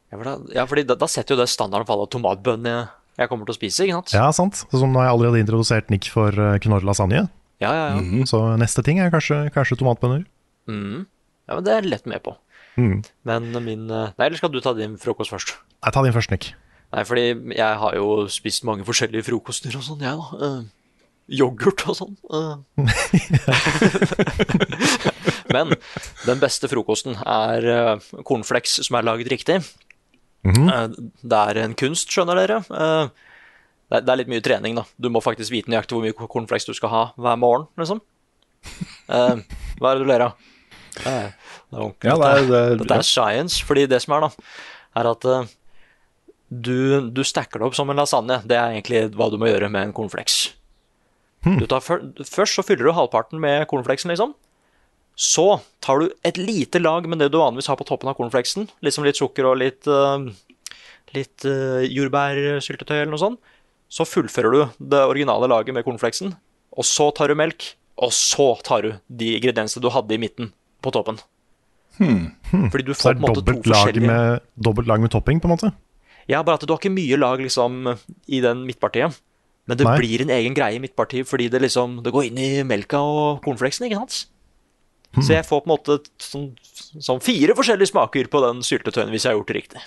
[0.08, 2.76] Ja, for da, ja, fordi da, da setter jo det standarden for alle tomatbønnene
[3.18, 4.14] jeg, kommer til å spise, ikke sant?
[4.16, 4.56] Ja, sant.
[4.70, 7.22] Så som når jeg allerede introdusert Nick for uh, knorr lasagne,
[7.58, 8.26] Ja, ja, ja.
[8.30, 10.22] så neste ting er kanskje, kanskje tomatbønner.
[10.70, 11.08] Mm.
[11.48, 12.32] ja men det er jeg lett med på.
[12.78, 13.02] Mm.
[13.26, 15.50] Men min eh, Nei, eller skal du ta din frokost først?
[15.82, 16.54] Nei, ta din først, Nick.
[16.94, 17.26] Nei, fordi
[17.58, 20.26] jeg har jo spist mange forskjellige frokoster og sånn, jeg, da.
[20.38, 20.62] Uh,
[21.28, 22.16] yoghurt og sånn.
[22.30, 22.56] Uh.
[25.56, 25.74] Men
[26.28, 27.98] den beste frokosten er uh,
[28.28, 29.58] cornflakes som er laget riktig.
[30.48, 30.68] Mhm.
[30.72, 30.88] Eh,
[31.28, 32.60] det er en kunst, skjønner dere.
[32.72, 33.10] Eh,
[33.92, 34.86] det, er, litt mye trening, da.
[35.00, 38.02] Du må faktisk vite nøyaktig hvor mye cornflakes du skal ha hver morgen, liksom.
[39.08, 39.36] Eh,
[39.80, 40.48] hva er det du ler av?
[41.72, 42.08] Det.
[42.08, 43.62] Ja, det er- det Dette er science.
[43.64, 44.30] Fordi det som er, da,
[44.96, 45.28] er at
[46.50, 48.42] du, du stacker det opp som en lasagne.
[48.48, 50.54] Det er egentlig hva du må gjøre med en cornflakes.
[51.44, 54.34] Du tar først så fyller du halvparten med cornflakesen, liksom.
[55.18, 55.46] Så
[55.82, 58.68] tar du et lite lag med det du vanligvis har på toppen av cornflakesen.
[58.86, 60.22] Liksom litt sukker og litt, uh,
[61.18, 63.40] litt uh, jordbærsyltetøy eller noe sånt.
[63.90, 66.36] Så fullfører du det originale laget med cornflakesen.
[66.78, 70.52] Og så tar du melk, og så tar du de ingrediensene du hadde i midten,
[70.86, 71.18] på toppen.
[71.98, 75.50] Fordi du Så får på en måte to forskjellige med, dobbelt lag med topping, på
[75.50, 75.72] en måte.
[76.30, 77.88] ja, bare at du har ikke mye lag liksom
[78.28, 79.18] i den midtpartiet.
[79.66, 79.98] Men det Nei.
[79.98, 83.42] blir en egen greie i midtpartiet fordi det liksom Det går inn i melka og
[83.44, 84.28] cornflakesen, ikke sant?
[85.16, 85.24] Hmm.
[85.24, 86.50] Så jeg får på en måte sånn,
[87.04, 89.86] sånn fire forskjellige smaker på den syltetøyen hvis jeg har gjort det riktig.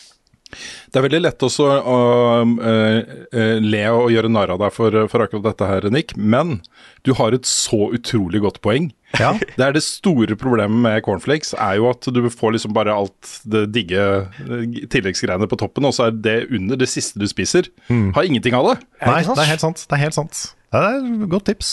[0.91, 1.99] Det er veldig lett også å
[2.43, 6.59] uh, uh, le og gjøre narr av deg for, for akkurat dette her, Nick, men
[7.07, 8.91] du har et så utrolig godt poeng.
[9.19, 9.33] Ja.
[9.59, 13.37] Det er det store problemet med cornflakes, er jo at du får liksom bare alt
[13.51, 17.71] det digge eh, tilleggsgreiene på toppen, og så er det under det siste du spiser.
[17.91, 18.77] Har ingenting av det.
[19.03, 19.87] Nei, det er helt sant.
[19.87, 20.43] Det er helt sant.
[20.71, 21.73] Det er et godt tips.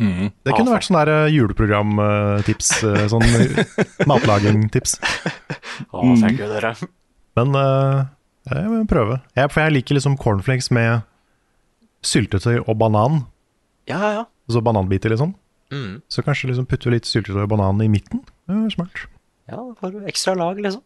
[0.00, 0.32] Mm.
[0.42, 2.70] Det kunne vært sånn eh, juleprogram-tips.
[2.82, 3.22] eh, Sånn
[4.10, 4.96] matlaging-tips.
[5.94, 6.36] Å, Mm.
[6.38, 6.74] dere.
[7.38, 8.04] Men uh,
[8.50, 9.20] jeg vil prøve.
[9.38, 11.02] Jeg, for jeg liker liksom cornflakes med
[12.04, 13.22] syltetøy og banan.
[13.88, 14.24] Ja, ja, ja.
[14.48, 15.34] Altså bananbiter, liksom.
[15.72, 16.02] Mm.
[16.12, 18.20] Så kanskje liksom putte litt syltetøy og banan i midten.
[18.46, 19.06] Det er smart.
[19.48, 20.82] Ja, da får du ekstra lag, liksom.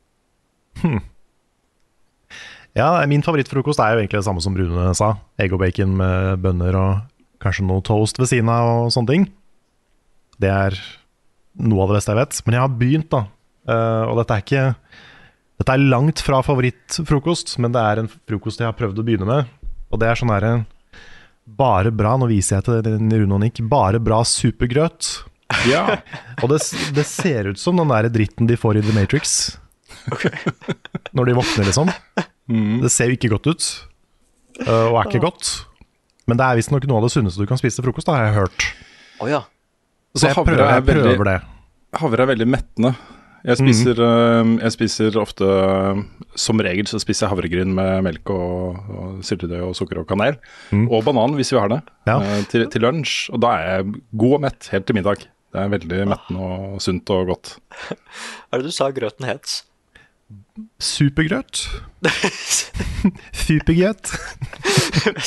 [2.77, 5.15] Ja, min favorittfrokost er jo egentlig det samme som Rune sa.
[5.41, 6.99] Egg og bacon med bønner og
[7.43, 9.27] kanskje noe toast ved siden av og sånne ting.
[10.39, 10.79] Det er
[11.59, 12.41] noe av det beste jeg vet.
[12.47, 13.23] Men jeg har begynt, da.
[13.69, 14.67] Uh, og dette er ikke
[15.59, 19.27] Dette er langt fra favorittfrokost, men det er en frokost jeg har prøvd å begynne
[19.27, 19.49] med.
[19.91, 20.53] Og det er sånn herre
[21.59, 25.09] Bare bra, nå viser jeg til den Rune og Nick, bare bra supergrøt.
[25.65, 25.97] Ja.
[26.43, 26.59] Og det,
[26.93, 29.33] det ser ut som den der dritten de får i The Matrix.
[31.17, 31.89] Når de våkner, liksom.
[32.85, 33.71] Det ser jo ikke godt ut,
[34.59, 35.49] Uh, og er ikke godt.
[36.29, 38.27] Men det er visstnok noe av det sunneste du kan spise til frokost, da, har
[38.29, 38.67] jeg hørt.
[39.23, 39.43] Oh, ja.
[40.17, 41.39] Så jeg havre prøver, er jeg prøver veldig- det.
[41.99, 42.91] Havre er veldig mettende.
[43.49, 43.95] Jeg spiser,
[44.45, 44.55] mm.
[44.61, 45.47] jeg spiser ofte
[46.35, 50.37] Som regel så spiser jeg havregryn med melk og, og syltetøy og sukker og kanel.
[50.75, 51.79] Og banan, hvis vi har det,
[52.11, 52.19] Ja.
[52.19, 53.31] eh, til, til lunsj.
[53.33, 55.23] Og da er jeg god og mett helt til middag.
[55.55, 57.55] Det er veldig mettende og sunt og godt.
[58.51, 59.63] Hva er det du sa grøten het?
[60.83, 61.63] Supergrøt.
[63.33, 64.11] Supergrøt.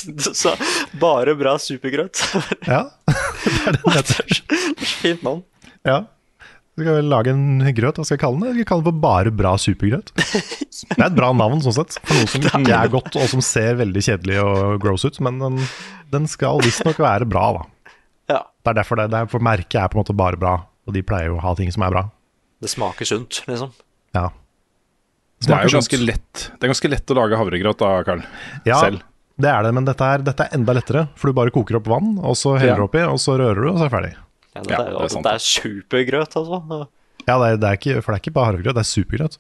[0.05, 0.53] Du sa
[1.01, 2.21] bare bra supergrøt.
[2.67, 4.41] Ja, det er det den heter.
[5.01, 5.41] Fint navn.
[5.87, 6.03] Ja.
[6.71, 8.47] Så skal vi lage en grøt, hva skal jeg kalle den?
[8.51, 10.13] Jeg skal kalle den for Bare bra supergrøt.
[10.91, 11.97] Det er et bra navn, sånn sett.
[11.99, 15.19] For noe som ikke er godt, og som ser veldig kjedelig og gross ut.
[15.23, 15.59] Men den,
[16.13, 17.95] den skal visstnok være bra, da.
[18.31, 18.39] Ja.
[18.63, 20.55] Det er derfor det, det er, for merket er på en måte bare bra,
[20.87, 22.05] og de pleier jo å ha ting som er bra.
[22.61, 23.73] Det smaker sunt, liksom.
[24.17, 24.29] Ja.
[25.41, 28.21] Det er jo ganske lett Det er ganske lett å lage havregrøt da, Karl.
[28.67, 29.01] Ja, Selv.
[29.41, 31.07] det er det, men dette er, dette er enda lettere.
[31.17, 32.89] For du bare koker opp vann, og så heller du Ja.
[32.89, 34.11] oppi, og så rører du, og så er det ferdig.
[34.53, 35.23] Ja, det, Ja, er, det er sant.
[35.25, 36.87] det er supergrøt, altså.
[37.27, 39.37] Ja, det er, det er ikke, for det er ikke bare havregrøt, det er supergrøt.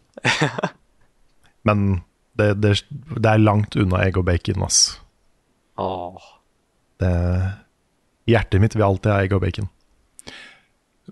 [1.67, 1.83] Men
[2.39, 2.71] det, det,
[3.19, 4.79] det er langt unna egg og bacon, ass.
[5.81, 6.29] Åh.
[7.01, 7.11] Det,
[8.29, 9.69] hjertet mitt vil alltid ha egg og bacon.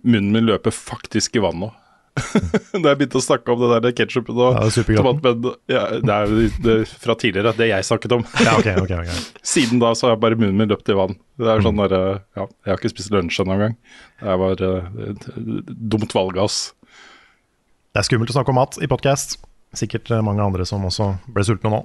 [0.03, 1.69] Munnen min løper faktisk i vann nå.
[2.17, 5.45] Da jeg begynte å snakke om det der ketsjupen og Ja, det er supergrøten.
[5.71, 6.33] ja, Det er
[6.65, 8.25] det, fra tidligere, det jeg snakket om.
[8.43, 9.11] Ja, ok, ok, ok.
[9.53, 11.15] Siden da så har bare munnen min løpt i vann.
[11.39, 11.65] Det er Mm.
[11.69, 13.75] sånn der, eh, ja, Jeg har ikke spist lunsj ennå engang.
[14.19, 15.29] Det var eh, et
[15.89, 16.73] dumt valg av oss.
[17.93, 19.37] Det er skummelt å snakke om mat i podkast.
[19.73, 21.81] Sikkert eh, mange andre som også ble sultne nå.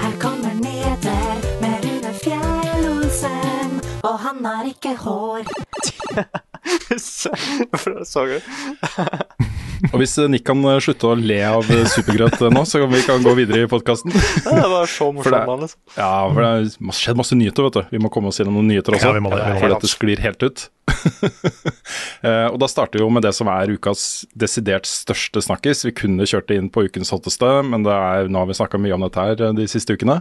[0.00, 5.44] Her kommer Neder med Rune Fjell-Olsen, og han har ikke hår.
[8.10, 8.40] Så gøy.
[9.90, 12.90] Og hvis eh, Nick kan eh, slutte å le av eh, supergrøt nå, så kan
[12.92, 14.12] vi kan gå videre i podkasten.
[14.44, 15.64] Ja, det var så morsomt, mann.
[15.64, 15.80] Liksom.
[15.96, 17.94] Ja, for det har skjedd masse nyheter, vet du.
[17.94, 19.08] Vi må komme oss gjennom noen nyheter også.
[19.08, 19.62] Ja, vi må det, vi må.
[19.62, 20.66] For dette sklir helt ut.
[22.20, 25.86] Eh, og da starter vi jo med det som er ukas desidert største snakkis.
[25.88, 28.80] Vi kunne kjørt det inn på ukens hotteste, men det er, nå har vi snakka
[28.82, 30.18] mye om dette her de siste ukene.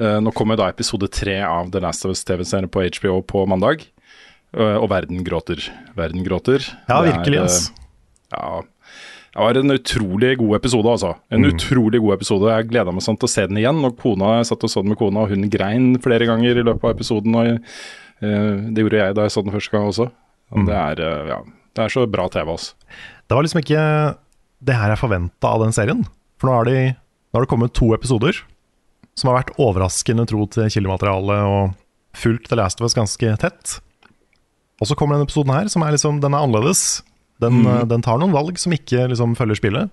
[0.00, 3.46] Eh, nå kommer da episode tre av The Last of Us TV-serien på HBO på
[3.48, 3.86] mandag.
[4.52, 5.64] Eh, og verden gråter.
[5.96, 6.66] Verden gråter.
[6.88, 7.72] Ja, virkelig, eh, ass.
[8.32, 8.62] Ja,
[9.32, 11.14] det var en utrolig god episode, altså.
[11.32, 12.50] En utrolig god episode.
[12.52, 13.80] Jeg gleda meg sånn til å se den igjen.
[13.88, 16.64] Og kona, jeg satt og så den med kona, og hun grein flere ganger i
[16.68, 17.38] løpet av episoden.
[17.40, 20.10] Og uh, det gjorde jeg da jeg så den første gang også.
[20.52, 21.38] Og det, er, uh, ja,
[21.72, 22.74] det er så bra TV, altså.
[23.24, 23.84] Det var liksom ikke
[24.68, 26.04] det her jeg forventa av den serien.
[26.36, 28.36] For nå har, de, nå har det kommet to episoder
[29.16, 31.72] som har vært overraskende tro til kildematerialet og
[32.16, 33.78] fulgt The Last of Us ganske tett.
[34.82, 37.02] Og så kommer denne episoden her, som er liksom, den er annerledes.
[37.42, 37.86] Den, mm.
[37.90, 39.92] den tar noen valg som ikke liksom følger spillet,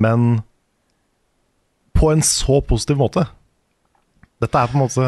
[0.00, 0.28] men
[1.98, 3.24] på en så positiv måte.
[4.42, 5.06] Dette er på en måte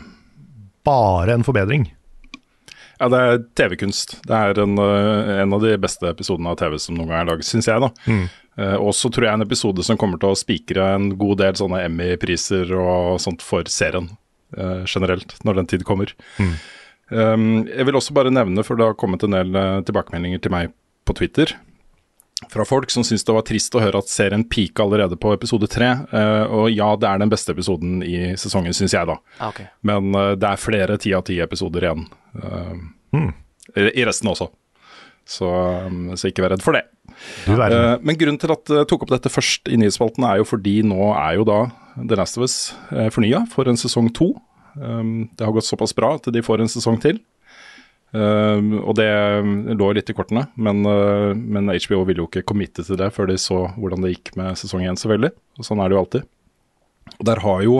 [0.88, 1.90] bare en forbedring.
[3.00, 4.18] Ja, det er TV-kunst.
[4.28, 7.30] Det er en, eh, en av de beste episodene av TV som noen gang er
[7.30, 7.80] laget, syns jeg.
[7.80, 7.90] da.
[8.60, 11.56] Eh, og så tror jeg en episode som kommer til å spikre en god del
[11.56, 14.10] sånne Emmy-priser og sånt for serien
[14.58, 16.12] uh, generelt, når den tid kommer.
[16.36, 16.56] Um,
[17.10, 20.70] jeg vil også bare nevne, for det har kommet en del eh, tilbakemeldinger til meg
[21.08, 21.56] på Twitter,
[22.48, 25.68] fra folk som syntes det var trist å høre at serien pika allerede på episode
[25.70, 25.90] tre.
[26.08, 29.18] Eh, og ja, det er den beste episoden i sesongen, syns jeg, da.
[29.50, 29.68] Okay.
[29.86, 32.06] Men eh, det er flere ti av ti episoder igjen
[32.40, 33.28] eh,
[33.76, 34.48] i i resten også.
[35.30, 36.88] Så, um, så ikke vær redd for det.
[37.46, 37.60] Uh.
[37.60, 40.80] Eh, men grunnen til at jeg tok opp dette først i nyhetsspalten, er jo fordi
[40.86, 41.60] nå er jo da
[42.00, 42.56] The Last of Us
[43.14, 44.32] fornya for en sesong to.
[44.76, 47.20] Um, det har gått såpass bra at de får en sesong til.
[48.10, 49.06] Um, og det
[49.78, 53.30] lå litt i kortene, men, uh, men HBO ville jo ikke committe til det før
[53.30, 55.32] de så hvordan det gikk med sesong én, selvfølgelig.
[55.60, 56.28] Og sånn er det jo alltid.
[57.18, 57.76] Og Der har jo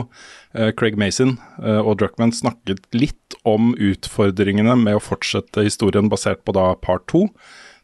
[0.54, 6.42] eh, Craig Mason eh, og Druckman snakket litt om utfordringene med å fortsette historien basert
[6.44, 7.26] på da part to.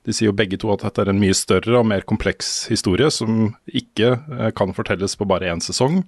[0.06, 3.10] De sier jo begge to at dette er en mye større og mer kompleks historie
[3.14, 6.02] som ikke eh, kan fortelles på bare én sesong.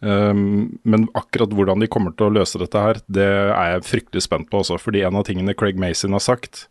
[0.00, 4.24] Um, men akkurat hvordan de kommer til å løse dette her, det er jeg fryktelig
[4.24, 4.78] spent på også.
[4.80, 6.64] Fordi en av tingene Craig Mason har sagt,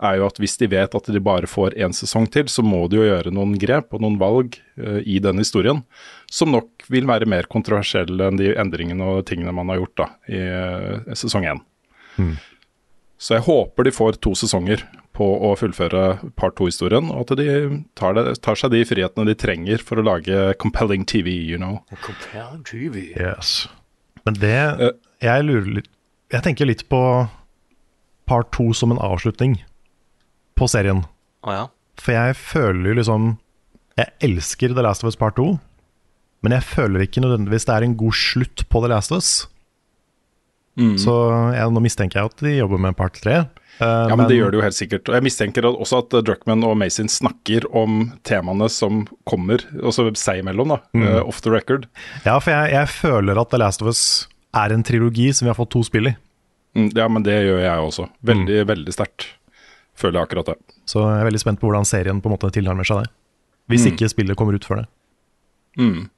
[0.00, 2.86] er jo at hvis de vet at de bare får én sesong til, så må
[2.88, 5.82] de jo gjøre noen grep og noen valg eh, i den historien
[6.30, 10.08] som nok vil være mer kontroversielle enn de endringene og tingene man har gjort da
[10.32, 11.60] i eh, sesong én.
[13.20, 14.86] Så jeg håper de får to sesonger
[15.16, 16.04] på å fullføre
[16.38, 17.46] part to-historien, og at de
[17.98, 21.80] tar, det, tar seg de frihetene de trenger for å lage compelling TV, you know.
[22.04, 22.62] Compelling
[23.18, 23.68] Yes.
[24.26, 24.54] Men det
[25.24, 25.88] Jeg lurer litt
[26.30, 27.00] Jeg tenker litt på
[28.28, 29.58] part to som en avslutning
[30.54, 31.02] på serien.
[31.42, 31.64] Oh, ja.
[31.98, 33.30] For jeg føler jo liksom
[33.98, 35.56] Jeg elsker The Last of Us Part 2,
[36.44, 39.32] men jeg føler ikke nødvendigvis det er en god slutt på The Last of Us.
[41.00, 41.14] Så
[41.54, 43.34] jeg, nå mistenker jeg at de jobber med part 3.
[43.80, 45.08] Ja, men det gjør de jo helt sikkert.
[45.08, 50.10] Og jeg mistenker også at eh, Druckman og Mason snakker om temaene som kommer, også
[50.20, 51.04] seg imellom, da, Mm.
[51.06, 51.86] uh, off the record.
[52.26, 54.02] Ja, for jeg, jeg føler at The Last of Us
[54.52, 56.16] er en trilogi som vi har fått to spill i.
[56.76, 58.08] Mm, Ja, men det gjør jeg også.
[58.22, 59.26] Veldig, veldig sterkt.
[59.96, 60.58] Føler jeg akkurat det.
[60.86, 63.10] Så jeg er veldig spent på hvordan serien på en måte tilnærmer seg det.
[63.70, 63.92] Hvis Mm.
[63.96, 64.86] ikke spillet kommer ut før det.
[65.78, 66.10] Mm.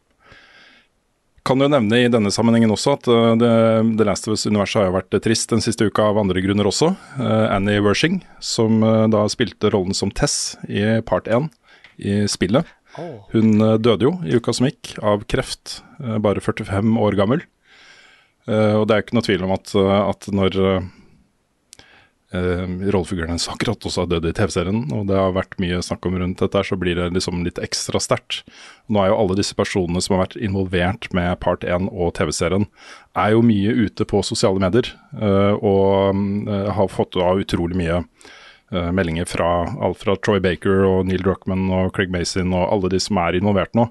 [1.43, 4.95] Kan jo nevne i denne sammenhengen også at uh, The Last of Us-universet har jo
[4.95, 6.93] vært eh, trist den siste uka av andre grunner også.
[7.19, 11.51] Uh, Annie Wershing, som uh, da spilte rollen som Tess i part 1
[11.99, 12.69] i spillet.
[13.33, 17.43] Hun uh, døde jo i uka som gikk av kreft, bare 45 år gammel.
[18.43, 20.57] Og det er jo ikke noe tvil om at, at når
[22.33, 26.17] rollefiguren hennes akkurat også har dødd i TV-serien, og det har vært mye snakk om
[26.21, 28.41] rundt dette, så blir det liksom litt ekstra sterkt.
[28.89, 32.65] Nå er jo alle disse personene som har vært involvert med part 1 og TV-serien,
[33.19, 34.89] er jo mye ute på sosiale medier,
[35.19, 38.05] uh, og uh, har fått da utrolig mye
[38.73, 39.47] meldinger fra
[39.85, 43.37] alt fra Troy Baker og Neil Druckman og Craig Mason og alle de som er
[43.37, 43.85] involvert nå.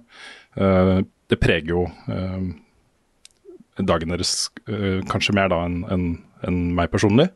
[1.30, 1.84] Det preger jo
[3.78, 4.50] dagen deres
[5.12, 6.08] kanskje mer da enn en,
[6.50, 7.28] enn meg personlig.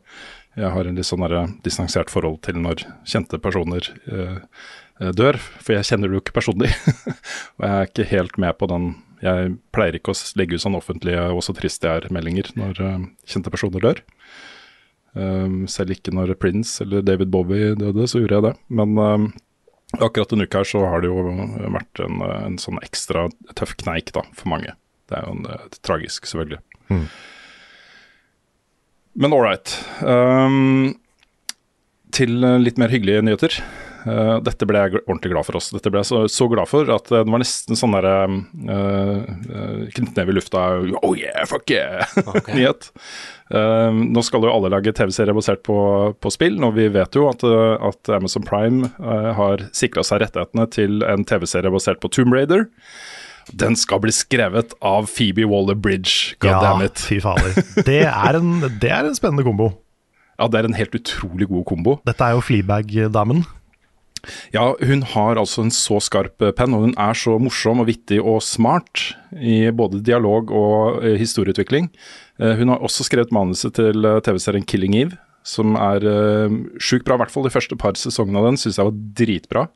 [0.56, 1.24] Jeg har en litt sånn
[1.64, 4.38] distansert forhold til når kjente personer øh,
[5.02, 6.70] øh, dør, for jeg kjenner det jo ikke personlig.
[7.58, 10.76] og jeg er ikke helt med på den Jeg pleier ikke å legge ut sånn
[10.76, 14.02] offentlige og så trist jeg er-meldinger når eh, kjente personer dør.
[15.16, 18.54] Um, selv ikke når Prince eller David Bowie døde, så gjorde jeg det.
[18.68, 19.30] Men um,
[19.96, 21.22] akkurat denne uka her så har det jo
[21.72, 24.74] vært en, en sånn ekstra tøff kneik da, for mange.
[25.08, 26.60] Det er jo en, eh, tragisk, selvfølgelig.
[26.90, 27.06] Mm.
[29.16, 29.72] Men ålreit.
[30.04, 30.94] Um,
[32.16, 33.58] til eh, litt mer hyggelige nyheter.
[34.06, 35.74] Uh, dette ble jeg ordentlig glad for også.
[35.74, 39.88] Dette ble jeg så, så glad for at eh, det var nesten sånn derre uh,
[39.96, 40.66] Knyttneve i lufta
[41.00, 42.92] Oh yeah, fuck yeah-nyhet.
[43.46, 45.76] Uh, nå skal jo alle lage TV-serier basert på,
[46.18, 50.64] på spill, og vi vet jo at, at Amazon Prime uh, har sikra seg rettighetene
[50.74, 52.66] til en TV-serie basert på Tomb Raider.
[53.54, 57.60] Den skal bli skrevet av Phoebe Waller-Bridge, god ja, fy fader.
[57.86, 59.70] Det er, en, det er en spennende kombo.
[60.36, 61.98] Ja, det er en helt utrolig god kombo.
[62.08, 63.44] Dette er jo Fleabag-damen.
[64.54, 68.18] Ja, hun har altså en så skarp penn, og hun er så morsom og vittig
[68.20, 71.90] og smart i både dialog og eh, historieutvikling.
[72.40, 76.02] Eh, hun har også skrevet manuset til eh, TV-serien Killing Eve, som er
[76.82, 77.14] sjukt bra.
[77.14, 79.66] I hvert fall de første par sesongene av den syns jeg var dritbra.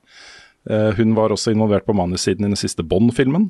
[0.69, 3.49] Eh, hun var også involvert på manussiden i den siste Bond-filmen.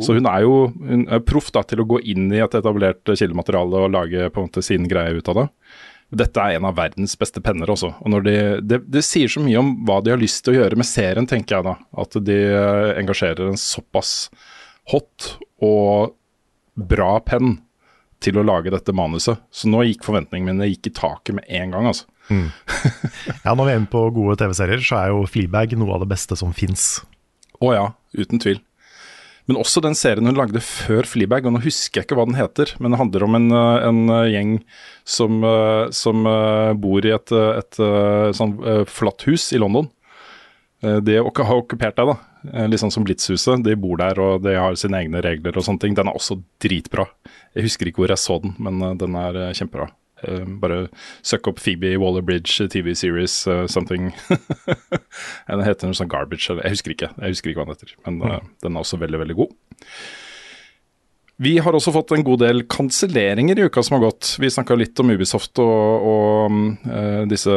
[0.00, 3.04] Så hun er jo hun er proff da, til å gå inn i et etablert
[3.12, 5.46] eh, kildemateriale og lage på en måte sin greie ut av det.
[6.16, 7.90] Dette er en av verdens beste penner også.
[8.06, 10.78] Og de, det, det sier så mye om hva de har lyst til å gjøre
[10.78, 11.76] med serien, tenker jeg da.
[11.98, 14.30] At de eh, engasjerer en såpass
[14.92, 15.34] hot
[15.66, 16.14] og
[16.76, 17.58] bra penn
[18.22, 19.42] til å lage dette manuset.
[19.52, 22.08] Så nå gikk forventningene mine gikk i taket med en gang, altså.
[23.44, 26.10] Ja, Når vi er inne på gode TV-serier, så er jo Fleabag noe av det
[26.10, 26.96] beste som fins.
[27.62, 27.84] Å ja,
[28.16, 28.60] uten tvil.
[29.46, 32.38] Men også den serien hun lagde før Fleabag, og nå husker jeg ikke hva den
[32.38, 34.54] heter, men det handler om en, eh, en eh, gjeng
[35.06, 36.26] som, eh, som
[36.82, 37.78] bor i et, et
[38.36, 38.56] sånn
[38.90, 39.90] flatt hus i London.
[40.82, 42.66] de har okkupert deg, da.
[42.68, 43.62] Litt sånn som Blitzhuset.
[43.64, 45.94] De bor der og de har sine egne regler og sånne ting.
[45.96, 47.06] Den er også dritbra.
[47.56, 49.88] Jeg husker ikke hvor jeg så den, men den er kjempebra.
[50.24, 50.86] Eh, Bare
[51.26, 54.12] søk opp Phoebe Waller-Bridge TV series eh, something.
[55.48, 57.10] den heter noe sånn Garbage, eller jeg husker ikke.
[57.18, 59.58] Jeg husker ikke hva den heter, men eh, den er også veldig, veldig god.
[61.36, 64.30] Vi har også fått en god del kanselleringer i uka som har gått.
[64.40, 66.54] Vi snakka litt om Ubisoft og, og
[66.88, 67.52] uh, disse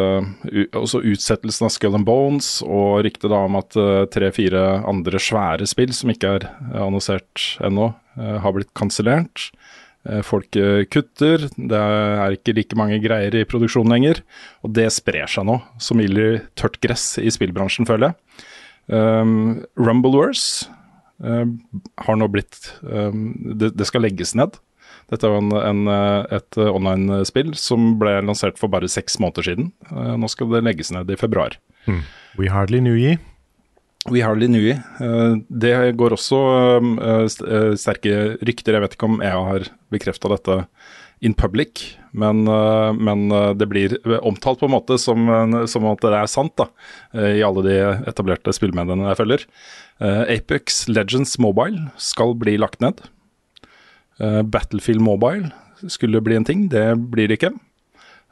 [0.76, 5.68] også utsettelsen av Skull and Bones, og ryktet da om at eh, tre-fire andre svære
[5.70, 9.48] spill som ikke er annonsert ennå, uh, har blitt kansellert.
[10.08, 14.24] Eh, folk eh, kutter, det er ikke like mange greier i produksjonen lenger.
[14.64, 18.48] Og det sprer seg nå som ild i tørt gress i spillbransjen, føler jeg.
[18.90, 20.66] Um, Rumblewars
[21.22, 21.46] uh,
[22.02, 24.58] har nå blitt um, det, det skal legges ned.
[25.10, 29.48] Dette er en, en, eh, et eh, online-spill som ble lansert for bare seks måneder
[29.48, 29.72] siden.
[29.90, 31.58] Uh, Nå skal det legges ned i februar.
[32.38, 33.18] We hardly knew ye.
[34.08, 34.80] We hardly knew it.
[35.02, 36.40] Eh, Det går også
[36.80, 38.78] eh, eh, sterke rykter.
[38.78, 40.64] Jeg vet ikke om EA har bekrefta dette
[41.20, 42.46] in public, men,
[42.96, 43.26] men
[43.60, 45.26] det blir omtalt på en måte som,
[45.68, 46.70] som at det er sant, da,
[47.12, 47.74] i alle de
[48.08, 49.44] etablerte spillmediene jeg følger.
[50.00, 53.04] Apex Legends Mobile skal bli lagt ned.
[54.48, 55.52] Battlefield Mobile
[55.92, 57.52] skulle bli en ting, det blir det ikke.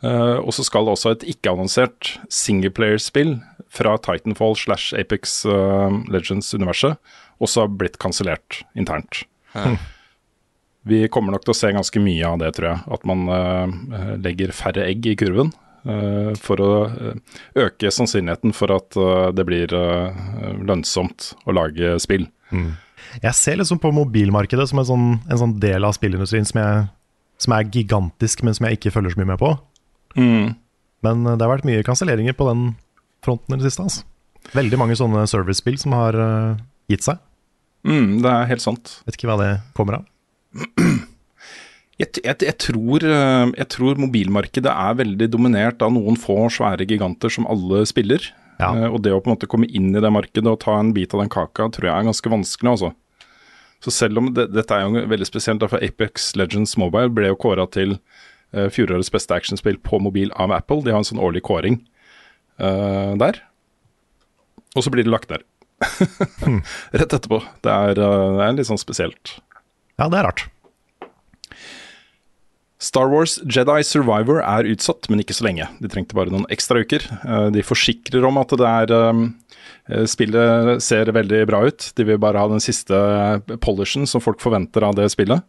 [0.07, 3.35] Og så skal også et ikke-annonsert singleplayerspill
[3.77, 6.97] fra Titanfall slash Apex uh, Legends-universet
[7.43, 9.25] også har blitt kansellert internt.
[9.53, 9.77] Hæ.
[10.87, 12.83] Vi kommer nok til å se ganske mye av det, tror jeg.
[12.95, 15.51] At man uh, legger færre egg i kurven.
[15.87, 16.71] Uh, for å
[17.59, 18.95] øke sannsynligheten for at
[19.35, 19.71] det blir
[20.67, 22.27] lønnsomt å lage spill.
[23.21, 26.87] Jeg ser liksom på mobilmarkedet som en sånn, en sånn del av spillindustrien som, jeg,
[27.43, 29.53] som er gigantisk, men som jeg ikke følger så mye med på.
[30.17, 30.55] Mm.
[31.07, 32.67] Men det har vært mye kanselleringer på den
[33.25, 33.85] fronten i det siste.
[33.87, 34.05] Altså.
[34.55, 36.59] Veldig mange sånne servicespill som har uh,
[36.91, 37.19] gitt seg.
[37.87, 38.97] Mm, det er helt sant.
[39.07, 40.09] Vet ikke hva det kommer av.
[41.97, 46.85] Jeg, jeg, jeg, tror, eh, jeg tror mobilmarkedet er veldig dominert av noen få svære
[46.85, 48.21] giganter som alle spiller.
[48.61, 50.91] Eh, og det å på en måte komme inn i det markedet og ta en
[50.93, 52.75] bit av den kaka, tror jeg er ganske vanskelig.
[52.75, 52.91] altså.
[53.81, 57.39] Så selv om det, dette er jo veldig spesielt, derfor Apex Legends Mobile ble jo
[57.41, 60.81] kåra til uh, fjorårets beste actionspill på mobil av Apple.
[60.85, 61.81] De har en sånn årlig kåring
[62.59, 63.41] eh, der.
[64.75, 65.45] Og så blir det lagt ned.
[66.97, 67.41] Rett etterpå.
[67.65, 69.37] Det er, uh, det er litt sånn spesielt.
[69.97, 70.45] Ja, det er rart.
[72.81, 75.65] Star Wars Jedi Survivor er utsatt, men ikke så lenge.
[75.81, 77.07] De trengte bare noen ekstra uker.
[77.25, 81.85] Eh, De forsikrer om at det er Spillet ser veldig bra ut.
[81.97, 82.97] De vil bare ha den siste
[83.63, 85.41] polishen som folk forventer av det spillet.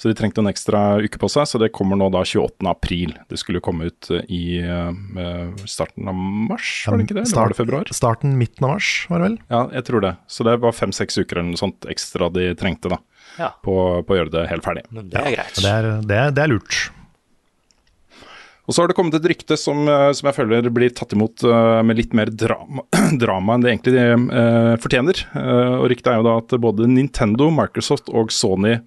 [0.00, 2.64] Så de trengte en ekstra uke på seg, så det kommer nå da 28.
[2.70, 3.10] april.
[3.28, 7.24] Det skulle komme ut eh, i eh, starten av mars, var det ikke det?
[7.26, 7.90] Eller var det februar?
[7.92, 9.34] Starten midten av mars, var det vel?
[9.52, 10.14] Ja, jeg tror det.
[10.24, 12.96] Så det var fem-seks uker eller noe sånt ekstra de trengte da,
[13.36, 13.50] Ja.
[13.60, 13.74] på,
[14.08, 14.86] på å gjøre det helt ferdig.
[14.88, 15.60] Men det er greit.
[15.60, 16.78] Det er, det er, det er lurt.
[18.64, 21.44] Og så har det kommet et rykte som, eh, som jeg føler blir tatt imot
[21.84, 22.86] med litt mer drama,
[23.20, 25.22] drama enn det egentlig eh, fortjener.
[25.76, 28.78] Og Ryktet er jo da at både Nintendo, Microsoft og Sony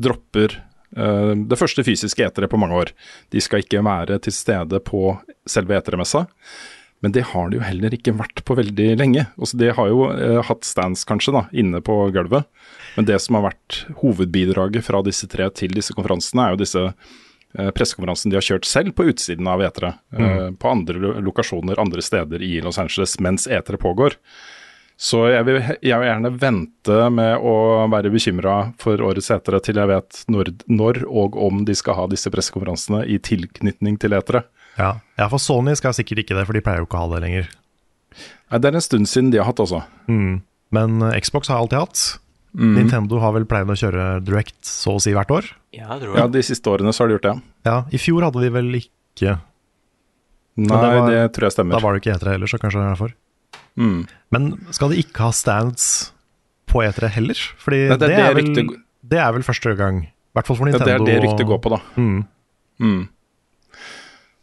[0.00, 0.58] dropper
[0.96, 2.92] uh, det første fysiske eteret på mange år.
[3.34, 5.16] De skal ikke være til stede på
[5.48, 6.26] selve eteremessa.
[7.02, 9.24] Men det har de jo heller ikke vært på veldig lenge.
[9.34, 12.46] Også de har jo eh, hatt stands kanskje da, inne på gulvet.
[12.94, 16.84] Men det som har vært hovedbidraget fra disse tre til disse konferansene, er jo disse
[16.86, 19.96] eh, pressekonferansene de har kjørt selv på utsiden av etere.
[20.14, 24.14] eh, på andre lokasjoner, andre steder i Los Angeles mens etere pågår.
[25.02, 27.54] Så jeg vil, jeg vil gjerne vente med å
[27.90, 32.04] være bekymra for årets etere til jeg vet når, når og om de skal ha
[32.10, 34.44] disse pressekonferansene i tilknytning til etere.
[34.78, 34.92] Ja.
[35.18, 37.22] ja, for Sony skal sikkert ikke det, for de pleier jo ikke å ha det
[37.26, 37.50] lenger.
[38.14, 39.82] Nei, Det er en stund siden de har hatt, altså.
[40.06, 40.38] Mm.
[40.72, 42.04] Men eh, Xbox har alltid hatt.
[42.54, 42.74] Mm.
[42.76, 45.48] Nintendo har vel pleid å kjøre Direct så å si hvert år.
[45.72, 46.28] Ja, jeg tror Ja.
[46.28, 47.34] De siste årene så har de gjort det.
[47.66, 49.38] Ja, I fjor hadde de vel ikke
[50.52, 51.78] Nei, det det, tror jeg stemmer.
[51.78, 53.14] Da var det ikke E3 heller, så kanskje det er derfor.
[53.78, 54.02] Mm.
[54.34, 55.86] Men skal de ikke ha stands
[56.70, 57.40] på E3 heller?
[57.60, 58.82] Fordi Nei, det, det er er vel, ryktet-
[59.12, 60.04] det er vel første gang.
[60.06, 61.80] I hvert fall for Ja, det er det ryktet går på, da.
[62.00, 62.22] Mm.
[62.80, 63.02] Mm.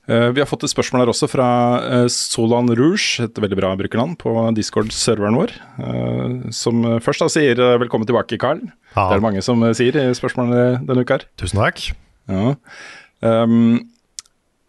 [0.10, 1.48] Uh, vi har fått et spørsmål her også fra
[1.82, 5.54] uh, Solan Rouge, et veldig bra brukernavn på Discord-serveren vår.
[5.78, 8.64] Uh, som først da sier velkommen tilbake, Carl.
[8.96, 9.06] Ja.
[9.06, 11.20] Det er det mange som sier i spørsmålene denne uka.
[11.20, 11.28] her.
[11.38, 11.92] Tusen takk.
[12.30, 12.56] Ja.
[13.22, 13.86] Um,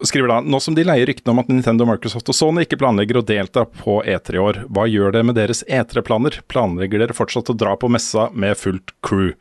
[0.07, 3.19] skriver da Nå som de leier ryktene om at Nintendo, Microsoft og Sony ikke planlegger
[3.19, 6.41] å delta på E3 i år, hva gjør det med deres E3-planer?
[6.51, 9.35] Planlegger dere fortsatt å dra på messa med fullt crew?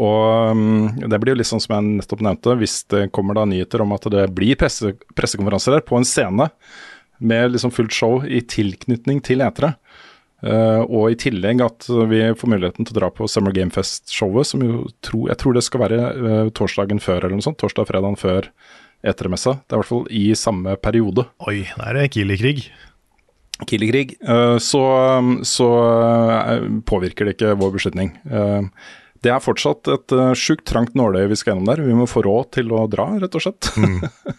[0.00, 3.44] Og um, det blir jo litt sånn som jeg nettopp nevnte, hvis det kommer da
[3.48, 6.48] nyheter om at det blir presse, pressekonferanser der på en scene
[7.20, 9.74] med liksom fullt show i tilknytning til E3,
[10.40, 14.48] Uh, og i tillegg at vi får muligheten til å dra på Summer Game Fest-showet,
[14.48, 17.58] som jo tro, jeg tror det skal være uh, torsdagen før eller noe sånt.
[17.60, 18.48] Torsdag-fredagen før
[19.06, 19.58] etermessa.
[19.64, 21.26] Det er i hvert fall i samme periode.
[21.48, 22.64] Oi, da er det Kili-krig.
[23.68, 24.16] Kili-krig.
[24.20, 24.82] Eh, så,
[25.46, 25.68] så
[26.40, 28.14] eh, påvirker det ikke vår beslutning.
[28.30, 28.90] Eh,
[29.20, 31.82] det er fortsatt et sjukt trangt nåløye vi skal gjennom der.
[31.84, 33.68] Vi må få råd til å dra, rett og slett.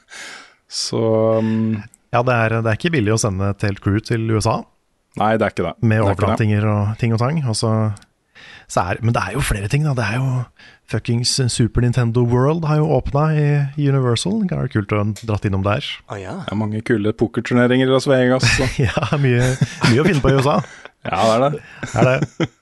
[0.81, 1.01] så
[1.37, 1.75] um,
[2.09, 4.63] Ja, det er, det er ikke billig å sende et helt crew til USA
[5.19, 5.73] Nei, det er ikke det.
[5.83, 7.41] med er overnattinger og ting og tang.
[7.51, 7.71] Og så
[8.77, 9.93] er, men det er jo flere ting, da.
[9.97, 10.45] Det er jo
[10.91, 13.45] fuckings Super Nintendo World har jo åpna i
[13.87, 14.41] Universal.
[14.47, 15.85] Det er kult å ha dratt innom der.
[16.11, 16.33] Å ja.
[16.45, 18.43] Det er mange kule pokerturneringer i Las Vegas.
[18.57, 18.67] Så.
[18.87, 19.53] Ja, mye,
[19.91, 20.57] mye å finne på i USA.
[21.07, 21.61] ja, det er det.
[21.95, 22.49] Er det.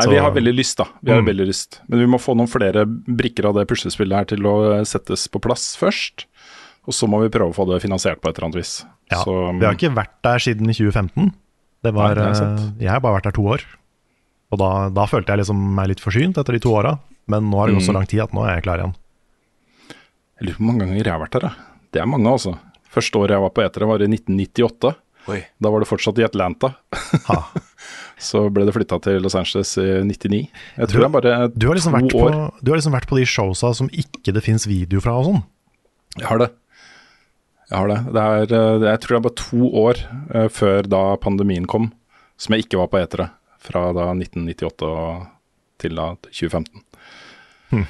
[0.00, 0.86] Nei, Vi har veldig lyst, da.
[1.02, 1.26] Vi har Mm.
[1.32, 1.80] veldig lyst.
[1.90, 5.26] Men vi må få noen flere brikker av det puslespillet her til å eh, settes
[5.28, 6.26] på plass først.
[6.88, 8.76] Og så må vi prøve å få det finansiert på et eller annet vis.
[9.10, 11.32] Ja, Så, vi har ikke vært der siden 2015.
[11.84, 13.66] Det var, Nei, eh, jeg har bare vært der to år.
[14.50, 16.96] Og da, da følte jeg liksom meg litt forsynt etter de to åra.
[17.30, 17.98] Men nå har det gått så Mm.
[18.00, 18.94] lang tid at nå er jeg klar igjen.
[20.40, 21.52] Jeg lurer på hvor mange ganger jeg har vært her, da.
[21.92, 22.58] Det er mange, altså.
[22.90, 24.94] Første året jeg var på etere, var i 1998.
[25.28, 25.40] Oi.
[25.60, 26.72] Da var det fortsatt i Atlanta.
[27.28, 27.36] Ha.
[28.18, 30.48] så ble det flytta til Los Angeles i 99.
[30.76, 32.52] Jeg Du- tror det er bare Du har, liksom to vært på, år.
[32.64, 35.42] du har liksom vært på de showsa som ikke det fins video fra og sånn.
[36.18, 36.50] Jeg har det.
[37.70, 38.12] Jeg har det.
[38.12, 39.96] det er, eh, jeg tror det er bare to år
[40.34, 41.92] eh, før da pandemien kom,
[42.36, 43.30] som jeg ikke var på etere.
[43.60, 44.90] Fra da 1998
[45.80, 46.84] til da 2015.
[47.70, 47.84] Hmm.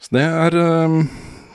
[0.00, 0.96] Så det er eh,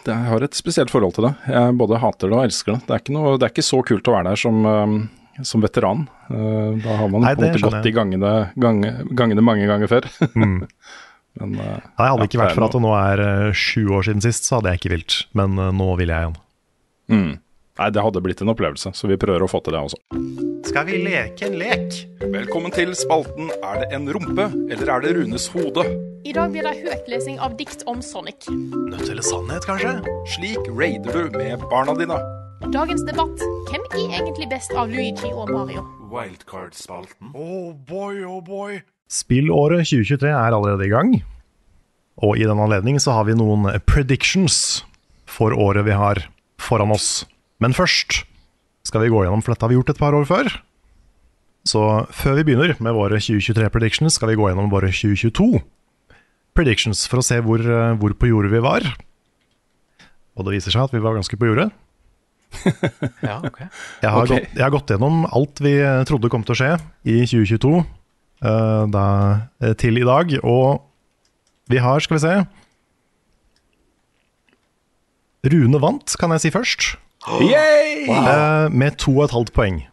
[0.05, 1.33] det, Jeg har et spesielt forhold til det.
[1.49, 2.81] Jeg både hater det og elsker det.
[2.87, 5.63] Det er ikke, noe, det er ikke så kult å være der som, eh, som
[5.65, 6.05] veteran.
[6.29, 9.91] Eh, Da har man Nei, på en måte gått de gangene, gange, gangene mange ganger
[9.91, 10.07] før.
[10.35, 10.59] Mm.
[11.41, 14.05] Men eh, Nei, hadde det ikke vært for at det nå er eh, sju år
[14.07, 15.17] siden sist, så hadde jeg ikke vilt.
[15.35, 16.37] Men eh, nå vil jeg igjen.
[17.11, 17.33] mm.
[17.75, 19.97] Nei, det hadde blitt en opplevelse, så vi prøver å få til det også.
[20.63, 21.97] Skal vi leke en lek?
[22.23, 25.83] Velkommen til spalten Er det en rumpe, eller er det Runes hode?
[26.25, 28.47] I dag blir det høytlesing av dikt om Sonic.
[28.47, 29.91] Nødt eller sannhet, kanskje?
[30.37, 32.21] Slik raider du med barna dine.
[32.71, 35.83] Dagens debatt hvem er egentlig best av Luigi og Mario?
[36.15, 37.35] Wildcard-spalten.
[37.35, 38.79] Oh boy, oh boy.
[39.11, 41.13] Spillåret 2023 er allerede i gang.
[42.23, 44.85] Og i den anledning så har vi noen predictions
[45.27, 46.23] for året vi har
[46.55, 47.25] foran oss.
[47.63, 48.23] Men først
[48.85, 50.51] skal vi gå gjennom, for dette har vi gjort et par år før.
[51.65, 51.81] Så
[52.13, 55.63] før vi begynner med våre 2023 predictions, skal vi gå gjennom våre 2022
[56.55, 58.85] predictions for å se hvor, eh, hvor på jordet vi var.
[60.35, 61.71] Og det viser seg at vi var ganske på jordet.
[63.25, 63.59] Ja, ok.
[64.01, 64.39] Jeg har, okay.
[64.45, 66.69] gått, jeg har gått gjennom alt vi eh, trodde kom til å skje
[67.03, 69.07] i 2022 uh, da,
[69.63, 70.85] eh, til i dag, og
[71.71, 72.35] vi har, skal vi se
[75.45, 76.87] Rune vant, kan jeg si først,
[77.41, 78.05] Yay!
[78.09, 79.83] eh, med to og et halvt poeng.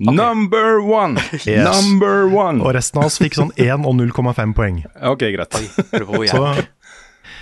[0.00, 1.18] Number one!
[1.48, 1.64] Yes.
[1.66, 2.62] Number one!
[2.62, 4.82] Og resten av oss fikk sånn 1 og 0,5 poeng.
[5.10, 5.58] Ok, greit.
[5.92, 6.42] Jeg Så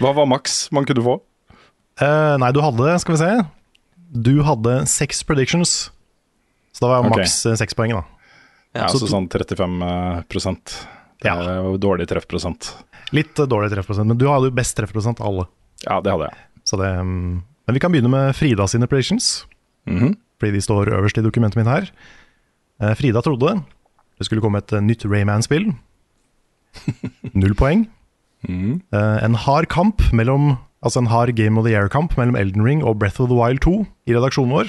[0.01, 1.18] Hva var maks man kunne få?
[2.01, 3.31] Uh, Nei, du hadde, skal vi se
[4.12, 5.77] Du hadde seks predictions.
[6.77, 7.23] Så da var okay.
[7.24, 8.02] maks eh, seks poeng, da.
[8.77, 10.74] Ja, så så sånn 35 eh, prosent.
[11.24, 11.39] Det Ja.
[11.40, 12.74] er jo dårlig treffprosent.
[13.16, 15.47] Litt dårlig treffprosent, men du hadde jo best treffprosent av alle.
[15.86, 16.36] Ja, det hadde jeg.
[16.68, 19.47] Så det, mm, men vi kan begynne med Frida sine predictions.
[19.86, 20.16] Mhm.
[20.40, 21.90] Fordi de står øverst i dokumentet mitt her.
[22.82, 23.62] Eh, Frida trodde
[24.18, 25.72] det skulle komme et eh, nytt Rayman-spill.
[27.40, 27.86] Null poeng.
[28.47, 28.82] Mm.
[28.93, 32.98] En hard kamp mellom Altså en hard Game of the Year-kamp mellom Elden Ring og
[33.01, 34.68] Breath of the Wild 2 i redaksjonen vår.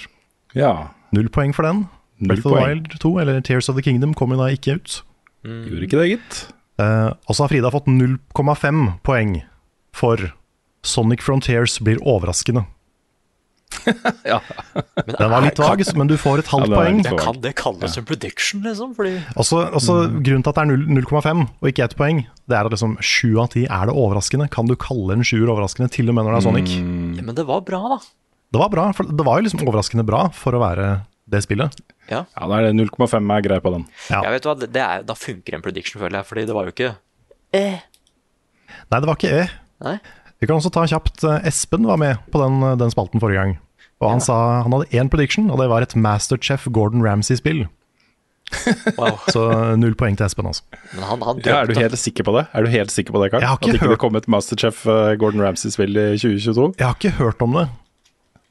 [0.56, 0.72] Ja.
[1.14, 1.84] Null poeng for den.
[2.26, 2.64] Breath of the.
[2.64, 5.03] Wild 2, eller Tears of the Kingdom, kommer da ikke ut.
[5.45, 6.40] Gjorde ikke det, gitt.
[6.82, 9.36] Uh, og så har Frida fått 0,5 poeng
[9.94, 10.32] for
[10.86, 12.65] Sonic Frontiers blir overraskende.
[14.32, 14.40] Ja.
[15.06, 17.02] Men Den var litt vag, men du får et halvt Ja, poeng.
[17.06, 18.94] Det kan det kalles en prediction, liksom?
[18.98, 22.70] Fordi Også, også Grunnen til at det er 0,5 og ikke ett poeng, det er
[22.70, 24.49] at liksom sju av ti er det overraskende.
[24.54, 26.78] Kan du kalle en sjuer overraskende, til og med når det er Sonic?
[26.80, 27.14] Mm.
[27.20, 27.99] ja, Men det var bra, da.
[28.56, 30.88] Det var bra, for det var jo liksom overraskende bra for å være
[31.28, 31.76] det spillet.
[32.08, 33.84] Ja, da er det 0,5 er grei på den.
[34.08, 34.22] Ja.
[34.24, 36.30] Jeg vet hva, er, Da funker en prediction, føler jeg.
[36.30, 36.94] Fordi det var jo ikke
[38.88, 39.44] Nei, det var ikke E.
[39.84, 39.98] Nei?
[40.38, 43.56] Vi kan også ta kjapt eh, Espen var med på den, den spalten forrige gang.
[44.02, 47.65] Og han sa han hadde én prediction, og det var et Masterchef Gordon Ramsay-spill.
[48.98, 49.18] Wow.
[49.34, 49.41] Så
[49.76, 50.64] null poeng til Espen, altså.
[50.94, 52.45] Men han, han Ja, er du helt sikker på det?
[52.56, 53.44] Er du helt sikker på det, Karl?
[53.44, 56.69] At ikke hørt- det kom et Masterchef eh, Gordon Ramsay-spill i 2022?
[56.80, 57.65] Jeg har ikke hørt om det.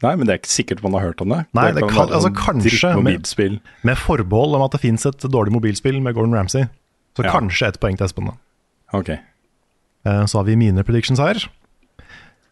[0.05, 1.39] Nei, men det er ikke sikkert man har hørt om det.
[1.57, 3.61] Nei, det kan- altså, kanskje, med.
[3.89, 6.67] Med forbehold om at det fins et dårlig mobilspill med Gordon Ramsay.
[7.17, 7.31] Så Ja.
[7.33, 8.35] kanskje ett poeng til Espen, da.
[8.93, 9.09] Ok.
[9.15, 11.41] Eh, Så har vi mine predictions her.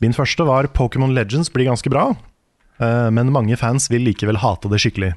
[0.01, 2.15] Min første var Pokémon Legends blir ganske bra,
[2.83, 5.13] men mange fans vil likevel hate det skikkelig.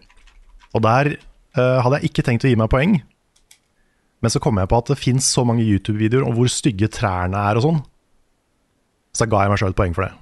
[0.76, 1.14] Og der
[1.58, 3.00] eh, hadde jeg ikke tenkt å gi meg poeng,
[4.18, 7.38] Men så kom jeg på at det fins så mange YouTube-videoer om hvor stygge trærne
[7.38, 7.84] er og sånn.
[9.14, 10.14] Så da ga jeg meg sjøl et poeng for det.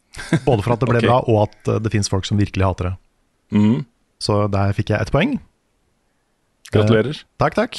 [0.46, 1.08] Både for at det ble okay.
[1.10, 2.94] bra, og at eh, det fins folk som virkelig hater det.
[3.52, 3.82] Mm.
[4.24, 5.36] Så der fikk jeg ett poeng.
[6.72, 7.12] Gratulerer.
[7.12, 7.76] Eh, takk, takk.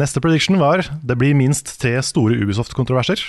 [0.00, 3.20] Neste prediction var det blir minst tre store Ubisoft-kontroverser.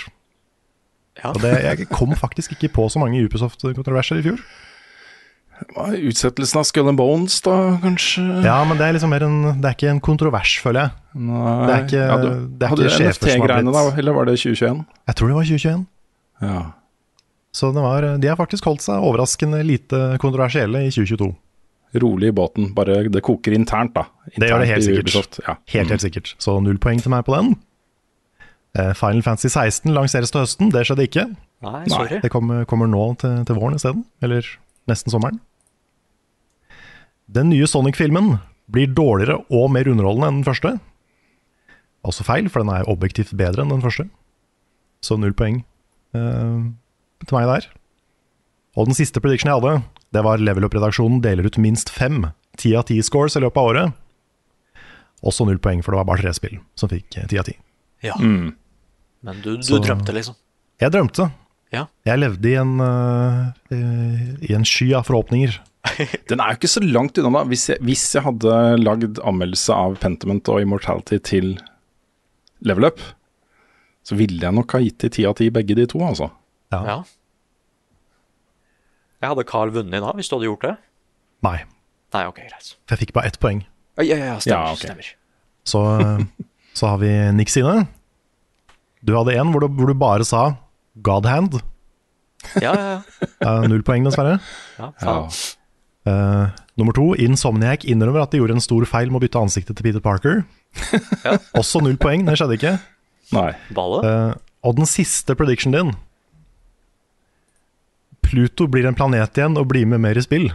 [1.20, 1.34] Ja.
[1.34, 4.40] Og det, jeg kom faktisk ikke på så mange Ubisoft-kontroverser i fjor.
[5.72, 8.24] Hva er Utsettelsen av Skull and Bones, da, kanskje?
[8.44, 10.94] Ja, men det er liksom mer en Det er ikke en kontrovers, føler jeg.
[11.28, 11.54] Nei.
[11.62, 12.28] Det er ikke, ja, du,
[12.58, 14.84] det er Hadde ikke sjefer som har NFT-greiene, da, eller var det 2021?
[15.10, 15.86] Jeg tror det var 2021.
[16.42, 16.60] Ja.
[17.52, 21.30] Så det var, de har faktisk holdt seg overraskende lite kontroversielle i 2022.
[22.02, 24.06] Rolig i båten, bare det koker internt, da.
[24.32, 25.42] Det gjør det helt sikkert.
[25.44, 25.58] Ja.
[25.74, 26.32] Helt, helt sikkert.
[26.40, 27.52] Så null poeng til meg på den.
[28.72, 31.26] Eh, Final Fantasy 16 lanseres til høsten, det skjedde ikke.
[31.62, 32.22] Nei, sorry.
[32.24, 34.06] Det kommer, kommer nå til, til våren isteden.
[34.24, 34.46] Eller
[34.90, 35.36] nesten sommeren.
[37.32, 38.34] Den nye Sonic-filmen
[38.72, 40.74] blir dårligere og mer underholdende enn den første.
[42.06, 44.08] Også feil, for den er objektivt bedre enn den første.
[45.02, 45.62] Så null poeng
[46.14, 46.60] eh,
[47.26, 47.68] til meg der.
[48.76, 49.82] Og den siste prediction jeg hadde,
[50.12, 52.26] det var Level Up-redaksjonen deler ut minst fem
[52.60, 53.98] ti av ti scores i løpet av året.
[55.24, 57.54] Også null poeng, for det var bare tre spill som fikk ti av ti.
[58.04, 58.16] Ja.
[58.18, 58.52] Mm.
[59.22, 60.34] Men du, du Så- drømte, liksom.
[60.82, 61.30] Jeg drømte.
[61.72, 61.86] Ja.
[62.04, 65.54] Jeg levde i en, eh, i en sky av forhåpninger.
[66.30, 67.42] Den er jo ikke så langt unna, da.
[67.50, 71.56] Hvis jeg, hvis jeg hadde lagd anmeldelse av Pentiment og Immortality til
[72.62, 73.02] Level Up,
[74.06, 76.30] så ville jeg nok ha gitt de ti av ti begge de to, altså.
[76.74, 76.80] Ja.
[76.86, 76.96] Ja.
[79.22, 80.72] Jeg hadde Carl vunnet da, hvis du hadde gjort det?
[81.46, 81.58] Nei,
[82.12, 82.72] Nei, ok, greit.
[82.84, 83.62] for jeg fikk bare ett poeng.
[83.98, 84.66] Ja, ja, ja, stemmer.
[84.66, 84.88] Ja, okay.
[84.88, 85.10] stemmer.
[85.68, 85.82] Så,
[86.78, 87.86] så har vi Nick sine.
[89.02, 90.42] Du hadde en hvor du, hvor du bare sa
[91.06, 91.58] God hand.
[92.58, 93.00] Ja, ja, ja.
[93.46, 94.36] Eh, null poeng, dessverre.
[94.78, 95.16] ja, Ja.
[96.08, 99.78] Eh, nummer to, Insomniac innrømmer at de gjorde en stor feil med å bytte ansiktet
[99.78, 100.42] til Peter Parker.
[101.60, 102.74] Også null poeng, det skjedde ikke.
[103.36, 103.50] Nei.
[103.76, 104.08] Ballet?
[104.08, 104.32] Eh,
[104.66, 105.94] og den siste prediction din
[108.22, 110.46] Pluto blir en planet igjen og blir med mer i spill.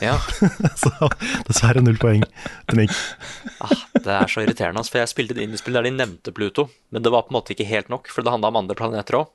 [0.00, 0.14] Ja.
[0.82, 0.92] Så
[1.48, 2.22] dessverre null poeng
[2.70, 2.94] til Nick.
[3.60, 6.68] Ah, det er så irriterende, altså, for jeg spilte et indiespill der de nevnte Pluto,
[6.94, 9.18] men det var på en måte ikke helt nok, for det handla om andre planeter
[9.20, 9.30] òg.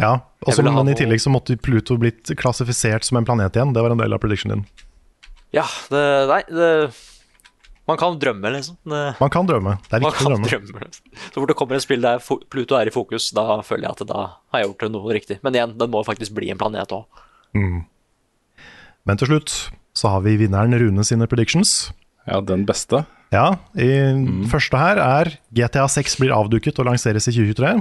[0.00, 0.12] Ja,
[0.46, 3.74] og så, Men i tillegg så måtte Pluto blitt klassifisert som en planet igjen.
[3.76, 4.86] Det var en del av predictionen din.
[5.56, 6.70] Ja, det Nei, det
[7.90, 8.76] Man kan drømme, liksom.
[8.86, 9.74] Det, Man kan drømme.
[9.88, 10.48] Det er riktig viktig å drømme.
[10.48, 10.82] drømme.
[10.86, 11.14] liksom.
[11.26, 14.06] Så fort det kommer et spill der Pluto er i fokus, da føler jeg at
[14.06, 14.20] da
[14.54, 15.40] har jeg gjort noe riktig.
[15.42, 17.04] Men igjen, den må faktisk bli en planet òg.
[17.58, 17.80] Mm.
[19.08, 19.56] Men til slutt
[19.96, 21.90] så har vi vinneren Rune sine predictions.
[22.28, 23.04] Ja, den beste.
[23.34, 23.90] Ja, i
[24.50, 27.80] første her er GTA 6 blir avduket og lanseres i 2023.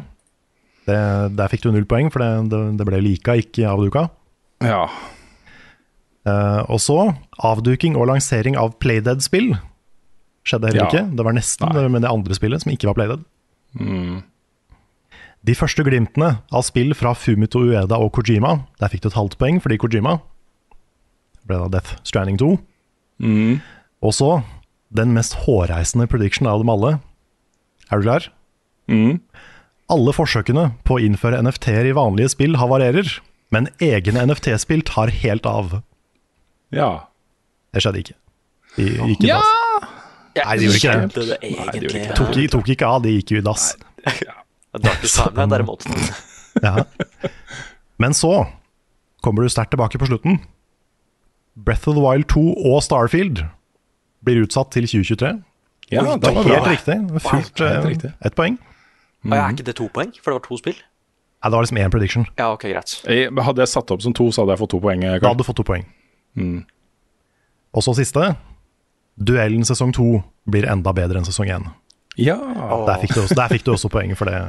[0.90, 1.00] Det,
[1.38, 4.08] der fikk du null poeng, for det, det, det ble lika, ikke avduka.
[4.66, 4.86] Ja.
[6.28, 6.98] Uh, og så
[7.46, 9.54] avduking og lansering av Playdead-spill.
[10.48, 10.90] Skjedde heller Ja.
[10.90, 11.06] ikke.
[11.16, 11.88] Det var nesten Nei.
[11.94, 13.24] med det andre spillet, som ikke var Playdead.
[13.80, 14.20] Mm.
[15.46, 19.38] De første glimtene av spill fra Fumito Ueda og Kojima, der fikk du et halvt
[19.40, 20.18] poeng fordi Kojima
[21.48, 22.50] ble da Death Stranding 2.
[23.24, 23.62] Mm.
[24.04, 24.32] Og så
[24.96, 26.98] den mest hårreisende prediction av dem alle.
[27.90, 28.28] Er du klar?
[28.92, 29.20] Mm.
[29.90, 33.10] Alle forsøkene på å innføre NFT-er i vanlige spill havarerer,
[33.54, 35.80] men egne NFT-spill tar helt av.
[36.76, 36.90] Ja.
[37.74, 38.18] Det skjedde ikke.
[38.76, 39.40] De, gikk i Ja!
[39.42, 40.46] dass.
[40.46, 41.02] Nei, det gjorde ikke det.
[41.02, 41.26] det.
[41.26, 41.82] Nei, det egentlig.
[41.82, 42.18] gjorde ikke det.
[42.20, 43.66] Tok, tok ikke av, de gikk jo i dass.
[44.78, 45.86] Darkest Timeline, derimot.
[46.64, 46.86] Ja.
[48.00, 48.46] Men så
[49.26, 50.40] kommer du sterkt tilbake på slutten.
[51.60, 53.42] Breath of the Wild 2 og Starfield
[54.24, 55.34] blir utsatt til 2023.
[55.90, 56.98] Ja, det var helt riktig.
[57.26, 58.60] Fullt eh, ett poeng.
[59.26, 60.14] Og er ikke det to poeng?
[60.22, 60.78] For det var to spill?
[61.40, 62.26] Nei, det var liksom én prediction.
[62.38, 62.94] Ja, ok, greit.
[63.08, 65.02] Jeg- Hadde jeg satt opp som to, så hadde jeg fått to poeng.
[65.02, 65.86] Da hadde du fått to poeng.
[66.38, 66.66] Mm.
[67.74, 68.36] Og så siste.
[69.20, 71.70] Duellen sesong to blir enda bedre enn sesong én.
[72.20, 72.36] Ja.
[72.36, 74.40] Der, fikk du også- der fikk du også poeng for det.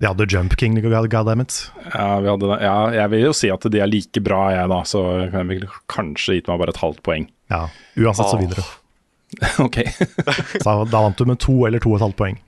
[0.00, 1.70] Vi hadde Jump King, goddammit.
[1.94, 2.60] Ja, vi hadde det.
[2.62, 4.82] ja, jeg vil jo si at de er like bra, jeg, da.
[4.82, 7.28] Så jeg ville kanskje gitt meg bare et halvt poeng.
[7.50, 8.64] Ja, uansett så videre.
[9.66, 9.76] ok,
[10.62, 12.38] Så da vant du med to eller to og et halvt poeng.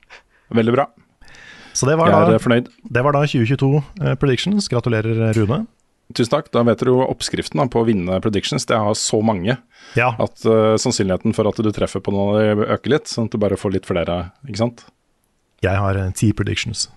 [0.53, 0.87] veldig bra.
[1.73, 2.69] Så det var Jeg er da, eh, fornøyd.
[2.93, 4.69] det var da 2022 eh, predictions.
[4.69, 5.67] Gratulerer, Rune.
[6.13, 6.51] Tusen takk.
[6.53, 8.67] Da vet dere jo oppskriften da, på å vinne predictions.
[8.69, 9.57] Det har så mange
[9.97, 12.43] Ja, at uh, sannsynligheten for at du treffer på noe,
[12.77, 13.09] øker litt.
[13.11, 14.19] Sånn at du bare får litt flere,
[14.49, 14.85] ikke sant.
[15.65, 16.89] jeg har eh, ti predictions.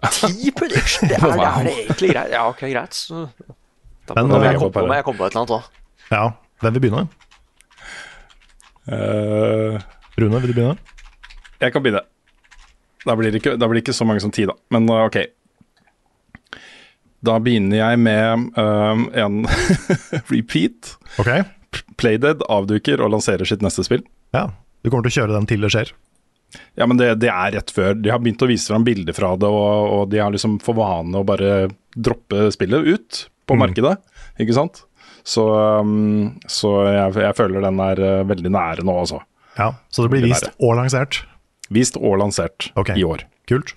[0.00, 1.10] Ti predictions?
[1.10, 2.32] Det er, det er det egentlig greit.
[2.34, 2.96] Ja, ok, greit.
[2.96, 3.26] Så,
[4.08, 5.70] da, Men, da må eh, jeg komme på, jeg på et eller annet òg.
[6.10, 6.24] Ja,
[6.64, 7.06] Hvem vil begynne?
[8.84, 9.78] Uh,
[10.20, 10.76] Rune, vil du begynne?
[11.60, 12.02] jeg kan begynne.
[13.04, 14.54] Da blir, det ikke, blir det ikke så mange som ti, da.
[14.72, 15.18] Men eh, ok.
[17.24, 19.42] Da begynner jeg med eh, en
[20.32, 20.94] repeat.
[21.20, 21.44] Okay.
[22.00, 24.04] Playdead avduker og lanserer sitt neste spill.
[24.36, 24.50] ja.
[24.84, 25.90] Du kommer til å kjøre den til det skjer.
[26.76, 27.94] Ja, men det, det er rett før.
[27.96, 30.76] De har begynt å vise fram bilder fra det, og, og de har liksom for
[30.76, 33.62] vane å bare droppe spillet ut på Mm.
[33.62, 33.94] markedet,
[34.44, 34.82] ikke sant?
[35.24, 35.46] Så,
[35.80, 39.22] um, så jeg, jeg føler den er eh, veldig nære nå, altså.
[39.56, 41.22] Ja, Så det blir vist og lansert.
[41.72, 42.98] Vist og lansert okay.
[43.00, 43.24] i år.
[43.48, 43.74] Kult.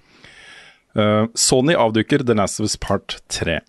[0.97, 3.59] Uh, Sony avduker The Last of Us Part 3.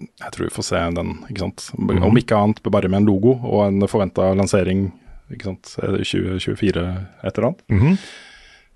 [0.00, 1.66] Jeg tror vi får se den, ikke sant.
[1.78, 4.88] Om ikke annet bare med en logo og en forventa lansering,
[5.32, 5.74] ikke sant.
[5.78, 6.86] Er 2024
[7.22, 7.66] et eller annet.
[7.70, 7.98] Mhm.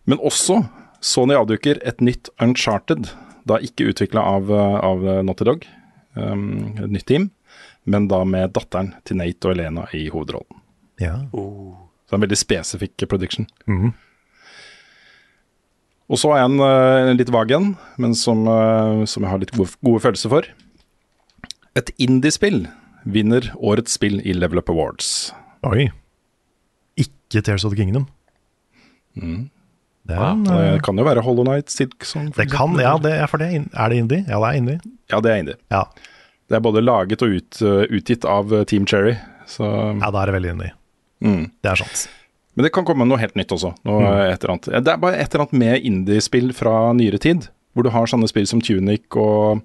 [0.08, 0.62] Men også
[1.04, 3.10] Sony avduker et nytt Uncharted,
[3.48, 5.66] da ikke utvikla av, eh, av Naughty Dog,
[6.16, 7.30] um, et nytt team,
[7.84, 10.62] men da med datteren til Nate og Elena i hovedrollen.
[10.98, 11.20] Ja.
[12.08, 13.46] Så en veldig spesifikk prediction.
[13.68, 13.92] Mm.
[16.08, 19.38] Og så er en, eh, en litt vag en, men som, eh, som jeg har
[19.42, 20.48] litt gode, gode følelser for.
[21.76, 22.66] Et indiespill
[23.04, 25.32] vinner årets spill i Level Up Awards.
[25.68, 25.90] Oi.
[26.96, 28.08] Ikke Tears of the Kingdom.
[29.18, 32.96] Det er ja, eh, Det kan jo være Hollow Night, Silk Song Det kan, ja,
[32.96, 34.24] det er, for det er, er det indie?
[34.28, 34.80] Ja, det er indie.
[35.10, 35.56] Ja, det er indie.
[35.70, 35.84] Ja,
[36.48, 37.60] Det er både laget og ut,
[37.92, 39.18] utgitt av Team Cherry.
[39.44, 39.66] Så,
[40.00, 40.77] ja da er det veldig indie.
[41.24, 41.44] Mm.
[41.64, 42.06] Det er sant.
[42.58, 43.70] Men det kan komme noe helt nytt også.
[43.86, 44.02] Mm.
[44.66, 48.26] Det er bare et eller annet med indiespill fra nyere tid, hvor du har sånne
[48.26, 49.62] spill som Tunic og,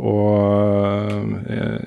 [0.00, 1.84] og eh,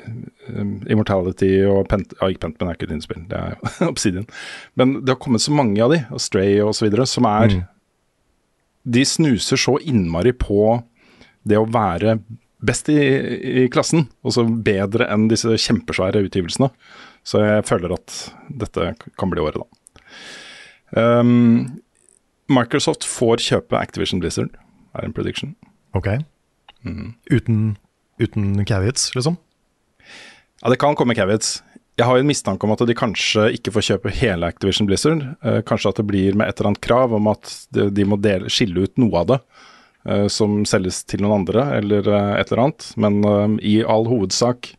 [0.53, 2.13] eh, Immortality og Pent...
[2.19, 3.57] Ja, ikke Pentman er ikke et indiespill, det er
[3.91, 4.29] Obsidian.
[4.77, 7.69] Men det har kommet så mange av de, og Stray videre, som er Mm.
[8.83, 10.83] De snuser så innmari på
[11.47, 12.17] det å være
[12.63, 12.99] best i,
[13.63, 16.67] i klassen, og så bedre enn disse kjempesvære utgivelsene.
[17.23, 18.17] Så jeg føler at
[18.51, 19.83] dette kan bli året, da.
[20.93, 21.81] Um,
[22.51, 24.51] Microsoft får kjøpe Activision Blizzard,
[24.93, 25.55] er en prediction.
[25.97, 26.09] Ok.
[26.83, 27.13] Mm.
[27.31, 27.61] Uten,
[28.21, 29.39] uten caveats, liksom?
[30.61, 31.61] Ja, det kan komme caveats.
[31.97, 35.23] Jeg har en mistanke om at de kanskje ikke får kjøpe hele Activision Blizzard.
[35.45, 38.19] Uh, kanskje at det blir med et eller annet krav om at de, de må
[38.21, 39.39] dele, skille ut noe av det
[40.09, 42.89] eh, som selges til noen andre, eller eh, et eller annet.
[42.99, 44.73] Men i all hovedsak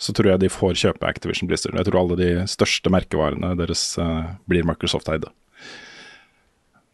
[0.00, 1.76] så tror jeg de får kjøpe Activision Blizzard.
[1.76, 5.28] Jeg tror alle de største merkevarene deres uh, blir Microsoft-eide.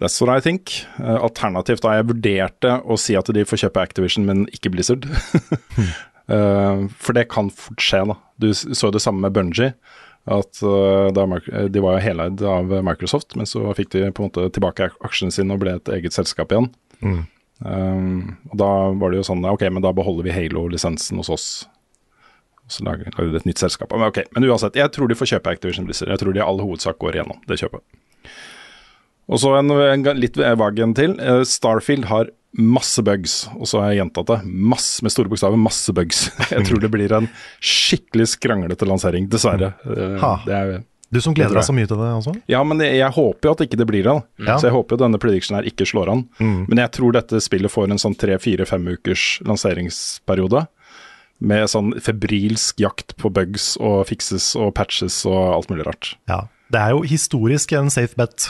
[0.02, 0.74] That's what I think.
[0.98, 5.06] Uh, alternativt da jeg vurderte å si at de får kjøpe Activision, men ikke Blizzard.
[5.06, 8.18] uh, for det kan fort skje, da.
[8.42, 9.76] Du så det samme med Bungie.
[10.26, 14.88] At De var jo heleid av Microsoft, men så fikk de på en måte tilbake
[15.06, 16.66] aksjene sine og ble et eget selskap igjen.
[16.98, 17.20] Mm.
[17.62, 21.46] Um, og Da var det jo sånn Ok, men da beholder vi Halo-lisensen hos oss.
[22.68, 23.92] Så lager lager de et nytt selskap.
[23.94, 24.26] Men okay.
[24.34, 26.10] men uansett, jeg tror de får kjøpe Activision Blizzard.
[26.10, 27.84] Jeg tror de i all hovedsak går igjennom det kjøpet.
[29.26, 31.16] Og så en, en litt vag en til.
[31.18, 34.38] Eh, Starfield har masse bugs, og så har jeg gjentatt det.
[34.46, 36.26] Masse, med store bokstaver, masse bugs.
[36.54, 37.26] Jeg tror det blir en
[37.60, 39.74] skikkelig skranglete lansering, dessverre.
[39.84, 40.78] Eh, er,
[41.12, 42.32] Du som gleder deg så mye til det også?
[42.50, 44.14] ja, men jeg, jeg håper jo at ikke det blir det.
[44.42, 44.56] Ja.
[44.56, 46.24] Så jeg håper jo denne predictionen her ikke slår an.
[46.40, 46.64] Mm.
[46.70, 50.64] Men jeg tror dette spillet får en sånn tre-fire-fem ukers lanseringsperiode.
[51.40, 56.14] Med sånn febrilsk jakt på bugs og fixes og patches og alt mulig rart.
[56.30, 56.46] Ja.
[56.72, 58.48] Det er jo historisk en safe bet.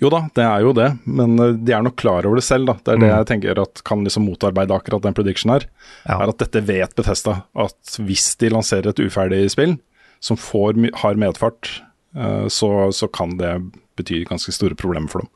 [0.00, 2.66] Jo da, det er jo det, men eh, de er nok klar over det selv.
[2.70, 2.74] da.
[2.84, 3.16] Det er det Mm.
[3.18, 5.66] jeg tenker at kan liksom motarbeide akkurat den prediction her.
[6.06, 6.18] Ja.
[6.22, 7.44] Er at dette vet Bethesda.
[7.54, 9.78] At hvis de lanserer et uferdig spill
[10.20, 11.82] som får, har medfart,
[12.16, 13.54] eh, så, så kan det
[13.96, 15.28] bety ganske store problemer for dem.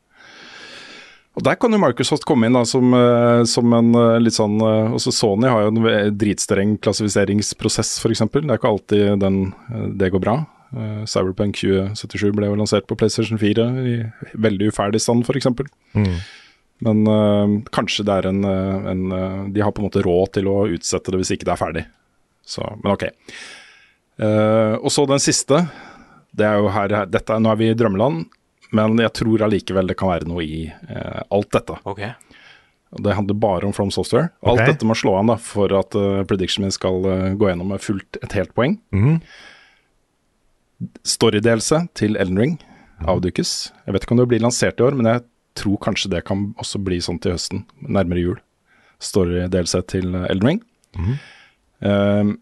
[1.35, 4.55] Og Der kan jo Microsoft komme inn da, som, eh, som en eh, litt sånn
[4.63, 8.23] eh, Også Sony har jo en dritstreng klassifiseringsprosess, f.eks.
[8.31, 9.41] Det er ikke alltid den,
[9.99, 10.39] det går bra.
[11.07, 13.93] Cyberpunk 2077 ble jo lansert på PlayStation 4 i
[14.43, 15.51] veldig uferdig stand, f.eks.
[15.95, 16.17] Mm.
[16.87, 19.05] Men eh, kanskje det er en, en
[19.55, 21.85] De har på en måte råd til å utsette det hvis ikke det er ferdig.
[22.47, 23.09] Så, men ok.
[24.21, 25.65] Uh, og så den siste.
[26.35, 28.27] Det er jo her, dette, nå er vi i drømmeland,
[28.75, 31.79] men jeg tror allikevel det kan være noe i eh, alt dette.
[31.89, 32.13] Okay.
[32.95, 34.31] Det handler bare om From Software.
[34.43, 34.71] Alt okay.
[34.73, 37.83] dette må slå an da, for at uh, predictionen min skal uh, gå gjennom med
[37.83, 38.79] fullt et helt poeng.
[38.95, 39.19] Mhm.
[41.07, 42.55] Storydelelse til Elden Ring
[43.09, 43.73] avdukes.
[43.87, 45.25] Jeg vet ikke om det blir lansert i år, men jeg
[45.59, 48.41] tror kanskje det kan også bli sånn til høsten, nærmere jul.
[49.03, 50.65] Storydelelse til eh, Elden Ring.
[50.99, 51.21] Mhm.
[51.85, 52.35] Uh,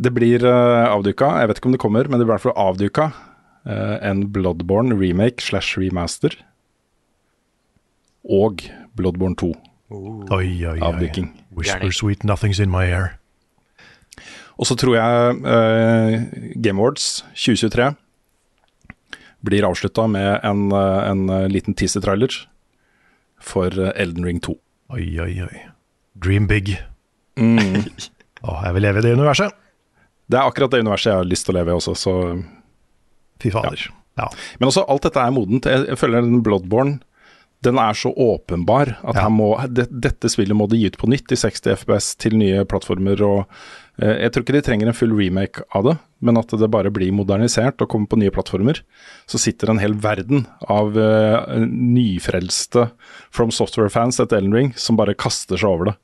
[0.00, 2.46] det blir uh, avduka, jeg vet ikke om det kommer, men det blir i hvert
[2.46, 3.29] fall avduka eh,
[3.64, 6.32] en Bloodborne remake slash remaster.
[8.24, 8.62] Og
[8.96, 9.50] Bloodborne 2
[9.90, 10.78] Oi, oi, oi.
[10.80, 11.32] avduking.
[11.52, 13.18] Whisper sweet nothing's in my ear.
[14.56, 16.20] Og så tror jeg uh,
[16.62, 17.90] Game Awards 2023
[19.40, 22.34] blir avslutta med en, eh, en eh, liten teaser-trailer
[23.40, 24.54] for eh, Elden Ring 2.
[24.92, 25.62] Oi, oi, oi.
[26.14, 26.74] Dream big.
[27.40, 27.86] Mm.
[28.44, 29.56] Å, jeg vil leve i det universet.
[30.30, 32.14] Det er akkurat det universet jeg har lyst til å leve i også, så
[33.42, 33.88] Fy fader.
[34.58, 35.68] Men også alt dette er modent.
[35.70, 36.98] Jeg, føler den Bloodborne
[37.64, 41.10] den er så åpenbar at her må, det, dette spillet må de gi ut på
[41.12, 43.20] nytt i 60 FPS til nye plattformer.
[43.20, 43.42] og
[44.00, 45.94] eh, Jeg tror ikke de trenger en full remake av det,
[46.24, 48.80] men at det bare blir modernisert og kommer på nye plattformer.
[49.28, 52.88] Så sitter en hel verden av eh, nyfrelste
[53.28, 55.98] From Software-fans etter Ellen Ring som bare kaster seg over det.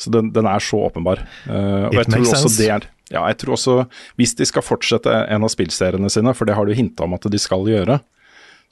[0.00, 1.20] Så den, den er så åpenbar.
[1.44, 2.62] Eh, og It jeg tror også sense.
[2.62, 3.74] det er ja, jeg tror også
[4.16, 7.26] Hvis de skal fortsette en av spillseriene sine, for det har du hinta om at
[7.28, 7.98] de skal gjøre,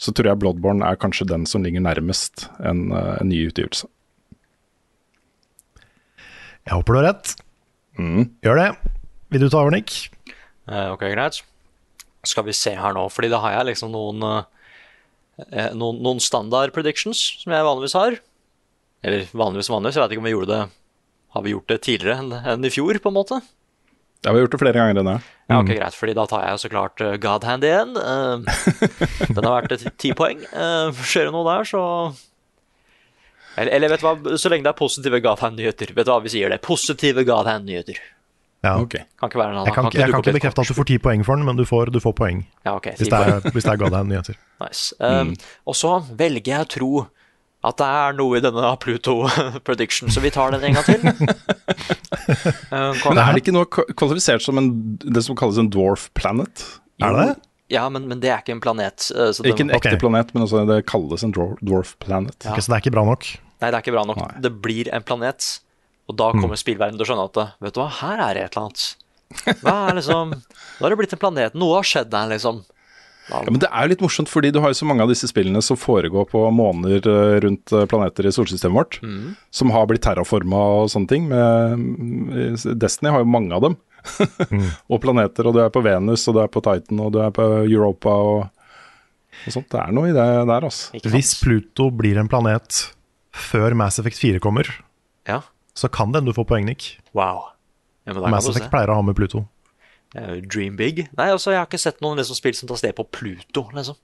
[0.01, 3.87] så tror jeg Bloodborne er kanskje den som ligger nærmest en, eh, en ny utgivelse.
[6.63, 7.35] Jeg håper du har rett.
[8.43, 8.69] Gjør det.
[9.35, 10.11] Vil du ta over, Nick?
[10.69, 11.43] Eh, ok, greit.
[12.25, 16.73] Skal vi se her nå, fordi da har jeg liksom noen eh, noen, noen standard
[16.75, 18.19] predictions som jeg vanligvis har.
[19.03, 20.63] Eller vanligvis vanligvis, jeg vet ikke om vi gjorde det
[21.35, 23.41] Har vi gjort det tidligere enn enn i fjor, på en måte?
[24.23, 25.17] Ja, vi har gjort det flere ganger enn det.
[25.51, 27.97] Ja, ok, greit, fordi da tar jeg jo så klart uh, God Hand igjen.
[27.99, 28.45] Uh,
[29.35, 30.45] den har vært ti poeng.
[30.55, 31.83] Uh, skjer det noe der, så
[33.57, 35.91] eller, eller vet du hva, så lenge det er positive God Hand-nyheter.
[35.97, 36.61] Vet du hva vi sier det?
[36.65, 37.99] Positive God Hand-nyheter.
[38.63, 38.77] Ja.
[38.79, 38.95] Ok.
[39.19, 40.87] Kan ikke være noe Jeg kan, kan, ikke- jeg kan ikke bekrefte at du får
[40.89, 42.45] ti poeng for den, men du får, du får poeng.
[42.65, 44.39] Ja, ok, hvis, det er, hvis det er Godhand-nyheter.
[44.63, 44.95] Nice.
[45.03, 45.35] Um,
[45.67, 46.91] Og så velger jeg å tro
[47.63, 49.15] at det er noe i denne Pluto
[49.67, 51.03] prediction, så vi tar den en gang til.
[52.73, 54.69] Uh, Men er det ikke noe kvalifisert som en,
[55.03, 56.63] det som kalles en dwarf planet?
[57.03, 57.35] Er det det?
[57.73, 59.09] Ja, men, men det er ikke en planet.
[59.17, 60.01] uh, så det- Ikke en ekte okay.
[60.01, 62.37] planet, men også, det kalles en dwarf, dwarf planet.
[62.45, 62.53] Ja.
[62.55, 63.27] Ok, så det er ikke bra nok?
[63.61, 64.23] Nei, det er ikke bra nok.
[64.45, 65.49] Det blir en planet,
[66.11, 68.57] og da kommer spillverdenen til å skjønne at vet du hva, her er det et
[68.57, 68.87] eller annet.
[69.63, 71.55] Hva er liksom Da har det blitt en planet.
[71.59, 72.63] Noe har skjedd der, liksom.
[73.33, 75.29] Ja, men Det er jo litt morsomt, fordi du har jo så mange av disse
[75.31, 79.35] spillene som foregår på måner eh, rundt eh, planeter i solsystemet vårt, mm.
[79.55, 81.29] som har blitt terraforma og sånne ting.
[81.31, 83.79] Med, mm, Destiny har jo mange av dem.
[84.93, 87.33] og planeter, og du er på Venus, og du er på Titan, og du er
[87.35, 88.67] på Europa og,
[89.47, 89.71] og sånt.
[89.73, 91.03] Det er noe i det der, altså.
[91.15, 92.85] Hvis Pluto blir en planet
[93.33, 94.69] før Mass Effect 4 kommer,
[95.29, 95.41] Ja.
[95.75, 96.99] så kan det hende du får poeng, Nick.
[97.17, 97.49] Wow.
[98.05, 98.49] Ja, men Mass.
[98.51, 99.47] Effect pleier å ha med Pluto.
[100.15, 101.07] Dream big.
[101.17, 103.97] Nei, altså, jeg har ikke sett noen liksom, spill som tar sted på Pluto, liksom.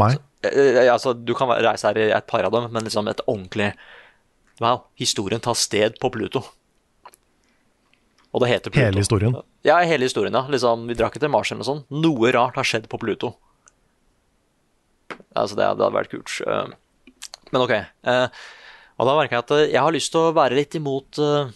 [0.00, 0.14] Nei.
[0.16, 3.20] Så, eh, altså, du kan reise her i et par av dem, men liksom et
[3.26, 3.72] ordentlig
[4.62, 6.40] Wow, historien tar sted på Pluto.
[8.34, 8.84] Og det heter Pluto.
[8.86, 9.34] Hele historien.
[9.66, 10.44] Ja, hele historien, ja.
[10.50, 11.86] Liksom, vi drakk ikke til Mars eller noe sånt.
[11.90, 13.32] Noe rart har skjedd på Pluto.
[15.34, 16.36] Altså, det, det hadde vært kult.
[16.46, 17.10] Eh,
[17.52, 17.74] Men ok.
[17.74, 18.26] eh,
[18.98, 21.50] Og da merker jeg at eh, jeg har lyst til å være litt imot eh,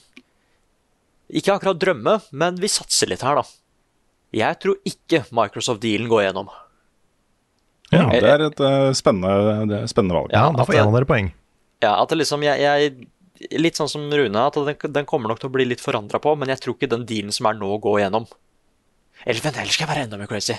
[1.39, 3.47] Ikke akkurat drømme, men vi satser litt her, da.
[4.35, 6.51] Jeg tror ikke Microsoft-dealen går gjennom.
[7.89, 10.33] Ja, det er et uh, spennende, det er spennende valg.
[10.35, 11.31] Ja, da får en av dere poeng.
[11.81, 13.09] Ja, at det liksom jeg, jeg
[13.55, 16.33] Litt sånn som Rune, at den, den kommer nok til å bli litt forandra på,
[16.35, 18.25] men jeg tror ikke den dealen som er nå, går gjennom.
[19.23, 20.57] Eller vent, ellers skal jeg være enda mer crazy.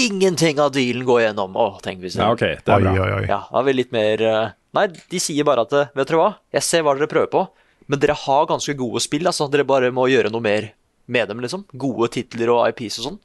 [0.00, 1.58] Ingenting av dealen går gjennom.
[1.60, 2.94] Å, tenk hvis Ja, ok, det er Oi, bra.
[2.94, 3.26] oi, oi.
[3.28, 6.20] Ja, da er vi litt mer uh, Nei, de sier bare at eh, Vet dere
[6.22, 7.42] hva, jeg ser hva dere prøver på,
[7.90, 9.28] men dere har ganske gode spill.
[9.28, 10.70] altså Dere bare må gjøre noe mer
[11.10, 11.66] med dem, liksom.
[11.74, 13.18] Gode titler og IPs og sånn.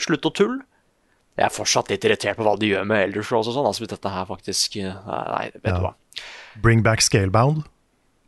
[0.00, 0.62] Slutt å tulle.
[1.36, 3.66] Jeg er fortsatt litt irritert på hva de gjør med Elder Scrolls og sånn.
[3.68, 5.78] Altså, dette her faktisk eh, Nei, vet Ja.
[5.78, 5.94] du hva.
[6.64, 7.66] Bring back Scalebound.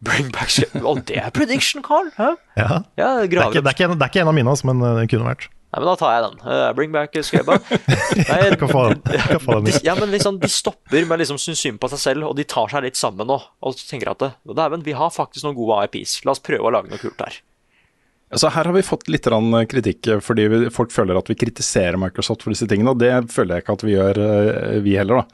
[0.04, 1.06] Bring back scalebound.
[1.08, 2.12] det er prediction, Carl!
[2.14, 2.28] Hæ?
[2.54, 2.82] Ja.
[2.94, 4.78] Ja, Det, er ikke, det, er ikke det er ikke en av mine, altså, men
[4.86, 5.48] eh, det kunne vært.
[5.74, 6.36] Nei, men da tar jeg den.
[6.46, 7.56] Uh, bring back Skeba.
[8.30, 9.02] Jeg kan få den.
[9.26, 9.66] Kan få den.
[9.66, 12.46] de, ja, men liksom, de stopper med liksom synes synd på seg selv, og de
[12.48, 13.36] tar seg litt sammen nå.
[13.60, 16.20] Og så tenker at det- dæven, vi har faktisk noen gode IPs.
[16.24, 17.40] La oss prøve å lage noe kult her.
[18.28, 22.42] Altså Her har vi fått litt kritikk eh, fordi folk føler at vi kritiserer Microsoft
[22.44, 25.22] for disse tingene, og det føler jeg ikke at vi gjør, eh, vi heller.
[25.24, 25.26] da.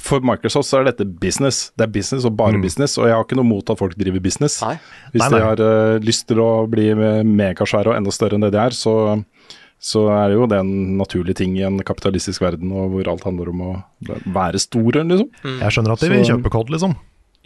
[0.00, 1.72] For Microsoft så er dette business.
[1.76, 4.22] Det er business og bare business, og jeg har ikke noe mot at folk driver
[4.22, 4.60] business.
[4.62, 4.76] Nei.
[5.12, 8.46] Hvis Nei, de har uh, lyst til å bli me- megasvære og enda større enn
[8.46, 8.94] det de er, så,
[9.82, 13.50] så er jo det en naturlig ting i en kapitalistisk verden og hvor alt handler
[13.52, 13.70] om å
[14.30, 15.28] være stor, liksom.
[15.58, 16.96] Jeg skjønner at de vil kjøpe kod, liksom.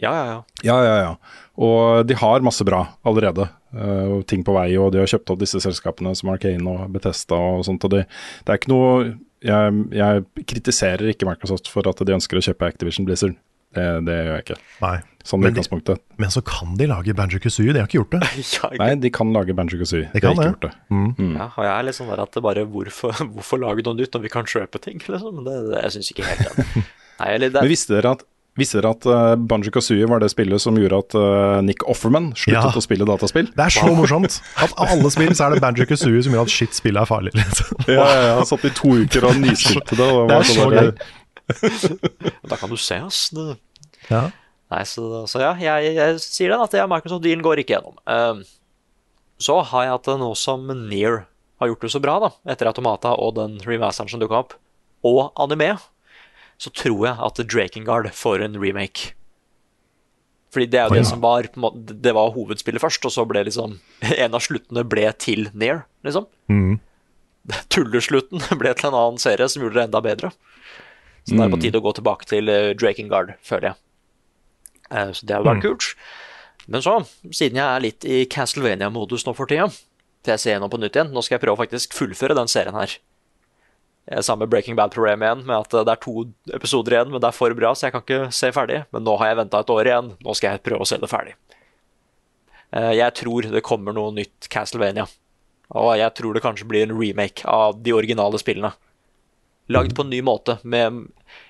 [0.03, 0.39] Ja, ja, ja.
[0.67, 1.11] Ja, ja, ja.
[1.57, 3.47] Og de har masse bra allerede.
[3.75, 7.35] Uh, ting på vei, og de har kjøpt opp disse selskapene som Arcane og Bethesda
[7.57, 7.83] og sånt.
[7.87, 8.05] Og det,
[8.43, 9.15] det er ikke noe
[9.45, 13.35] jeg, jeg kritiserer ikke Microsoft for at de ønsker å kjøpe Activision Blizzard.
[13.75, 14.55] Det, det gjør jeg ikke.
[14.81, 14.95] Nei.
[15.25, 18.21] Sånn Men de- Men så kan de lage Banjo Kazooie, de har ikke gjort det.
[18.55, 20.07] ja, Nei, de kan lage Banjo Kazooie.
[20.13, 20.51] De De har ikke det.
[20.53, 20.73] gjort det.
[20.95, 21.33] Mm.
[21.35, 24.15] ja, og jeg er litt sånn der at det bare Hvorfor, hvorfor lage noe nytt
[24.15, 25.01] når vi kan kjøpe ting?
[25.11, 25.43] Liksom?
[25.43, 26.85] Det, det, jeg syns ikke helt det.
[27.19, 28.23] Nei, eller det, Men visste dere at
[28.55, 32.29] Visste dere at uh, Banjo Kazooie var det spillet som gjorde at uh, Nick Offerman
[32.39, 32.79] sluttet Ja.
[32.79, 33.49] å spille dataspill?
[33.51, 36.47] Det er så morsomt at av alle spill så er det Banjo Kazooie som gjør
[36.47, 37.33] at shit, spillet er farlig.
[37.35, 37.83] Liksom.
[37.91, 38.39] Ja, ja, ja.
[38.47, 40.07] Satt i to uker og nyspilte det.
[40.07, 40.91] Og Det er så sånn gøy.
[42.49, 43.25] Da kan du se, ass.
[43.35, 43.55] Det,
[44.09, 44.23] Ja.
[44.71, 47.99] Nei, så, så ja, jeg, jeg sier den at Microsoft-dealen går ikke gjennom.
[48.09, 48.41] Uh,
[49.37, 51.25] så har jeg hatt det nå som Near
[51.61, 54.55] har gjort det så bra, da, etter Automata og den remasteren som dukka opp,
[55.05, 55.75] og anime,
[56.57, 59.13] så tror jeg at Drakengard får en remake.
[60.55, 63.73] Fordi det er jo det som var Det var hovedspillet først, og så ble liksom
[64.23, 66.27] En av sluttene ble til Near, liksom.
[66.47, 66.77] Mm.
[67.73, 70.31] Tulleslutten ble til en annen serie som gjorde det enda bedre.
[71.25, 71.61] Så det er på Mm.
[71.65, 73.75] tide å gå tilbake til uh, Drakengard, føler jeg.
[74.91, 75.65] Eh, så det hadde vært Mm.
[75.65, 75.95] kult.
[76.67, 76.93] Men så,
[77.33, 79.67] siden jeg er litt i Castlevania-modus nå for tida,
[80.23, 82.47] til jeg ser gjennom på nytt igjen, nå skal jeg prøve å faktisk fullføre den
[82.49, 82.93] serien her.
[84.21, 87.37] Samme Breaking Bad-problem igjen, med at eh, det er to episoder igjen, men det er
[87.37, 88.83] for bra, så jeg kan ikke se ferdig.
[88.93, 91.09] Men nå har jeg venta et år igjen, nå skal jeg prøve å se det
[91.09, 91.33] ferdig.
[92.75, 95.07] Eh, Jeg tror det kommer noe nytt Castlevania.
[95.73, 98.75] Og jeg tror det kanskje blir en remake av de originale spillene.
[99.73, 101.07] Lagd på en ny måte, med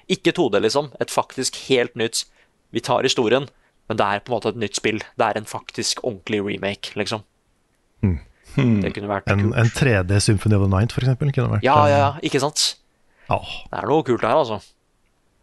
[0.07, 0.87] ikke 2D, liksom.
[1.03, 2.23] Et faktisk helt nytt
[2.71, 3.49] Vi tar historien,
[3.87, 4.97] men det er på en måte et nytt spill.
[5.19, 7.21] Det er en faktisk ordentlig remake, liksom.
[8.55, 9.55] Det kunne vært En, kult.
[9.59, 12.75] en 3D Symphony of the Night, eksempel, kunne vært Ja, eh, ja, ja, ikke sant?
[13.29, 13.43] Oh.
[13.71, 14.59] Det er noe kult her, altså.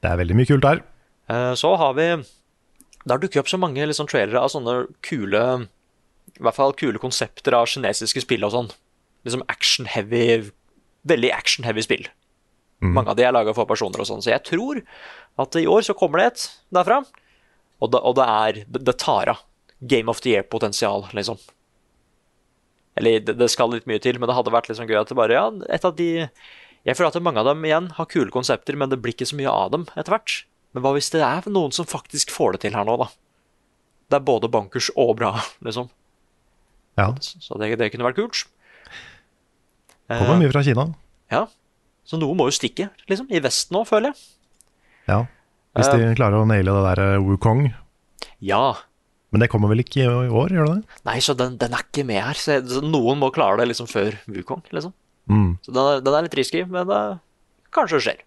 [0.02, 0.82] Det er veldig mye kult der.
[1.28, 5.42] Eh, Så har vi Det har dukket opp så mange liksom, trailere av sånne kule
[6.38, 8.70] I hvert fall kule konsepter av kinesiske spill og sånn.
[9.26, 10.50] Liksom action-heavy
[11.04, 12.06] Veldig action-heavy spill.
[12.82, 14.80] Mange av de er laga for personer og sånn, så jeg tror
[15.38, 16.44] at i år så kommer det et
[16.74, 17.04] derfra.
[17.82, 19.42] Og det, og det er det tar av.
[19.86, 21.38] Game of the Year-potensial, liksom.
[23.00, 25.16] Eller det, det skal litt mye til, men det hadde vært liksom gøy at det
[25.16, 26.08] bare Ja, et av de
[26.84, 29.38] Jeg føler at mange av dem igjen har kule konsepter, men det blir ikke så
[29.38, 30.36] mye av dem etter hvert.
[30.74, 33.08] Men hva hvis det er noen som faktisk får det til her nå, da?
[34.10, 35.36] Det er både bankers og bra,
[35.66, 35.88] liksom.
[37.00, 38.44] Ja, Så det, det kunne vært kult.
[40.12, 40.90] Kommer mye fra Kina.
[41.32, 41.46] Ja.
[42.04, 43.30] Så noe må jo stikke, liksom.
[43.32, 44.26] I Vesten òg, føler jeg.
[45.08, 45.20] Ja.
[45.78, 47.70] Hvis de klarer å naile det der eh, Wukong.
[48.44, 48.74] Ja.
[49.32, 50.98] Men det kommer vel ikke i år, gjør det det?
[51.08, 52.38] Nei, så den, den er ikke med her.
[52.38, 54.92] Så så noen må klare det liksom før Wukong, liksom.
[55.30, 55.54] Mm.
[55.64, 57.00] Så den er, den er litt risky, men det
[57.72, 58.20] kanskje det skjer.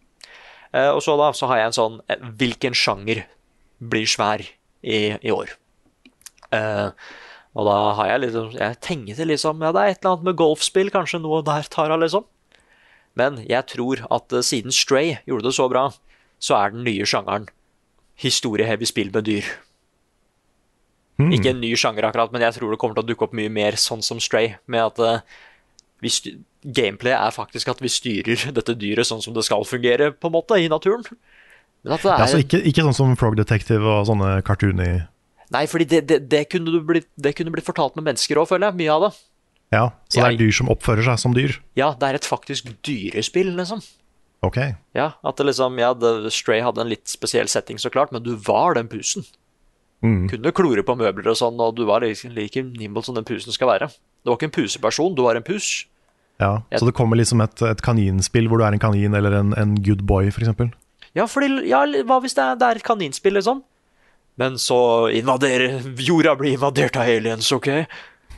[0.73, 3.22] Eh, og så da så har jeg en sånn eh, Hvilken sjanger
[3.77, 5.53] blir svær i, i år?
[6.56, 6.88] Eh,
[7.56, 10.40] og da har jeg liksom Jeg tenkte liksom Ja, det er et eller annet med
[10.41, 12.26] golfspill, kanskje noe der tar av, liksom.
[13.15, 15.88] Men jeg tror at eh, siden Stray gjorde det så bra,
[16.41, 17.48] så er den nye sjangeren
[18.19, 19.48] historieheavy spill med dyr.
[21.22, 21.32] Mm.
[21.32, 23.52] Ikke en ny sjanger akkurat, men jeg tror det kommer til å dukke opp mye
[23.54, 24.58] mer sånn som Stray.
[24.72, 26.26] Med at uh,
[26.66, 30.36] gameplay er faktisk at vi styrer dette dyret sånn som det skal fungere, på en
[30.36, 31.06] måte, i naturen.
[31.86, 35.06] Men at det er Ja, så ikke, ikke sånn som Frog Detective og sånne cartoony
[35.54, 38.48] Nei, fordi det, det, det, kunne du blitt, det kunne blitt fortalt med mennesker òg,
[38.50, 38.80] føler jeg.
[38.80, 39.12] Mye av det.
[39.76, 41.54] Ja, så det er dyr som oppfører seg som dyr.
[41.78, 43.84] Ja, det er et faktisk dyrespill, liksom.
[44.46, 44.58] Ok.
[44.98, 45.92] Ja, at det liksom, ja,
[46.34, 49.26] Stray hadde en litt spesiell setting, så klart, men du var den pusen.
[50.06, 50.30] Mm.
[50.30, 53.56] Kunne klore på møbler og sånn, og du var liksom like nimble som den pusen
[53.56, 53.90] skal være.
[54.22, 55.86] Du var ikke en puseperson, du var en pus.
[56.38, 59.53] Ja, Så det kommer liksom et, et kaninspill hvor du er en kanin eller en,
[59.56, 60.52] en good boy, f.eks.
[61.15, 63.64] Ja, fordi, ja, hva hvis det er, det er et kaninspill, liksom?
[64.36, 67.69] Men så invaderer Jorda blir invadert av aliens, OK?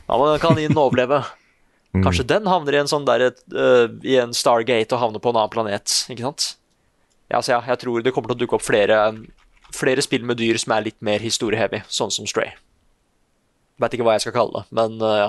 [0.06, 1.24] Da må den kaninen overleve.
[2.04, 5.40] Kanskje den havner i en sånn der, uh, i en Stargate og havner på en
[5.40, 6.52] annen planet, ikke sant?
[7.32, 9.00] Ja, så ja, jeg tror det kommer til å dukke opp flere,
[9.74, 12.54] flere spill med dyr som er litt mer historieheavy, sånn som Stray.
[13.78, 15.28] Vet ikke hva jeg skal kalle det, men uh, ja.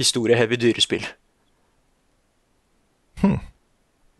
[0.00, 1.04] Historieheavy dyrespill.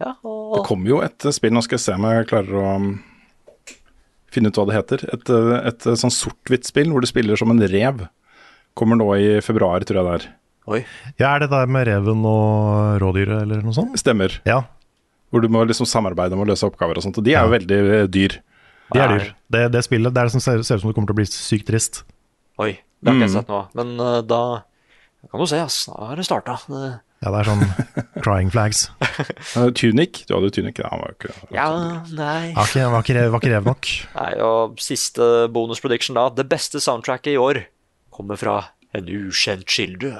[0.01, 2.67] Ja, Det kommer jo et eh, spill, nå skal jeg se om jeg klarer å
[2.81, 2.91] um,
[4.33, 5.05] finne ut hva det heter.
[5.13, 8.07] Et, eh, et, sånn sort-hvitt spill hvor du spiller som en rev.
[8.79, 10.29] Kommer nå i februar, tror jeg det er.
[10.71, 10.81] Oi.
[11.19, 13.97] Ja, er det der med reven og rådyret eller noe sånt?
[14.01, 14.37] Stemmer.
[14.49, 14.63] Ja,
[15.31, 17.19] Hvor du må liksom samarbeide om å løse oppgaver og sånt.
[17.21, 17.59] Og de er jo Ja.
[17.59, 18.41] veldig dyr.
[18.93, 19.29] De er dyr.
[19.51, 21.21] Det, det spillet det er det som ser, ser ut som det kommer til å
[21.21, 22.03] bli sykt trist.
[22.61, 23.39] Oi, det har ikke jeg Mm.
[23.41, 23.61] sett nå.
[23.75, 24.41] Men uh, da
[25.31, 25.87] kan du se, ass.
[25.87, 26.57] Da har det starta.
[27.21, 27.65] Ja, det er sånn
[28.25, 28.87] crying flags.
[29.79, 30.79] Tunic, du hadde Tunic.
[30.81, 31.67] Ja, han var jo ikke Ja,
[32.17, 32.53] nei.
[32.57, 33.91] Var ikke, var ikke, var ikke rev nok.
[34.21, 34.31] nei.
[34.47, 36.29] Og siste bonus prediction, da.
[36.33, 37.63] Det beste soundtracket i år
[38.11, 38.59] kommer fra
[38.97, 40.15] en ukjent kilde.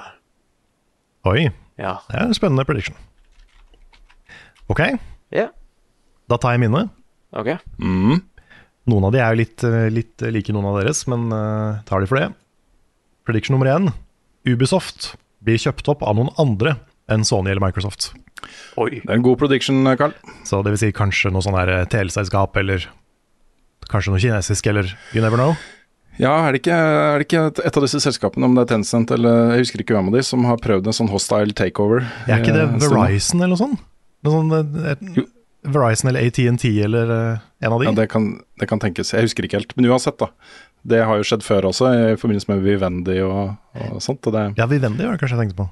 [1.29, 1.49] Oi,
[1.81, 1.97] Ja.
[2.11, 2.97] det er en spennende prediction.
[4.71, 4.81] Ok,
[5.33, 5.49] Yeah.
[6.31, 6.89] da tar jeg mine.
[7.33, 7.49] ok.
[7.79, 8.21] mm.
[8.91, 12.03] Noen av de er jo litt, eh, litt like noen av deres, men eh, tar
[12.03, 12.31] de for det.
[13.29, 13.93] Prediction nummer én.
[14.49, 15.13] Ubisoft
[15.45, 16.79] blir kjøpt opp av noen andre
[17.11, 18.11] enn Sony eller Microsoft.
[18.81, 19.01] Oi.
[19.01, 20.15] Det er en god prediction, Carl.
[20.49, 22.89] Så det vil si kanskje noe sånn her eh, teleselskap, eller
[23.91, 25.55] kanskje noe kinesisk, eller you never know.
[26.21, 29.13] Ja, er det ikke, er det ikke et, av disse selskapene, om det er Tencent
[29.15, 32.05] eller jeg husker ikke hvem av de, som har prøvd en sånn hostile takeover?
[32.27, 32.75] Er ikke det eh?
[32.83, 33.87] Verizon eller noe sånt?
[34.27, 35.31] Noe sånt eh, et.
[35.63, 37.89] Verizon eller AT&T eller eh, en av de?
[37.91, 38.31] Ja, det kan,
[38.61, 39.13] det kan tenkes.
[39.13, 39.77] Jeg husker ikke helt.
[39.77, 40.31] Men uansett, da.
[40.83, 43.53] Det har jo skjedd før også, i forbindelse med Vivendi og,
[43.91, 44.25] og sånt.
[44.31, 45.69] Og det, Ja, Vivendi var det kanskje jeg tenkte på.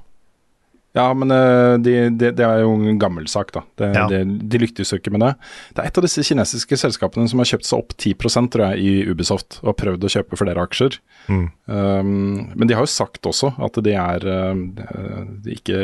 [0.99, 1.39] Ja, men det
[1.87, 3.63] de, de, det er jo en gammel sak, da.
[3.79, 4.05] De, Ja.
[4.11, 4.19] de,
[4.51, 5.31] de lyktes jo ikke med det.
[5.77, 8.83] Det er et av disse kinesiske selskapene som har kjøpt seg opp 10% tror jeg,
[8.83, 10.99] i Ubisoft, og har prøvd å kjøpe flere aksjer.
[11.31, 11.45] Mm.
[11.71, 12.11] Um,
[12.57, 15.81] men de har jo sagt også at de er eh, de er ikke,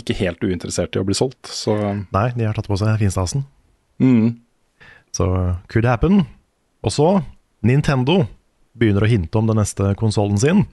[0.00, 1.76] ikke helt uinteressert i å bli solgt, så
[2.14, 3.44] Nei, de har tatt på seg finstasen.
[4.00, 4.40] mm.
[5.14, 5.26] Så
[5.70, 6.24] could happen.
[6.82, 7.08] Og så,
[7.62, 8.24] Nintendo
[8.74, 10.64] begynner å hinte om den neste konsollen sin,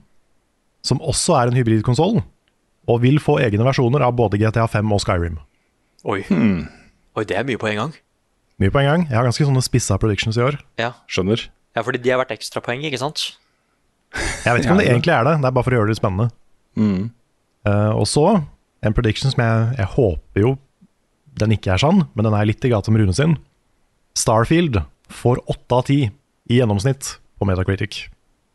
[0.82, 2.16] som også er en hybridkonsoll,
[2.90, 5.38] og vil få egne versjoner av både GTA 5 og Skyrim.
[6.08, 6.22] Oi.
[6.28, 6.64] Hmm.
[7.18, 7.92] Oi, det er mye på en gang.
[8.62, 9.04] Mye på en gang.
[9.10, 10.58] Jeg har ganske sånne spissa predictions i år.
[10.80, 10.94] Ja.
[11.10, 11.48] Skjønner.
[11.76, 13.32] ja, fordi de har vært ekstrapoeng, ikke sant?
[14.12, 15.94] Jeg vet ikke om det egentlig er det, det er bare for å gjøre det
[15.94, 16.28] litt spennende.
[16.76, 17.04] Mm.
[17.64, 18.26] Uh, og så,
[18.84, 20.56] en prediction som jeg, jeg håper jo
[21.40, 23.38] den ikke er sann, men den er litt i gata med Rune sin.
[24.18, 24.82] Starfield
[25.12, 26.10] får 8 av 10
[26.52, 28.02] i gjennomsnitt på Metacritic.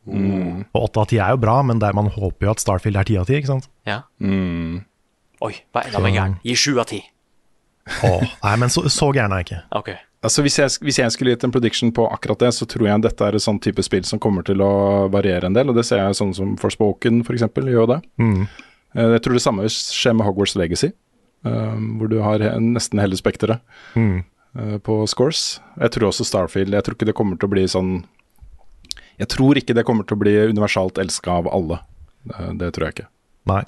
[0.08, 0.66] Mm.
[0.74, 3.04] Og 8 av 10 er jo bra, men der man håper jo at Starfield er
[3.04, 3.70] 10 av 10, ikke sant?
[3.88, 4.02] Ja.
[4.24, 4.84] Mm.
[5.46, 6.38] Oi, hva er enda mer gæren?
[6.48, 7.02] Gi sju av ti.
[8.04, 9.60] Åh, nei, men så, så gæren er jeg ikke.
[9.80, 9.98] Okay.
[10.26, 13.04] Altså hvis jeg, hvis jeg skulle gitt en prediction på akkurat det, så tror jeg
[13.06, 14.72] dette er et sånn type spill som kommer til å
[15.14, 17.46] variere en del, og det ser jeg sånn som Forspoken f.eks.
[17.54, 18.00] For gjør det.
[18.20, 18.48] Mm.
[18.98, 20.90] Eh, Jeg tror det samme skjer med Hogwarts Legacy,
[21.46, 23.62] eh, hvor du har nesten hele spekteret
[23.96, 24.24] Mm.
[24.58, 25.60] eh, på scores.
[25.80, 26.74] Jeg tror også Starfield.
[26.74, 28.04] Jeg tror ikke det kommer til å bli sånn
[29.18, 31.80] Jeg tror ikke det kommer til å bli universalt elska av alle.
[32.34, 33.08] Eh, Det tror jeg ikke.
[33.50, 33.64] Nei.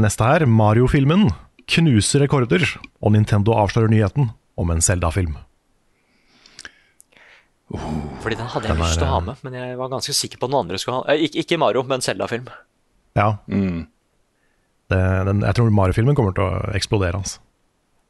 [0.00, 1.28] Neste her, Mario-filmen
[1.70, 2.64] knuser rekorder,
[3.04, 5.36] og Nintendo avslører nyheten om en Zelda-film.
[7.70, 10.40] Fordi den hadde jeg Den lyst til å ha med, men jeg var ganske sikker
[10.40, 12.48] på at noen andre skulle ha eh, Ikke, ikke Mario, men Zelda-film.
[13.14, 13.86] Ja, Mm.
[14.90, 14.98] det,
[15.28, 17.38] den, jeg tror Mario-filmen kommer til å eksplodere, altså.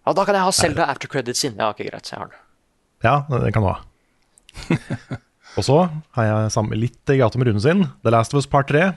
[0.07, 1.59] Ja, da kan jeg ha Zelda after credits inne.
[1.61, 2.09] Ja, ok, greit.
[2.09, 2.41] Jeg har den.
[3.05, 3.81] Ja, det kan du ha.
[5.59, 5.77] og så
[6.16, 7.85] har jeg sammen litt i gata med Rune sin.
[8.05, 8.93] The Last of Us Part 3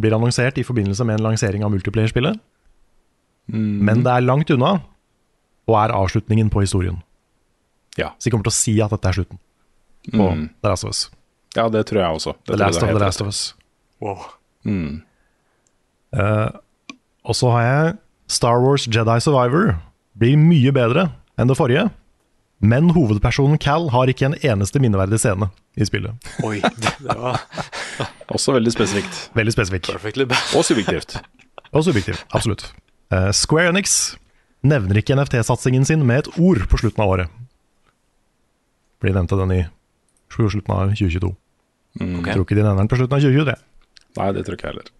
[0.00, 2.40] blir annonsert i forbindelse med en lansering av multiplayer-spillet.
[3.52, 4.78] Men det er langt unna,
[5.68, 6.96] og er avslutningen på historien.
[8.00, 8.10] Ja.
[8.18, 9.38] Så de kommer til å si at dette er slutten
[10.10, 10.48] på Mm.
[10.60, 11.10] The Last of Us.
[11.56, 12.32] ja, det tror jeg også.
[12.44, 13.54] Det The Last of The Last of Us.
[14.00, 14.18] Wow.
[14.64, 15.02] Mm.
[16.12, 16.50] Uh,
[17.24, 17.96] og så har jeg
[18.28, 19.76] Star Wars Jedi Survivor.
[20.18, 21.06] Blir mye bedre
[21.38, 21.86] enn det forrige.
[22.64, 26.30] Men hovedpersonen Cal har ikke en eneste minneverdig scene i spillet.
[26.46, 27.42] Oi, det, det var
[28.34, 29.18] Også veldig spesifikt.
[29.36, 29.90] Veldig spesifikt.
[30.56, 31.18] Og subjektivt.
[31.74, 32.68] Og subjektivt, Absolutt.
[33.12, 34.14] Uh, Square Enix
[34.64, 37.38] nevner ikke NFT-satsingen sin med et ord på slutten av året.
[38.96, 39.62] For de nevnte den i
[40.32, 41.34] slutten av 2022.
[42.00, 42.14] Mm.
[42.20, 42.30] Okay.
[42.30, 43.56] Jeg tror ikke de nevner den på slutten av 2023.
[44.14, 44.92] Nei, det tror ikke jeg heller.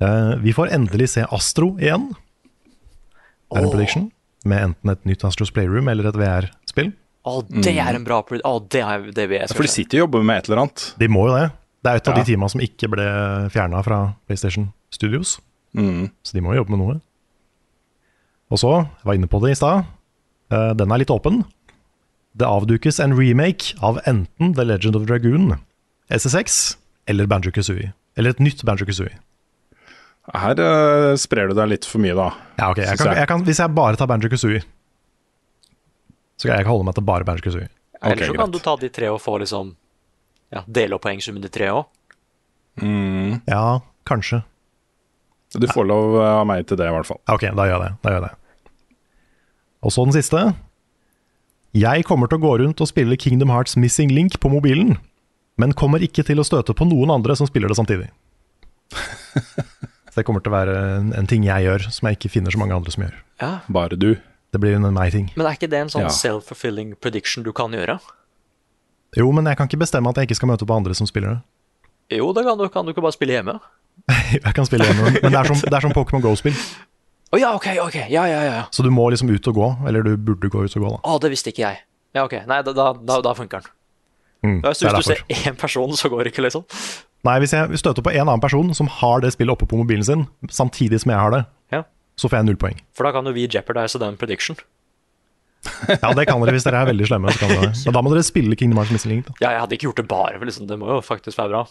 [0.00, 2.08] Uh, vi får endelig se Astro igjen.
[2.14, 3.74] Det er en oh.
[3.74, 4.08] prediction.
[4.44, 6.92] Med enten et nytt Astros Playroom eller et VR-spill.
[7.24, 8.36] Å, det er en bra pro...
[8.44, 10.64] Å, det, er, det vil jeg Ja, for de sitter og jobber med et eller
[10.66, 10.82] annet.
[11.00, 11.46] De må jo det.
[11.84, 12.20] Det er et av Ja.
[12.22, 13.06] de teama som ikke ble
[13.52, 13.98] fjerna fra
[14.28, 15.38] PlayStation Studios.
[15.76, 16.10] Mm.
[16.24, 16.96] Så de må jo jobbe med noe.
[18.52, 19.86] Og så, jeg var inne på det i stad,
[20.52, 21.42] eh, den er litt åpen.
[22.36, 25.54] Det avdukes en remake av enten The Legend of Dragoon,
[26.12, 26.76] SSX
[27.08, 27.92] eller Banjo Kazooie.
[28.18, 29.16] Eller et nytt Banjo Kazooie.
[30.32, 32.30] Her uh, sprer du deg litt for mye, da.
[32.56, 33.20] Ja, ok, jeg kan, jeg.
[33.20, 34.62] jeg kan, Hvis jeg bare tar Banjo Kazooie,
[36.38, 37.68] så kan jeg ikke holde meg til bare Banjo Kazooie.
[38.00, 38.56] Eller så kan greit.
[38.56, 39.74] du ta de tre og få liksom
[40.52, 41.86] ja, Dele opp poengsummen de tre òg.
[42.80, 43.40] Mm.
[43.48, 44.42] Ja, kanskje.
[45.54, 47.20] Du får lov eh, av meg til det, i hvert fall.
[47.30, 47.92] Ok, da gjør jeg det.
[48.02, 48.34] Da gjør jeg det.
[49.84, 50.42] Og så den siste.
[51.74, 54.96] Jeg kommer til å gå rundt og spille Kingdom Hearts Missing Link på mobilen,
[55.58, 58.08] men kommer ikke til å støte på noen andre som spiller det samtidig.
[60.14, 62.54] Så det kommer til å være en, en ting jeg gjør, som jeg ikke finner
[62.54, 63.14] så mange andre som gjør.
[63.42, 63.48] Ja.
[63.74, 64.12] Bare du.
[64.54, 65.32] Det blir en meg-ting.
[65.34, 66.12] Men er ikke det en sånn Ja.
[66.14, 67.96] self-fulfilling prediction du kan gjøre?
[69.18, 71.34] Jo, men jeg kan ikke bestemme at jeg ikke skal møte på andre som spiller
[71.34, 71.40] det.
[72.20, 72.68] Jo, da kan du.
[72.70, 73.58] Kan du ikke bare spille hjemme?
[74.34, 76.54] Jeg kan spille hjemme, men det er som, det er som Pokémon Go-spill.
[77.34, 77.96] Å ja, ok, ok.
[78.10, 78.62] Ja, ja, ja.
[78.74, 80.98] Så du må liksom ut og gå, eller du burde gå ut og gå, da.
[81.02, 81.80] Å, det visste ikke jeg.
[82.14, 82.34] Ja, ok.
[82.46, 83.74] Nei, da, da, da, funker den.
[84.44, 86.66] Mm, hvis du ser én person, så går det ikke, liksom?
[87.24, 90.04] Nei, hvis jeg støter på en annen person som har det spillet oppe på mobilen
[90.04, 91.42] sin, samtidig som jeg har det,
[91.72, 91.82] Ja.
[92.20, 92.76] så får jeg null poeng.
[92.92, 94.56] For da kan jo vi jeopardize den prediction.
[95.88, 97.32] Ja, det kan dere hvis dere er veldig slemme.
[97.32, 97.70] Så kan dere.
[97.72, 99.26] Men da må dere spille Kingdom Hearts Missing Link.
[99.30, 99.34] Da.
[99.40, 101.62] Ja, jeg hadde ikke gjort det bare, for liksom, det må jo faktisk være bra.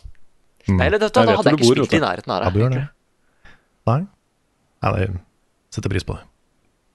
[0.66, 0.78] Mm.
[0.80, 2.70] Nei, eller dette, da hadde jeg ikke bor, spilt i nærheten av Ja, det.
[2.72, 2.84] du det.
[3.92, 4.00] Nei?
[4.84, 5.08] Nei, det
[5.76, 6.26] setter pris på det.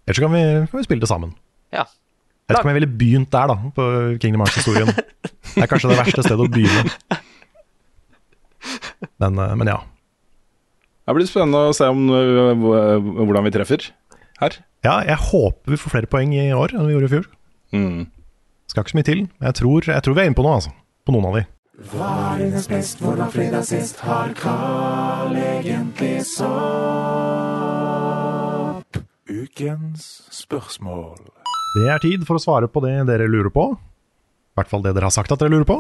[0.09, 1.35] Ellers så kan vi, kan vi spille det sammen.
[1.71, 1.85] Ja.
[1.87, 3.87] Jeg vet ikke om jeg ville begynt der, da, på
[4.25, 4.91] Kingdom Hearts-historien.
[5.55, 7.19] Det er kanskje det verste stedet å begynne.
[9.23, 9.79] Men, eh, men ja.
[11.09, 13.91] Det blir spennende å se om, øh, hvordan vi treffer
[14.43, 14.59] her.
[14.85, 17.27] Ja, jeg håper vi får flere poeng i år enn vi gjorde i fjor.
[17.75, 18.03] Mm.
[18.69, 19.23] Skal ikke så mye til.
[19.41, 20.73] Jeg tror, jeg tror vi er inne på noe, altså.
[21.09, 21.45] På noen av de.
[21.89, 26.49] Hva er hennes best, hvordan fredag sist har Carl egentlig sopp?
[29.29, 31.19] Ukens spørsmål.
[31.77, 33.65] Det er tid for å svare på det dere lurer på.
[33.79, 35.79] I hvert fall det dere har sagt at dere lurer på.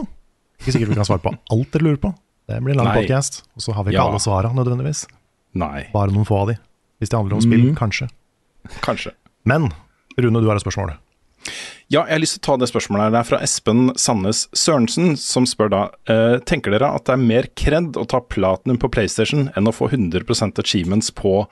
[0.62, 2.11] Ikke sikkert vi kan svare på alt dere lurer på.
[2.49, 4.09] Det blir en lang podkast, podcast, og så har vi ikke Ja.
[4.09, 5.07] alle svara nødvendigvis.
[5.55, 6.59] Nei, Bare noen få av de.
[7.01, 7.77] Hvis det handler om spill, mm.
[7.77, 8.09] kanskje.
[8.83, 9.12] kanskje.
[9.45, 9.69] Men
[10.19, 10.97] Rune, du har et spørsmål.
[11.89, 13.11] Ja, jeg har lyst til å ta det spørsmålet her.
[13.15, 17.23] Det er fra Espen Sandnes Sørensen, som spør da eh, Tenker dere at det er
[17.23, 21.47] mer kred å ta platinum på PlayStation enn å få 100% achievements på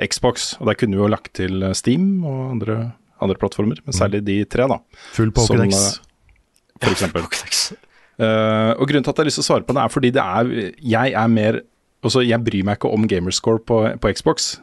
[0.00, 0.54] Xbox?
[0.60, 4.22] Og der kunne vi jo lagt til eh, Steam og andre, andre plattformer, men særlig
[4.24, 4.78] de tre, da.
[5.12, 5.98] Full Pokédex.
[6.00, 7.28] eh, For eksempel.
[8.20, 10.10] Eh, og grunnen til at jeg har lyst til å svare på det, er fordi
[10.12, 11.62] det er Jeg er mer
[12.02, 14.56] også, jeg bryr meg ikke om gamerscore på, på Xbox,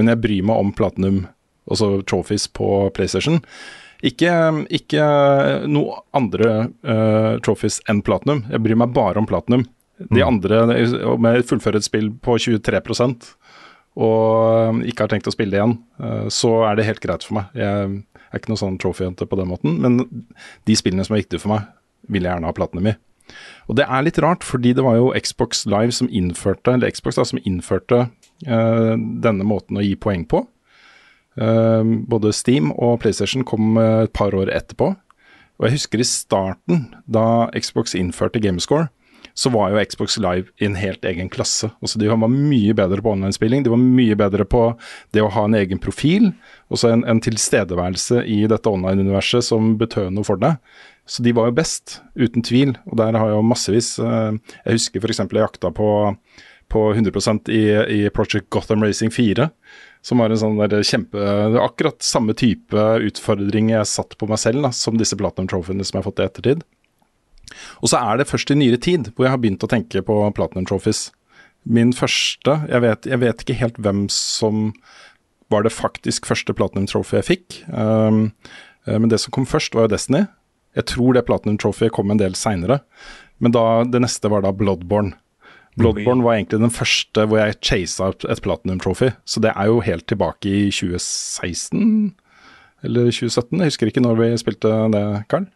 [0.00, 1.26] men jeg bryr meg om platinum,
[1.68, 3.42] altså trophies på PlayStation.
[4.06, 4.30] Ikke,
[4.72, 5.04] ikke
[5.68, 8.44] noe andre uh, trophies enn platinum.
[8.52, 9.66] Jeg bryr meg bare om platinum.
[10.12, 10.62] De andre,
[11.08, 13.30] om jeg fullfører et spill på 23%
[13.96, 17.38] og ikke har tenkt å spille det igjen, uh, så er det helt greit for
[17.38, 17.52] meg.
[17.56, 20.00] Jeg er ikke noe sånn trophy-jente på den måten, men
[20.68, 21.68] de spillene som er viktige for meg,
[22.10, 22.94] vil jeg gjerne ha platene mi.
[23.66, 27.18] Og det er litt rart, fordi det var jo Xbox Live som innførte, eller Xbox
[27.18, 28.04] da, som innførte
[28.46, 30.44] uh, denne måten å gi poeng på.
[31.36, 34.94] Uh, både Steam og PlayStation kom eh, et par år etterpå.
[35.56, 38.88] Og jeg husker i starten, da Xbox innførte Gamescore,
[39.36, 41.68] så var jo Xbox Live i en helt egen klasse.
[41.84, 44.62] Altså De var mye bedre på online-spilling, de var mye bedre på
[45.16, 46.30] det å ha en egen profil,
[46.72, 50.56] og så en, en tilstedeværelse i dette online-universet som betød noe for deg.
[51.06, 52.74] Så de var jo best, uten tvil.
[52.90, 55.22] Og der har jeg jo massevis eh, Jeg husker f.eks.
[55.22, 55.88] jeg jakta på,
[56.72, 57.64] på 100% i,
[57.94, 59.48] i Project Gotham Racing 4.
[60.06, 61.22] Som var en sånn der kjempe
[61.62, 65.98] Akkurat samme type utfordring jeg satt på meg selv da, som disse Platinum Trophyene som
[65.98, 66.66] jeg har fått i ettertid.
[67.82, 70.18] Og så er det først i nyere tid hvor jeg har begynt å tenke på
[70.34, 71.08] Platinum Trophies.
[71.66, 74.70] Min første Jeg vet, jeg vet ikke helt hvem som
[75.50, 77.60] var det faktisk første Platinum Trophy jeg fikk.
[77.70, 78.32] Um,
[78.86, 80.24] men det som kom først, var jo Destiny.
[80.76, 82.82] Jeg tror det Platinum Trophy kom en del seinere.
[83.42, 85.16] Men da, det neste var da Bloodborne.
[85.76, 89.10] Bloodborne var egentlig den første hvor jeg chasa et Platinum Trophy.
[89.28, 92.14] Så det er jo helt tilbake i 2016
[92.86, 93.60] eller 2017.
[93.60, 95.48] Jeg husker ikke når vi spilte det, Karl.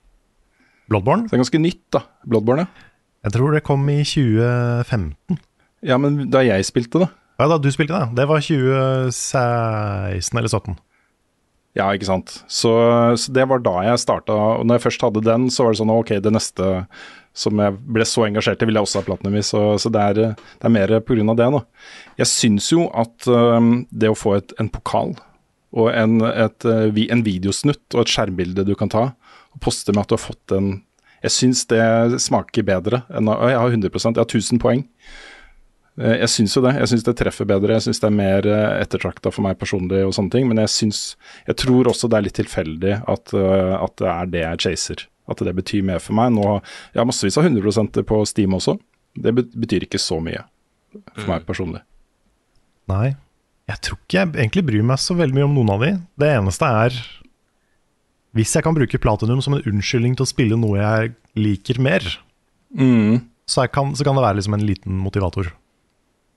[0.90, 1.28] Bloodborne?
[1.28, 2.04] Det er ganske nytt, da.
[2.26, 2.88] Bloodborne, ja.
[3.24, 5.40] Jeg tror det kom i 2015.
[5.84, 7.10] Ja, men da jeg spilte det.
[7.40, 8.16] Ja, da du spilte det.
[8.16, 10.76] Det var 2016 eller 2017.
[11.78, 12.32] Ja, ikke sant.
[12.50, 12.72] Så,
[13.20, 14.34] så det var da jeg starta.
[14.34, 16.70] Og når jeg først hadde den, så var det sånn ok, det neste
[17.36, 19.44] som jeg ble så engasjert i, ville jeg også ha platinum i.
[19.46, 21.36] Så, så det, er, det er mer pga.
[21.38, 21.62] det nå.
[22.18, 25.14] Jeg syns jo at um, det å få et, en pokal
[25.70, 29.10] og en, et, uh, en videosnutt og et skjermbilde du kan ta,
[29.54, 30.80] og poste med at du har fått en
[31.20, 31.82] Jeg syns det
[32.24, 34.86] smaker bedre enn «Å, Jeg har 100 jeg har 1000 poeng.
[36.00, 36.74] Eh, Jeg syns jo det.
[36.80, 37.76] Jeg syns det treffer bedre.
[37.76, 38.46] Jeg syns det er mer
[38.80, 40.48] ettertrakta for meg personlig og sånne ting.
[40.48, 41.00] Men jeg syns
[41.46, 45.06] Jeg tror også det er litt tilfeldig at, eh, at det er det jeg chaser.
[45.30, 46.32] At det betyr mer for meg.
[46.32, 46.60] Nå
[46.94, 48.78] Jeg har massevis av 100% på Steam også.
[49.14, 50.44] Det betyr ikke så mye
[51.14, 51.82] for meg personlig.
[52.88, 53.14] Nei.
[53.70, 55.90] Jeg tror ikke jeg egentlig bryr meg så veldig mye om noen av de.
[56.18, 56.96] Det eneste er
[58.34, 62.00] Hvis jeg kan bruke platinum som en unnskyldning til å spille noe jeg liker mer,
[62.76, 63.24] Mm.
[63.50, 65.50] så, jeg kan, så kan det være liksom en liten motivator.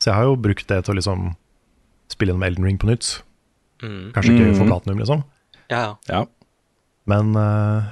[0.04, 1.28] Så jeg har jo brukt det til å liksom
[2.12, 3.22] spille gjennom Elden Ring på nytt.
[3.80, 4.12] Mm.
[4.16, 4.72] Kanskje for Mm.
[4.72, 5.24] platinum, liksom.
[5.72, 5.94] Ja, ja.
[6.10, 6.26] Ja.
[7.08, 7.88] Men uh,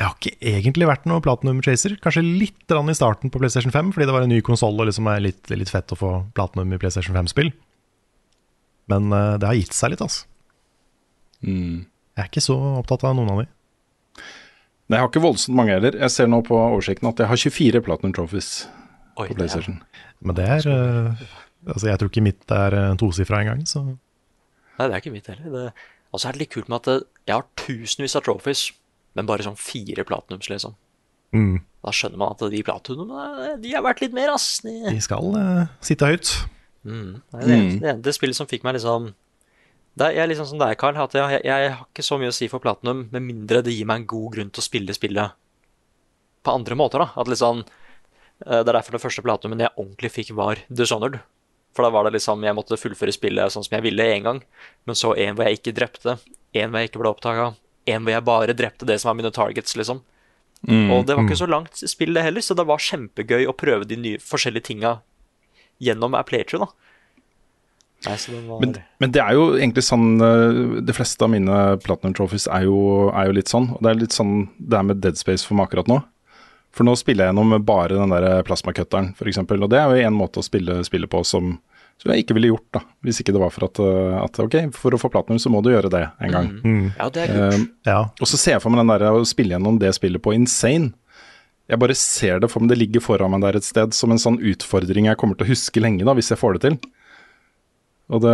[0.00, 1.94] jeg har ikke egentlig vært noen platinum-chaser.
[2.02, 5.06] Kanskje litt i starten på PlayStation 5, fordi det var en ny konsoll og liksom
[5.06, 7.52] er litt, litt fett å få platinum i PlayStation 5-spill.
[8.90, 10.26] Men uh, det har gitt seg litt, altså.
[11.46, 11.86] Mm.
[12.18, 13.46] Jeg er ikke så opptatt av noen av de.
[14.90, 15.94] Nei, jeg har ikke voldsomt mange heller.
[15.94, 18.66] Jeg ser nå på oversikten at jeg har 24 Platinum Trophies
[19.20, 19.80] Oi, på PlayStation.
[20.24, 21.24] Men det er uh,
[21.68, 25.50] Altså, jeg tror ikke mitt er tosifra engang, så Nei, det er ikke mitt heller.
[25.52, 28.62] Det, altså er det litt kult med at jeg har tusenvis av trophies,
[29.18, 30.72] men bare sånn fire platinums, liksom.
[31.36, 34.62] mm, Da skjønner man at de platinumene, de er verdt litt mer, ass.
[34.64, 36.32] De, de skal uh, sitte høyt.
[36.88, 39.12] mm, det er det, eneste, det spillet som fikk meg liksom
[40.00, 40.96] det er, er liksom som deg, Carl.
[41.02, 43.74] At jeg, jeg, jeg har ikke så mye å si for platinum, med mindre det
[43.74, 45.36] gir meg en god grunn til å spille spillet
[46.46, 47.02] på andre måter.
[47.02, 47.10] da.
[47.20, 47.88] At liksom, eh,
[48.40, 51.18] Det er derfor den første platinumen jeg ordentlig fikk, var Dishonored.
[51.76, 54.40] For da var det liksom, jeg måtte fullføre spillet sånn som jeg ville én gang,
[54.88, 56.16] men så en hvor jeg ikke drepte,
[56.56, 57.50] en hvor jeg ikke ble oppdaga,
[57.90, 60.02] en hvor jeg bare drepte det som var mine targets, liksom.
[60.68, 60.90] Mm.
[60.92, 63.88] Og det var ikke så langt spill det heller, så det var kjempegøy å prøve
[63.88, 64.98] de nye forskjellige tinga
[65.80, 66.68] gjennom a Playtrue, da.
[68.06, 68.16] Nei,
[68.48, 68.60] var...
[68.64, 72.64] Men, men det er jo egentlig sånn eh, De fleste av mine Platinum Trophies er
[72.64, 72.78] jo,
[73.12, 73.66] er jo litt sånn.
[73.74, 75.98] Og det er litt sånn det er med Dead Space for meg akkurat nå.
[76.74, 79.40] For nå spiller jeg gjennom bare den der plasmakutteren, f.eks.
[79.42, 81.56] Og det er jo en måte å spille spillet på som,
[81.98, 82.84] som jeg ikke ville gjort, da.
[83.06, 85.64] Hvis ikke det var for at, eh, at ok, for å få platinum så må
[85.66, 86.52] du gjøre det en gang.
[86.62, 86.86] Mm.
[86.94, 87.58] Ja, det er kult.
[87.58, 87.98] Uh, Ja.
[88.14, 90.92] og så ser jeg for meg den der å spille gjennom det spillet på Insane.
[91.70, 94.18] Jeg bare ser det for meg, det ligger foran meg der et sted som en
[94.22, 96.78] sånn utfordring jeg kommer til å huske lenge, da, hvis jeg får det til.
[98.10, 98.32] Og det,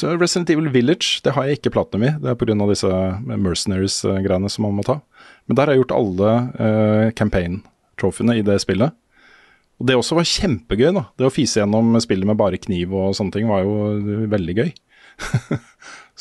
[0.00, 2.12] så Resident Evil Village det har jeg ikke platinum i.
[2.16, 2.54] Det er pga.
[2.70, 2.88] disse
[3.28, 5.00] Mercenaries-greiene som man må ta.
[5.48, 8.94] Men der har jeg gjort alle uh, campaign-trofeene i det spillet.
[9.82, 10.92] Og det også var kjempegøy.
[10.94, 11.04] da.
[11.18, 14.70] Det å fise gjennom spillet med bare kniv og sånne ting var jo veldig gøy.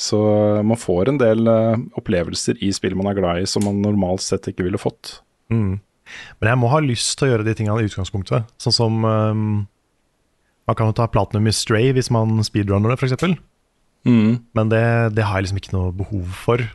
[0.07, 0.19] så
[0.65, 4.25] man får en del uh, opplevelser i spill man er glad i som man normalt
[4.25, 5.19] sett ikke ville fått.
[5.53, 5.77] Mm.
[6.41, 8.49] Men jeg må ha lyst til å gjøre de tingene i utgangspunktet.
[8.59, 9.45] Sånn som um,
[10.67, 13.37] Man kan jo ta Platinum i Stray hvis man speedrunner det, f.eks.
[14.07, 14.41] Mm.
[14.57, 14.83] Men det,
[15.17, 16.65] det har jeg liksom ikke noe behov for.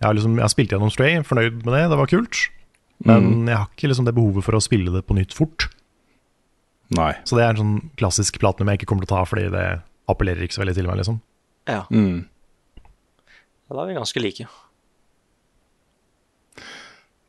[0.00, 2.42] Jeg har, liksom, jeg har spilt gjennom Stray, fornøyd med det, det var kult.
[3.04, 3.48] Men Mm.
[3.48, 5.68] jeg har ikke liksom det behovet for å spille det på nytt fort.
[6.96, 7.12] Nei.
[7.24, 9.64] Så det er en sånn klassisk platinum jeg ikke kommer til å ta, fordi det
[10.08, 11.20] appellerer ikke så veldig til meg, liksom.
[11.66, 11.82] Ja.
[11.90, 12.26] Mm.
[13.66, 14.46] ja, da er vi ganske like.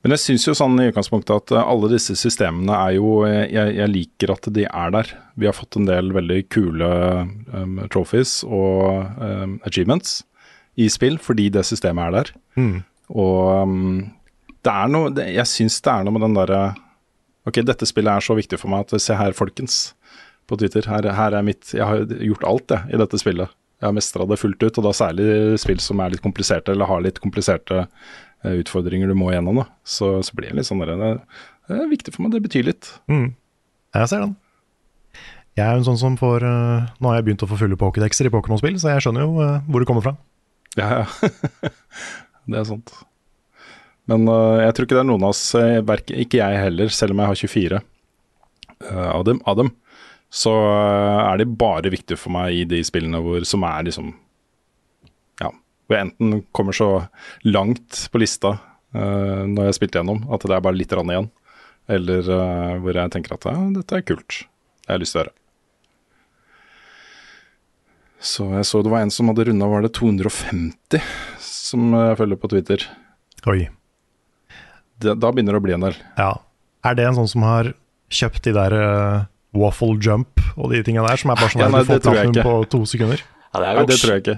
[0.05, 3.47] Men jeg syns jo sånn i utgangspunktet at eh, alle disse systemene er jo eh,
[3.51, 5.09] jeg, jeg liker at de er der.
[5.35, 6.89] Vi har fått en del veldig kule
[7.51, 10.21] um, trophies og um, achievements
[10.77, 12.31] i spill fordi det systemet er der.
[12.59, 12.75] Mm.
[13.09, 13.99] Og um,
[14.65, 16.61] det er noe det, Jeg syns det er noe med den derre
[17.47, 19.93] Ok, dette spillet er så viktig for meg at se her, folkens,
[20.51, 20.83] på Twitter.
[20.91, 23.53] Her, her er mitt Jeg har gjort alt, jeg, i dette spillet.
[23.79, 26.89] Jeg har mestra det fullt ut, og da særlig spill som er litt kompliserte, eller
[26.89, 29.61] har litt kompliserte eh, utfordringer du må gjennom.
[29.61, 29.67] Da.
[29.87, 30.97] Så, så blir det litt sånn det,
[31.69, 32.89] det er viktig for meg, det betyr litt.
[33.07, 33.29] Mm.
[33.95, 34.35] Jeg ser den.
[35.57, 37.79] Jeg er jo en sånn som får eh, Nå har jeg begynt å få fulle
[37.79, 40.17] pokédekser i Pokémon-spill, så jeg skjønner jo eh, hvor det kommer fra.
[40.77, 41.29] Ja, ja.
[42.49, 42.93] det er sant.
[44.07, 45.81] Men uh, jeg tror ikke det er noen av oss, eh,
[46.23, 49.73] ikke jeg heller, selv om jeg har 24 uh, av, dem, av dem,
[50.31, 54.13] så uh, er de bare viktige for meg i de spillene hvor, som er liksom
[55.41, 56.89] Ja, hvor jeg enten kommer så
[57.47, 58.57] langt på lista
[58.97, 61.25] når jeg har spilt gjennom at det er bare litt rann igjen,
[61.91, 62.29] eller
[62.81, 65.33] hvor jeg tenker at ja, dette er kult, det har jeg lyst til å gjøre.
[68.19, 71.01] Så jeg så det var en som hadde runda, var det 250,
[71.43, 72.85] som jeg følger på Twitter.
[73.47, 73.67] Oi.
[74.97, 75.97] Det, da begynner det å bli en del.
[76.17, 76.31] Ja.
[76.87, 77.71] Er det en sånn som har
[78.13, 79.25] kjøpt de der uh,
[79.57, 82.47] waffle jump og de tinga der, som er bare sånn Ja, nei, du får platinum
[82.47, 83.23] på to sekunder?
[83.53, 84.37] Ja, det er Nei, det tror jeg ikke.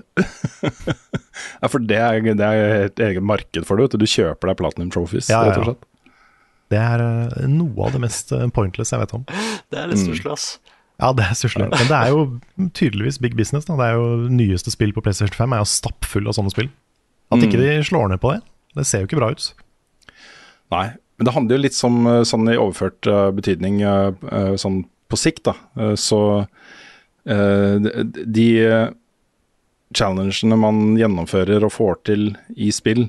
[1.62, 3.90] ja, for det er, det er et eget marked for det.
[3.94, 5.88] Du Du kjøper deg Platinum Trophies, Ja, ja, rett og slett.
[6.70, 9.24] Det er eh, noe av det mest eh, pointless jeg vet om.
[9.74, 10.60] Det er litt stusslig, ass.
[11.00, 11.70] Ja, det er stusslig.
[11.72, 12.24] Men det er jo
[12.76, 13.66] tydeligvis big business.
[13.70, 13.78] Da.
[13.80, 16.70] Det er jo nyeste spill på PlayStation 5 er jo stappfull av sånne spill.
[17.32, 17.64] At ikke Mm.
[17.64, 18.42] de slår ned på det,
[18.76, 19.54] det ser jo ikke bra ut.
[20.72, 24.84] Nei, men det handler jo litt som eh, sånn i overført eh, betydning eh, sånn
[25.10, 25.56] på sikt, da.
[25.98, 26.48] Så
[27.26, 28.94] de-
[29.96, 32.28] challengene man gjennomfører og får til
[32.58, 33.08] i spill,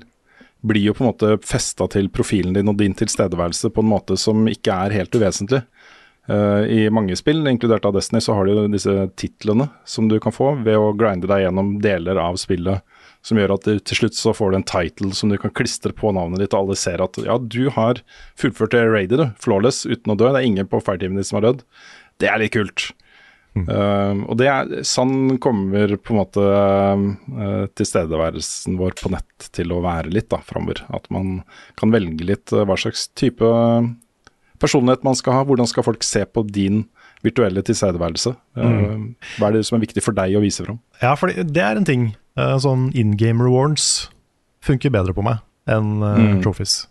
[0.65, 4.17] blir jo på en måte festa til profilen din og din tilstedeværelse på en måte
[4.21, 5.63] som ikke er helt uvesentlig.
[6.31, 10.35] Eh, I mange spill, inkludert av Destiny, så har du disse titlene som du kan
[10.35, 12.85] få ved å grinde deg gjennom deler av spillet,
[13.27, 16.13] som gjør at til slutt så får du en title som du kan klistre på
[16.15, 18.03] navnet ditt, og alle ser at ja, du har
[18.39, 20.31] fullført det raidet, du, flawless, uten å dø.
[20.31, 21.65] Det er ingen på fireteamet ditt som har dødd.
[22.23, 22.93] Det er litt kult.
[23.59, 29.75] Eh, og det er, sånn kommer på en måte uh, tilstedeværelsen vår på nett til
[29.75, 30.85] å være litt da, framover.
[30.95, 31.41] At man
[31.81, 33.51] kan velge litt hva slags type
[34.61, 35.45] personlighet man skal ha.
[35.49, 36.85] Hvordan skal folk se på din
[37.25, 38.35] virtuelle tilstedeværelse?
[38.57, 39.15] Mm.
[39.39, 40.79] hva er det som er viktig for deg å vise fram?
[41.03, 42.11] Ja, for det er en ting.
[42.39, 44.09] Eh, Sånn in game rewards
[44.65, 46.41] funker bedre på meg enn eh, Mm.
[46.45, 46.87] trophies.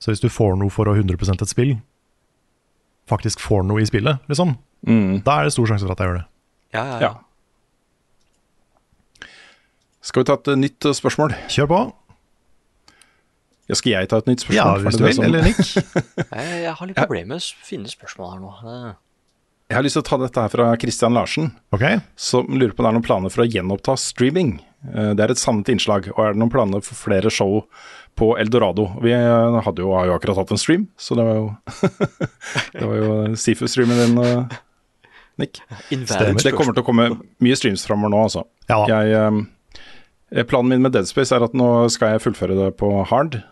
[0.00, 1.76] Så hvis du får noe for å 100% et spill,
[3.10, 4.56] faktisk får noe i spillet, liksom,
[5.24, 6.26] da er det stor sjanse for at jeg gjør det.
[6.74, 7.14] Ja, ja, Ja.
[10.00, 11.34] Skal vi ta et eh, nytt eh, spørsmål?
[11.52, 11.78] Kjør på.
[13.68, 14.56] Ja, skal jeg ta et nytt spørsmål?
[14.56, 15.12] Ja, hvis du vil.
[15.18, 15.58] sånn- Eller Nick.
[16.38, 18.52] Jeg, har litt problemer med å finne spørsmål her nå.
[18.64, 18.94] Eh,
[19.68, 21.98] Jeg har lyst til å ta dette her fra Christian Larsen, okay.
[22.16, 24.54] som lurer på om det er noen planer for å gjenoppta streaming.
[24.88, 27.66] Eh, Det er et savnet innslag, og er det noen planer for flere show
[28.16, 28.86] på Eldorado?
[29.04, 31.50] Vi eh, hadde jo, har jo akkurat hatt en stream, så det var jo
[32.78, 34.58] Det var jo Sifu-streamen din, eh,
[35.38, 35.60] Nick.
[35.92, 37.10] Det kommer til å komme
[37.44, 38.46] mye streams framover nå, altså.
[38.72, 38.80] Ja.
[38.90, 39.12] Jeg,
[40.32, 43.42] eh, planen min med Dead Space er at nå skal jeg fullføre det på hard.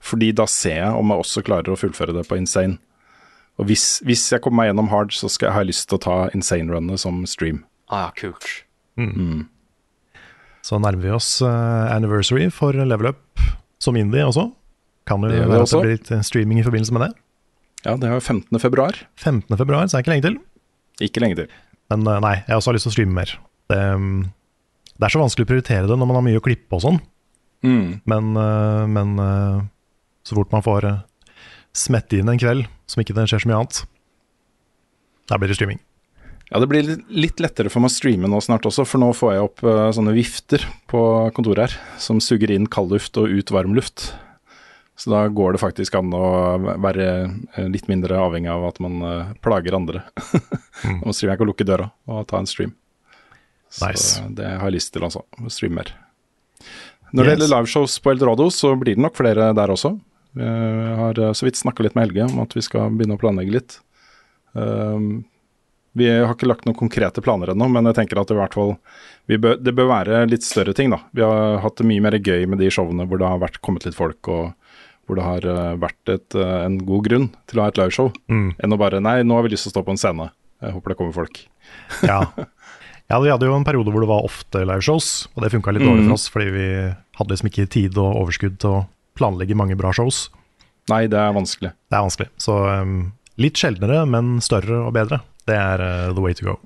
[0.00, 2.78] Fordi da ser jeg om jeg også klarer å fullføre det på insane.
[3.60, 6.04] Og hvis, hvis jeg kommer meg gjennom hard, så skal jeg ha lyst til å
[6.06, 7.64] ta insane-runnet som stream.
[7.92, 8.48] Ah, ja, kult.
[10.64, 13.44] Så nærmer vi oss uh, anniversary for level up
[13.80, 14.50] som indie også.
[15.08, 17.10] Kan det Det være at det blir litt eh, streaming i forbindelse med det?
[17.86, 18.60] Ja, det er jo 15.
[18.60, 18.96] februar.
[19.16, 19.56] 15.
[19.56, 20.36] februar, så er det ikke lenge til.
[21.06, 21.54] Ikke lenge til.
[21.90, 23.32] Men uh, nei, jeg også har lyst til å streame mer.
[23.72, 24.20] Det, mm,
[24.96, 27.00] det er så vanskelig å prioritere det når man har mye å klippe og sånn.
[27.64, 27.86] Mm.
[28.08, 29.16] Men, uh, men
[30.26, 30.98] så fort man får eh,
[31.76, 33.82] smette inn en kveld som ikke det skjer så mye annet,
[35.30, 35.78] da blir det streaming.
[36.50, 36.82] Ja, det blir
[37.14, 39.84] litt- lettere for meg å streame nå snart også, for nå får jeg opp eh,
[39.94, 41.02] sånne vifter på
[41.36, 44.08] kontoret her, som suger inn kaldluft og ut varmluft.
[45.00, 47.06] Så da går det faktisk an å være
[47.56, 48.98] eh, litt mindre avhengig av at man
[49.40, 50.02] plager andre.
[51.06, 52.74] Nå streamer jeg ikke å lukke døra og ta en stream.
[53.70, 54.20] Så Nice.
[54.34, 55.22] det har jeg lyst til, altså.
[55.46, 55.94] Streame mer.
[57.14, 57.38] Når det Yes.
[57.38, 59.94] gjelder liveshows på Eldorado, så blir det nok flere der også.
[60.38, 63.20] Jeg har eh, så vidt snakka litt med Helge om at vi skal begynne å
[63.22, 63.80] planlegge litt.
[64.52, 65.24] Um,
[65.98, 68.54] vi har ikke lagt noen konkrete planer ennå, men jeg tenker at det i hvert
[68.54, 68.76] fall
[69.30, 71.00] vi bør, Det bør være litt større ting, da.
[71.14, 73.86] Vi har hatt det mye mer gøy med de showene hvor det har vært, kommet
[73.86, 74.52] litt folk, og
[75.06, 78.12] hvor det har eh, vært et, eh, en god grunn til å ha et liveshow,
[78.30, 78.54] Mm.
[78.62, 80.30] enn å bare Nei, nå har vi lyst til å stå på en scene.
[80.62, 81.42] Jeg håper det kommer folk.
[82.06, 82.20] Ja.
[83.10, 85.82] ja, vi hadde jo en periode hvor det var ofte liveshows, og det funka litt
[85.86, 86.10] dårlig Mhm.
[86.10, 86.66] for oss, fordi vi
[87.18, 88.86] hadde liksom ikke tid og overskudd til å
[89.18, 90.28] planlegge mange bra shows.
[90.90, 91.72] Nei, det er vanskelig.
[91.90, 92.30] Det er vanskelig.
[92.40, 92.98] Så um,
[93.40, 95.20] litt sjeldnere, men større og bedre.
[95.48, 96.58] Det er uh, the way to go.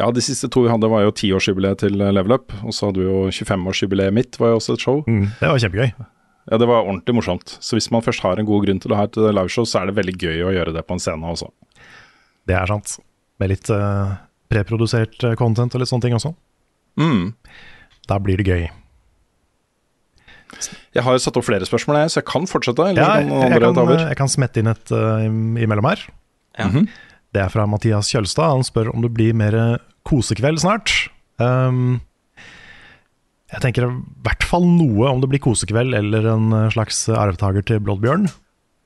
[0.00, 2.88] Ja, de siste to vi hadde var jo tiårsjubileet til eh, Level Up, og så
[2.88, 5.02] hadde vi jo 25-årsjubileet mitt, var jo også et show.
[5.04, 5.90] Mm, det var kjempegøy.
[6.50, 7.52] Ja, det var ordentlig morsomt.
[7.60, 9.82] Så hvis man først har en god grunn til å ha et eh, liveshow, så
[9.82, 11.50] er det veldig gøy å gjøre det på en scene også.
[12.48, 12.96] Det er sant.
[13.40, 14.16] Med litt uh,
[14.50, 16.32] preprodusert eh, content og litt sånne ting også.
[17.00, 17.34] Mm.
[18.08, 18.66] Da blir det gøy.
[20.96, 22.88] Jeg har satt opp flere spørsmål, jeg, så jeg kan fortsette.
[22.90, 24.02] Eller Ja, jeg, jeg, kan, over?
[24.08, 26.02] jeg kan smette inn et uh, imellom her.
[26.58, 26.68] Ja.
[26.68, 26.88] Mhm.
[27.30, 28.56] Det er fra Mathias Kjølstad.
[28.56, 29.54] Han spør om det blir mer
[30.08, 30.90] kosekveld snart.
[31.38, 32.00] Um,
[33.50, 33.90] jeg tenker i
[34.26, 38.28] hvert fall noe om det blir kosekveld eller en eh, slags arvtaker til Blodbjørn.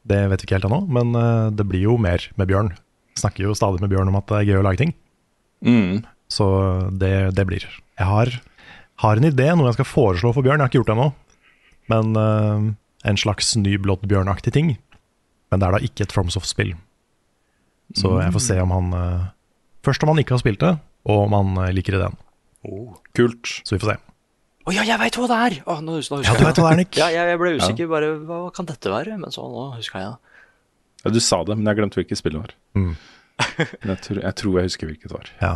[0.09, 2.71] Det vet vi ikke helt ennå, men eh, det blir jo mer med Bjørn.
[3.21, 4.95] Snakker jo stadig med Bjørn om at det er gøy å lage ting.
[5.65, 6.01] Mm.
[6.33, 6.47] Så
[7.01, 7.67] det, det blir.
[8.01, 8.33] Jeg har,
[9.05, 10.61] har en idé, noe jeg skal foreslå for Bjørn.
[10.63, 11.11] Jeg har ikke gjort det ennå.
[11.93, 12.73] Men uh,
[13.05, 14.75] en slags ny Bloodbjørn-aktig ting.
[15.53, 16.75] Men det er da ikke et FromSoft-spill.
[17.95, 19.31] Så jeg får se om han uh,
[19.85, 20.71] Først om han ikke har spilt det,
[21.05, 22.15] og om han eh, liker ideen.
[23.13, 23.51] Kult.
[23.69, 23.97] Så vi får se.
[24.65, 25.57] Å ja, jeg veit hva det er!
[25.69, 26.97] Oh, nå, husker, nå husker Ja, du vet hva det er, Nick.
[27.03, 27.91] Ja, jeg, jeg ble usikker.
[27.91, 29.19] Bare hva kan dette være?
[29.21, 30.41] Men så nå huska jeg det.
[31.05, 32.57] Ja, du sa det, men jeg glemte hvilket spill det var.
[32.81, 32.95] Mm.
[33.91, 35.31] Jeg, tror, jeg tror jeg husker hvilket det var.
[35.43, 35.55] Ja.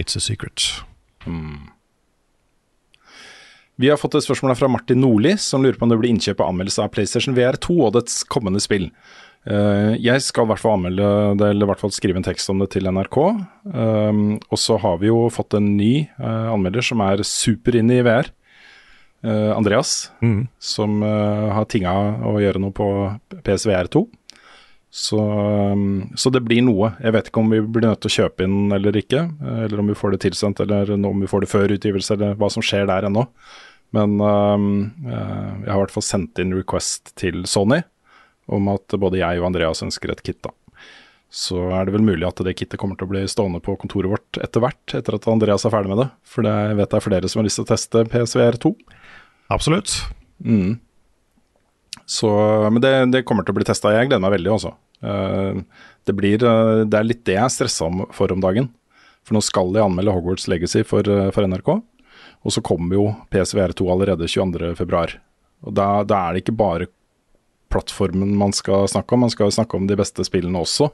[0.00, 0.64] It's a secret.
[1.28, 1.68] Mm.
[3.78, 6.40] Vi har fått et spørsmål fra Martin Nordli, som lurer på om det blir innkjøp
[6.42, 8.88] og anmeldelse av PlayStation VR2 og dets kommende spill.
[9.46, 12.50] Eh, jeg skal i hvert fall anmelde det, eller i hvert fall skrive en tekst
[12.50, 13.18] om det til NRK.
[13.70, 18.00] Um, og så har vi jo fått en ny eh, anmelder som er super inne
[18.00, 18.32] i VR.
[19.22, 20.48] Eh, Andreas, Mm.
[20.58, 21.94] som har tinga
[22.26, 22.88] å gjøre noe på
[23.46, 24.08] PSVR2.
[24.90, 26.94] Så, um, så det blir noe.
[26.98, 29.22] Jeg vet ikke om vi blir nødt til å kjøpe inn eller ikke.
[29.62, 32.50] Eller om vi får det tilsendt, eller om vi får det før utgivelse, eller hva
[32.50, 33.26] som skjer der ennå.
[33.96, 34.70] Men um,
[35.06, 37.80] eh, jeg har i hvert fall sendt inn request til Sony
[38.48, 40.40] om at både jeg og Andreas ønsker et kit.
[40.44, 40.52] da.
[41.28, 44.08] Så er det vel mulig at det kittet kommer til å bli stående på kontoret
[44.12, 46.08] vårt etter hvert, etter at Andreas er ferdig med det.
[46.24, 48.72] For det jeg vet det er flere som har lyst til å teste PSVR2.
[49.52, 49.96] Absolutt.
[50.40, 50.78] Mm.
[52.08, 52.30] Så,
[52.72, 53.92] men det, det kommer til å bli testa.
[53.92, 54.72] Jeg gleder meg veldig, altså.
[55.04, 55.60] Eh,
[56.08, 58.70] det, blir, eh, det er litt det jeg er stressa for om dagen.
[59.28, 61.04] For nå skal jeg anmelde Hogwarts Legacy for,
[61.36, 61.74] for NRK.
[62.46, 65.18] Og så kommer jo PSVR2 allerede 22.2.
[65.66, 66.90] Og da, da er det ikke bare
[67.68, 70.88] plattformen man skal snakke om, man skal snakke om de beste spillene også.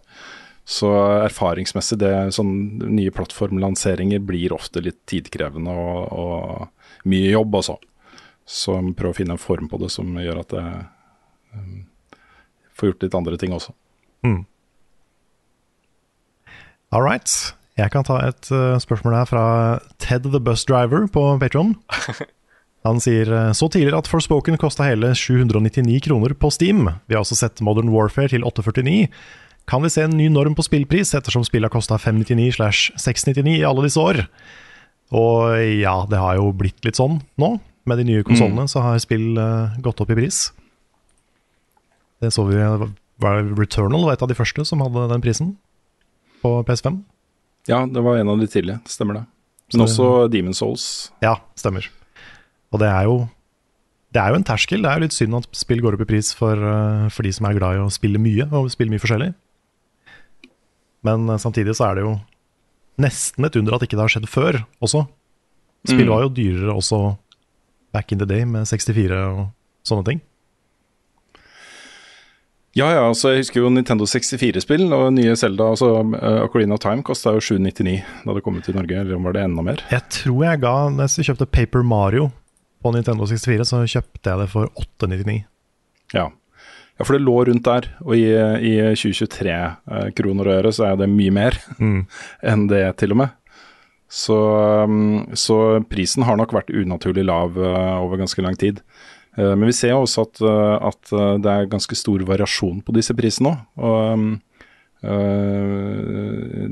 [0.65, 0.89] Så
[1.27, 7.77] erfaringsmessig, det, sånn nye plattformlanseringer blir ofte litt tidkrevende og, og mye jobb, altså.
[8.49, 10.81] Så prøv å finne en form på det som gjør at jeg
[11.57, 11.85] um,
[12.77, 13.77] får gjort litt andre ting også.
[14.25, 14.41] Mm.
[16.95, 17.29] All right.
[17.81, 19.45] Jeg kan ta et uh, spørsmål her fra
[19.99, 21.75] Ted the Bus Driver på Patron.
[22.85, 26.83] Han sier eh, så tidligere at Forspoken kosta hele 799 kroner på Steam.
[27.09, 29.07] Vi har også sett Modern Warfare til 849.
[29.65, 33.55] Kan vi se en ny norm på spillpris, ettersom spillet har kosta 599 slash 699
[33.57, 34.21] i alle disse år?
[35.17, 37.55] Og ja, det har jo blitt litt sånn nå.
[37.89, 40.45] Med de nye konsollene så har spill uh, gått opp i pris.
[42.21, 45.57] Det så vi var Returnal var et av de første som hadde den prisen
[46.45, 47.01] på PS5.
[47.69, 49.27] Ja, det var en av de tidlige, stemmer det.
[49.73, 51.11] Men Så- også Demon Souls.
[51.23, 51.87] Ja, stemmer.
[52.73, 53.29] Og det er jo
[54.15, 54.81] Det er jo en terskel.
[54.83, 57.33] Det er jo litt synd at spill går opp i pris for, eh, for de
[57.33, 59.35] som er glad i å spille mye, og spille mye forskjellig.
[61.03, 62.13] Men eh, samtidig så er det jo
[63.03, 65.09] nesten et under at ikke det har skjedd før også.
[65.85, 66.13] Spill Mm.
[66.15, 67.19] var jo dyrere også
[67.93, 69.51] back in the day, med 64 og
[69.85, 70.21] sånne ting.
[72.75, 76.81] Ja, ja, altså jeg husker jo Nintendo 64-spill og nye Zelda, altså uh, Ocarina of
[76.83, 79.83] Time kosta jo 799 da det kom ut i Norge, eller var det enda mer?
[79.95, 82.31] Jeg tror jeg ga Når jeg kjøpte Paper Mario
[82.83, 85.45] på Nintendo 64, så kjøpte jeg det for 899.
[86.19, 86.27] Ja.
[86.99, 90.91] ja, for det lå rundt der, og i, i 2023 uh, kroner og øre så
[90.91, 92.03] er det mye mer Mm.
[92.43, 93.39] enn det, til og med.
[94.15, 94.35] Så,
[94.85, 95.57] um, så
[95.91, 98.83] prisen har nok vært unaturlig lav uh, over ganske lang tid.
[99.35, 102.83] Uh, men vi ser jo også at, uh, at uh, det er ganske stor variasjon
[102.87, 103.81] på disse prisene òg.
[103.89, 104.29] Og
[105.05, 105.35] uh,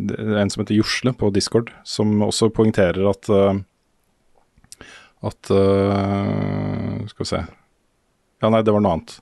[0.08, 3.58] det er en som heter Josle på Discord, som også poengterer at uh,
[5.22, 7.42] at uh, Skal vi se
[8.42, 9.18] Ja, nei, det var noe annet.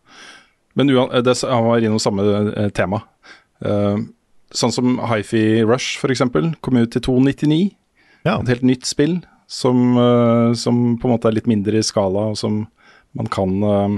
[0.79, 2.23] Men det, han var innom samme
[2.73, 3.03] tema.
[4.57, 6.23] Sånn som Hifi Rush, f.eks.,
[6.65, 7.59] kom ut til 299.
[8.25, 8.39] Ja.
[8.39, 9.99] Et helt nytt spill som,
[10.57, 12.62] som på en måte er litt mindre i skala, og som
[13.16, 13.97] man kan uh,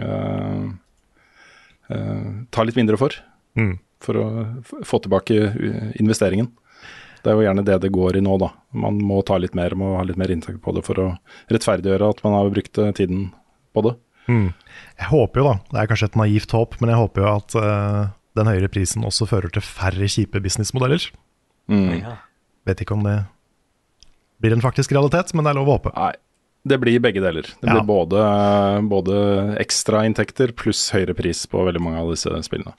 [0.00, 0.62] uh,
[1.92, 3.16] uh, ta litt mindre for.
[3.58, 3.74] Mm.
[4.04, 4.26] For å
[4.84, 5.36] få tilbake
[6.00, 6.50] investeringen.
[7.24, 8.52] Det er jo gjerne det det går i nå, da.
[8.76, 11.06] Man må ta litt mer, må ha litt mer inntekt på det for å
[11.50, 13.30] rettferdiggjøre at man har brukt tiden
[13.74, 13.96] på det.
[14.26, 14.50] Mm.
[15.00, 17.56] Jeg håper jo, da, det er kanskje et naivt håp, men jeg håper jo at
[17.58, 18.02] uh,
[18.38, 21.08] den høyere prisen også fører til færre kjipe businessmodeller.
[21.72, 21.90] Mm.
[22.02, 22.14] Ja.
[22.68, 23.16] Vet ikke om det
[24.42, 25.94] blir en faktisk realitet, men det er lov å håpe.
[25.96, 26.12] Nei,
[26.66, 27.46] det blir begge deler.
[27.60, 27.76] Det Ja.
[27.78, 28.20] blir både,
[28.90, 29.16] både
[29.62, 32.74] ekstrainntekter pluss høyere pris på veldig mange av disse spillene.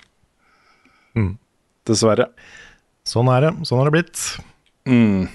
[1.15, 1.37] Mm.
[1.87, 2.27] Dessverre.
[3.07, 3.51] Sånn er det.
[3.65, 4.23] Sånn har det blitt.
[4.85, 5.29] Mm.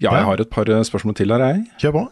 [0.00, 0.16] Ja, Ja.
[0.18, 1.64] jeg har et par eh, spørsmål til her, jeg.
[1.82, 2.02] Kjør på.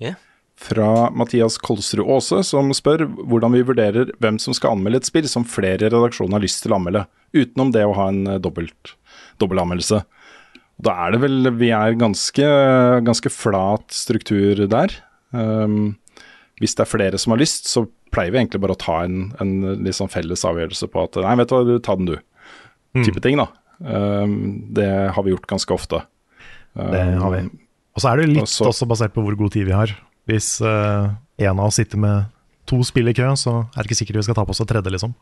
[0.00, 0.14] Yeah.
[0.60, 5.26] Fra Mathias Kolsrud Aase, som spør hvordan vi vurderer hvem som skal anmelde et spill
[5.28, 8.38] som flere i redaksjonen har lyst til å anmelde, utenom det å ha en eh,
[8.38, 8.94] dobbelt,
[9.40, 10.02] dobbeltanmeldelse.
[10.80, 12.50] Da er det vel Vi er ganske,
[13.06, 14.94] ganske flat struktur der.
[15.30, 15.96] Um,
[16.60, 19.30] hvis det er flere som har lyst, så pleier vi egentlig bare å ta en,
[19.40, 22.16] en sånn felles avgjørelse på at nei, vet du hva, du ta den du.
[23.04, 23.46] Type ting, da.
[23.80, 26.02] Um, det har vi gjort ganske ofte.
[26.74, 27.44] Det har vi.
[27.46, 27.66] Um,
[27.96, 29.92] Og så er det litt også, også basert på hvor god tid vi har.
[30.30, 31.06] Hvis eh,
[31.42, 32.28] en av oss sitter med
[32.70, 34.70] to spill i kø, så er det ikke sikkert vi skal ta på oss et
[34.70, 35.14] tredje, liksom.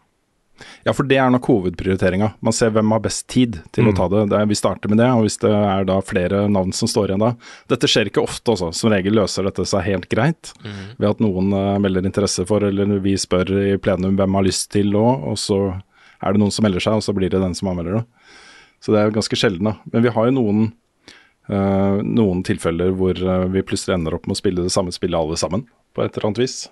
[0.87, 2.33] Ja, for det er nok hovedprioriteringa.
[2.45, 3.97] Man ser hvem har best tid til å Mm.
[3.97, 4.23] ta det.
[4.31, 7.21] det vi starter med det, og hvis det er da flere navn som står igjen
[7.25, 7.33] da
[7.69, 8.73] Dette skjer ikke ofte, også.
[8.75, 10.53] Som regel løser dette seg helt greit
[10.99, 14.71] ved at noen uh, melder interesse for, eller vi spør i plenum hvem har lyst
[14.71, 15.61] til òg, og så
[16.23, 18.05] er det noen som melder seg, og så blir det den som anmelder det.
[18.81, 19.77] Så det er ganske sjelden, da.
[19.93, 20.73] Men vi har jo noen
[21.51, 25.19] uh, noen tilfeller hvor eh, vi plutselig ender opp med å spille det samme spillet
[25.19, 25.65] alle sammen,
[25.95, 26.69] på et eller annet vis.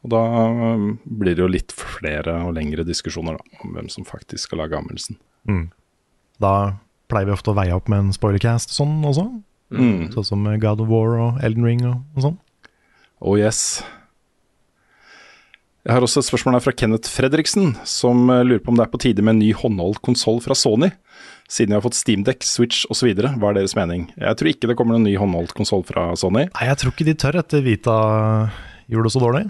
[0.00, 4.08] Og da eh, blir det jo litt flere og lengre diskusjoner da, om hvem som
[4.08, 5.20] faktisk skal lage anmeldelsen.
[5.48, 5.68] Mm.
[6.40, 6.54] Da
[7.10, 9.28] pleier vi ofte å veie opp med en spoilercast sånn også.
[9.76, 10.10] Mm.
[10.14, 12.38] Sånn som God of War og Elden Ring og, og sånn.
[13.20, 13.82] Oh yes.
[15.84, 18.86] Jeg har også et spørsmål her fra Kenneth Fredriksen, som eh, lurer på om det
[18.86, 20.90] er på tide med en ny håndholdt konsoll fra Sony.
[21.50, 23.10] Siden vi har fått Steamdeck, Switch osv.
[23.16, 24.06] Hva er deres mening?
[24.16, 26.46] Jeg tror ikke det kommer noen ny håndholdt konsoll fra Sony.
[26.46, 27.96] Nei, jeg tror ikke de tør etter Vita
[28.92, 29.42] gjorde det så dårlig.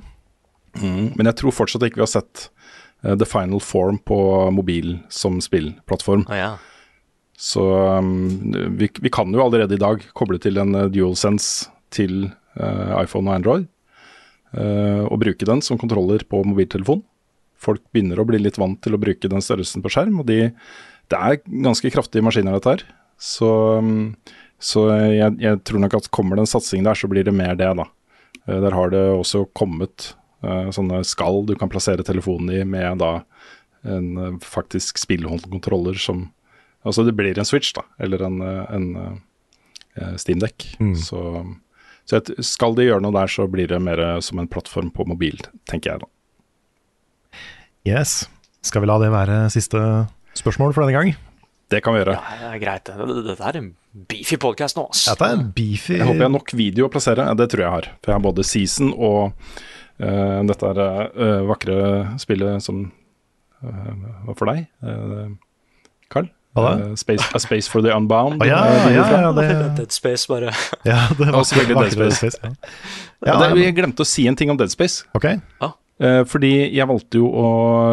[0.78, 2.46] Mm, men jeg tror fortsatt ikke vi har sett
[3.02, 4.18] uh, The Final Form på
[4.54, 6.26] mobil som spillplattform.
[6.30, 6.50] Å ja.
[7.40, 7.64] Så
[7.98, 8.28] um,
[8.78, 12.28] vi, vi kan jo allerede i dag koble til en uh, DualSense til
[12.60, 13.68] uh, iPhone og Android.
[14.56, 17.02] uh, og bruke den som kontroller på mobiltelefon.
[17.60, 20.48] Folk begynner å bli litt vant til å bruke den størrelsen på skjerm, og de,
[21.12, 22.86] det er ganske kraftige maskiner dette her.
[23.20, 24.14] Så, um,
[24.60, 27.58] så jeg, jeg tror nok at kommer det en satsing der, så blir det mer
[27.58, 27.88] det, da.
[28.46, 33.10] Uh, der har det også kommet sånne skall du kan plassere telefonen i med da
[33.84, 36.30] en uh, faktisk spillhåndkontroller som
[36.80, 40.64] Altså det blir en Switch, da, eller en, eh, en Steamdekk.
[40.80, 40.94] Mm.
[40.96, 41.20] Så,
[42.08, 45.04] så skal de gjøre noe der, så blir det mer eh, som en plattform på
[45.08, 45.36] mobil,
[45.68, 46.08] tenker jeg da.
[47.88, 48.14] Yes.
[48.64, 49.80] Skal vi la det være siste
[50.36, 51.12] spørsmål for denne gang?
[51.70, 52.16] Det kan vi gjøre.
[52.16, 52.88] Ja, det er greit.
[53.28, 53.68] Dette er en
[54.10, 55.04] beefy podcast nå, ass.
[55.06, 57.28] Dette er en beefy Jeg håper jeg har nok video å plassere.
[57.28, 57.90] Ja, det tror jeg har.
[58.00, 59.36] For jeg har både Season og
[60.00, 60.82] eh, dette er,
[61.14, 61.78] uh, vakre
[62.22, 62.82] spillet som
[63.62, 63.94] uh,
[64.28, 65.30] var for deg, uh,
[66.10, 66.30] Carl.
[66.56, 66.70] Hva da?
[66.82, 68.42] Eh, Space, A Space for the Unbound.
[68.42, 69.46] Oh, ja, ja, ja, ja, det,
[69.78, 70.50] Dead Space, bare.
[70.88, 72.40] ja, det var også veldig Dead vakre Space.
[72.42, 72.54] ja.
[73.20, 75.04] Ja, Ja, det, jeg glemte å si en ting om Dead Space.
[75.14, 75.28] Ok.
[76.00, 77.46] Uh, fordi jeg valgte jo å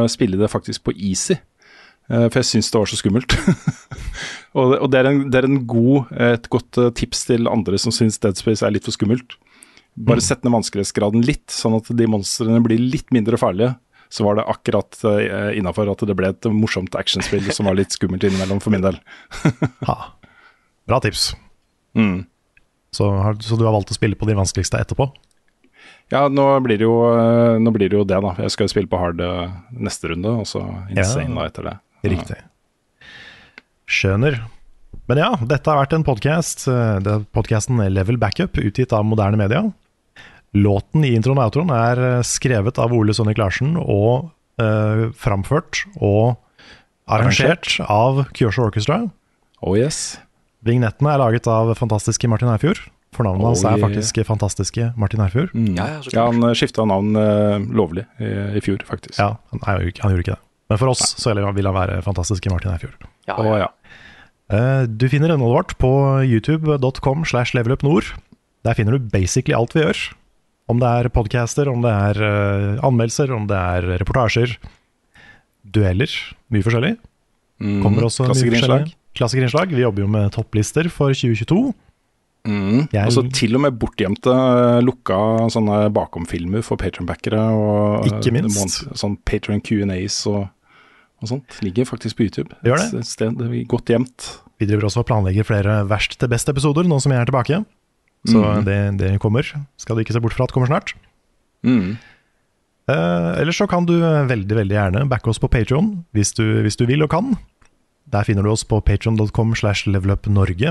[0.09, 1.38] spille det faktisk på easy.
[2.07, 3.35] Uh, for jeg syns det var så skummelt.
[4.57, 7.77] og det, og det, er en, det er en god, et godt tips til andre
[7.81, 9.38] som syns Dead Space er litt for skummelt.
[9.97, 13.73] Bare sett ned vanskelighetsgraden litt, sånn at de monstrene blir litt mindre farlige.
[14.13, 17.95] Så var det akkurat uh, innafor at det ble et morsomt actionspill som var litt
[17.95, 18.99] skummelt innimellom, for min del.
[19.89, 19.97] Ha.
[20.87, 21.31] Bra tips.
[21.97, 22.27] Mm.
[22.95, 25.09] Så, har, så du har valgt å spille på de vanskeligste etterpå?
[26.13, 28.35] Ja, nå blir, det jo, eh, blir det jo det, da.
[28.39, 30.61] Jeg skal jo spille på hard eh, neste runde, og så
[30.93, 31.73] insane da etter det.
[32.13, 32.37] Riktig.
[33.91, 34.39] Skjønner.
[35.11, 36.63] Men ja, dette har vært en podkast.
[37.35, 39.65] Podkasten Level Backup, utgitt av moderne media.
[40.55, 44.29] Låten i introen og outroen er eh, skrevet av Ole Sonny Larsen og
[44.61, 46.37] eh, framført og
[47.11, 49.01] arrangert av Kyosho Orchestra.
[49.61, 50.19] Oh yes.
[50.67, 52.79] Vignettene er laget av fantastiske Martin Erfjord,
[53.15, 53.83] Fornavnet Oh, hans er yeah.
[53.85, 55.77] faktisk fantastiske Martin Erfjord Mm.
[55.77, 58.27] Ja, ja, Ja, han skifta navn uh, lovlig i,
[58.59, 59.15] i fjor, faktisk.
[59.17, 60.41] Ja, han, er han gjorde ikke det.
[60.67, 63.57] Men for oss så vil han være fantastiske Martin Erfjord Ja, Å, ja.
[63.63, 63.69] ja.
[64.51, 65.91] Eh, Du finner innholdet vårt på
[66.27, 68.11] youtube.com slash levelupnord.
[68.67, 70.01] Der finner du basically alt vi gjør.
[70.68, 74.57] Om det er podcaster, om det er uh, anmeldelser, om det er reportasjer.
[75.64, 76.11] Dueller.
[76.53, 76.94] Mye forskjellig.
[77.64, 77.77] Mm.
[77.84, 78.91] Kommer også Klassikerinnslag.
[79.18, 79.72] Klassikerinnslag.
[79.73, 81.73] Vi jobber jo med topplister for 2022.
[82.48, 82.88] Mm.
[82.94, 87.39] Jeg- Og så til og med bortgjemte eh, lukka sånne bakomfilmer for patronbackere.
[88.03, 88.85] eh, Ikke minst.
[88.95, 90.48] Sånn Patron Q&As og,
[91.22, 91.60] og sånt.
[91.61, 92.53] Ligger faktisk på YouTube.
[92.64, 92.99] Gjør det?
[93.02, 93.35] Et, sted
[93.68, 94.39] godt gjemt.
[94.60, 97.65] Vi driver også og planlegger flere verst til best-episoder nå som jeg er tilbake.
[98.27, 98.63] Så mm.
[98.67, 99.47] det, det kommer.
[99.79, 100.89] Skal du ikke se bort fra at det kommer snart.
[101.65, 101.95] Mm.
[102.87, 106.79] Eh, ellers så kan du veldig veldig gjerne backe oss på Patreon hvis du, hvis
[106.79, 107.25] du vil og kan.
[108.07, 110.69] Der finner du oss på patreon.com slash levelupnorge,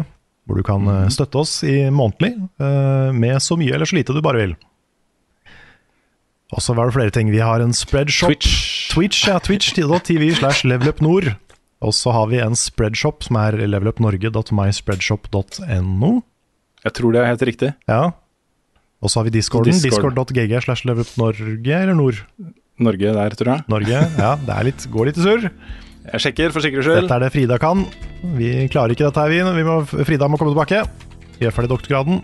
[0.49, 4.17] hvor du kan eh, støtte oss i månedlig eh, med så mye eller så lite
[4.17, 4.55] du bare vil.
[6.55, 7.27] Og så var det flere ting.
[7.35, 8.31] Vi har en spreadshop.
[8.31, 8.53] Twitch.
[8.93, 11.35] Twitch, ja, twitch.tv slash levelupnord.
[11.85, 16.13] Og så har vi en spreadshop som er levelupnorge.myspreadshop.no.
[16.87, 17.73] Jeg tror det er helt riktig.
[17.91, 18.03] Ja.
[19.03, 19.75] Og så har vi discorden.
[19.75, 20.15] Discord.
[20.15, 22.23] Discord.gg slash levelupnorge, eller nord.
[22.79, 23.65] Norge der, tror jeg.
[23.73, 24.05] Norge.
[24.21, 25.49] Ja, det er litt, går litt i surr.
[26.07, 27.03] Jeg sjekker for sikkerhets skyld.
[27.09, 27.83] Dette er det Frida kan.
[28.39, 29.43] Vi klarer ikke dette her, vi.
[29.59, 30.85] vi må, Frida må komme tilbake.
[31.43, 32.21] Gjør ferdig doktorgraden.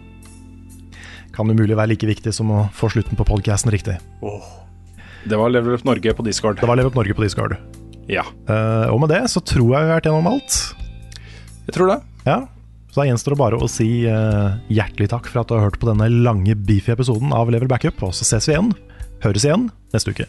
[1.35, 3.97] Kan umulig være like viktig som å få slutten på podcasten riktig.
[5.27, 6.61] Det var Level Up Norge på Discord.
[6.61, 7.57] Det var Level Up Norge på Discord.
[8.11, 10.57] Ja, Uh, og med det så tror jeg vi har vært gjennom alt.
[11.69, 11.99] jeg tror det.
[12.27, 12.41] Ja,
[12.93, 15.81] Så da gjenstår det bare å si eh, hjertelig takk for at du har hørt
[15.81, 18.05] på denne lange, beefy episoden av Level Backup.
[18.05, 18.75] Og så ses vi igjen,
[19.25, 20.29] høres igjen, neste uke.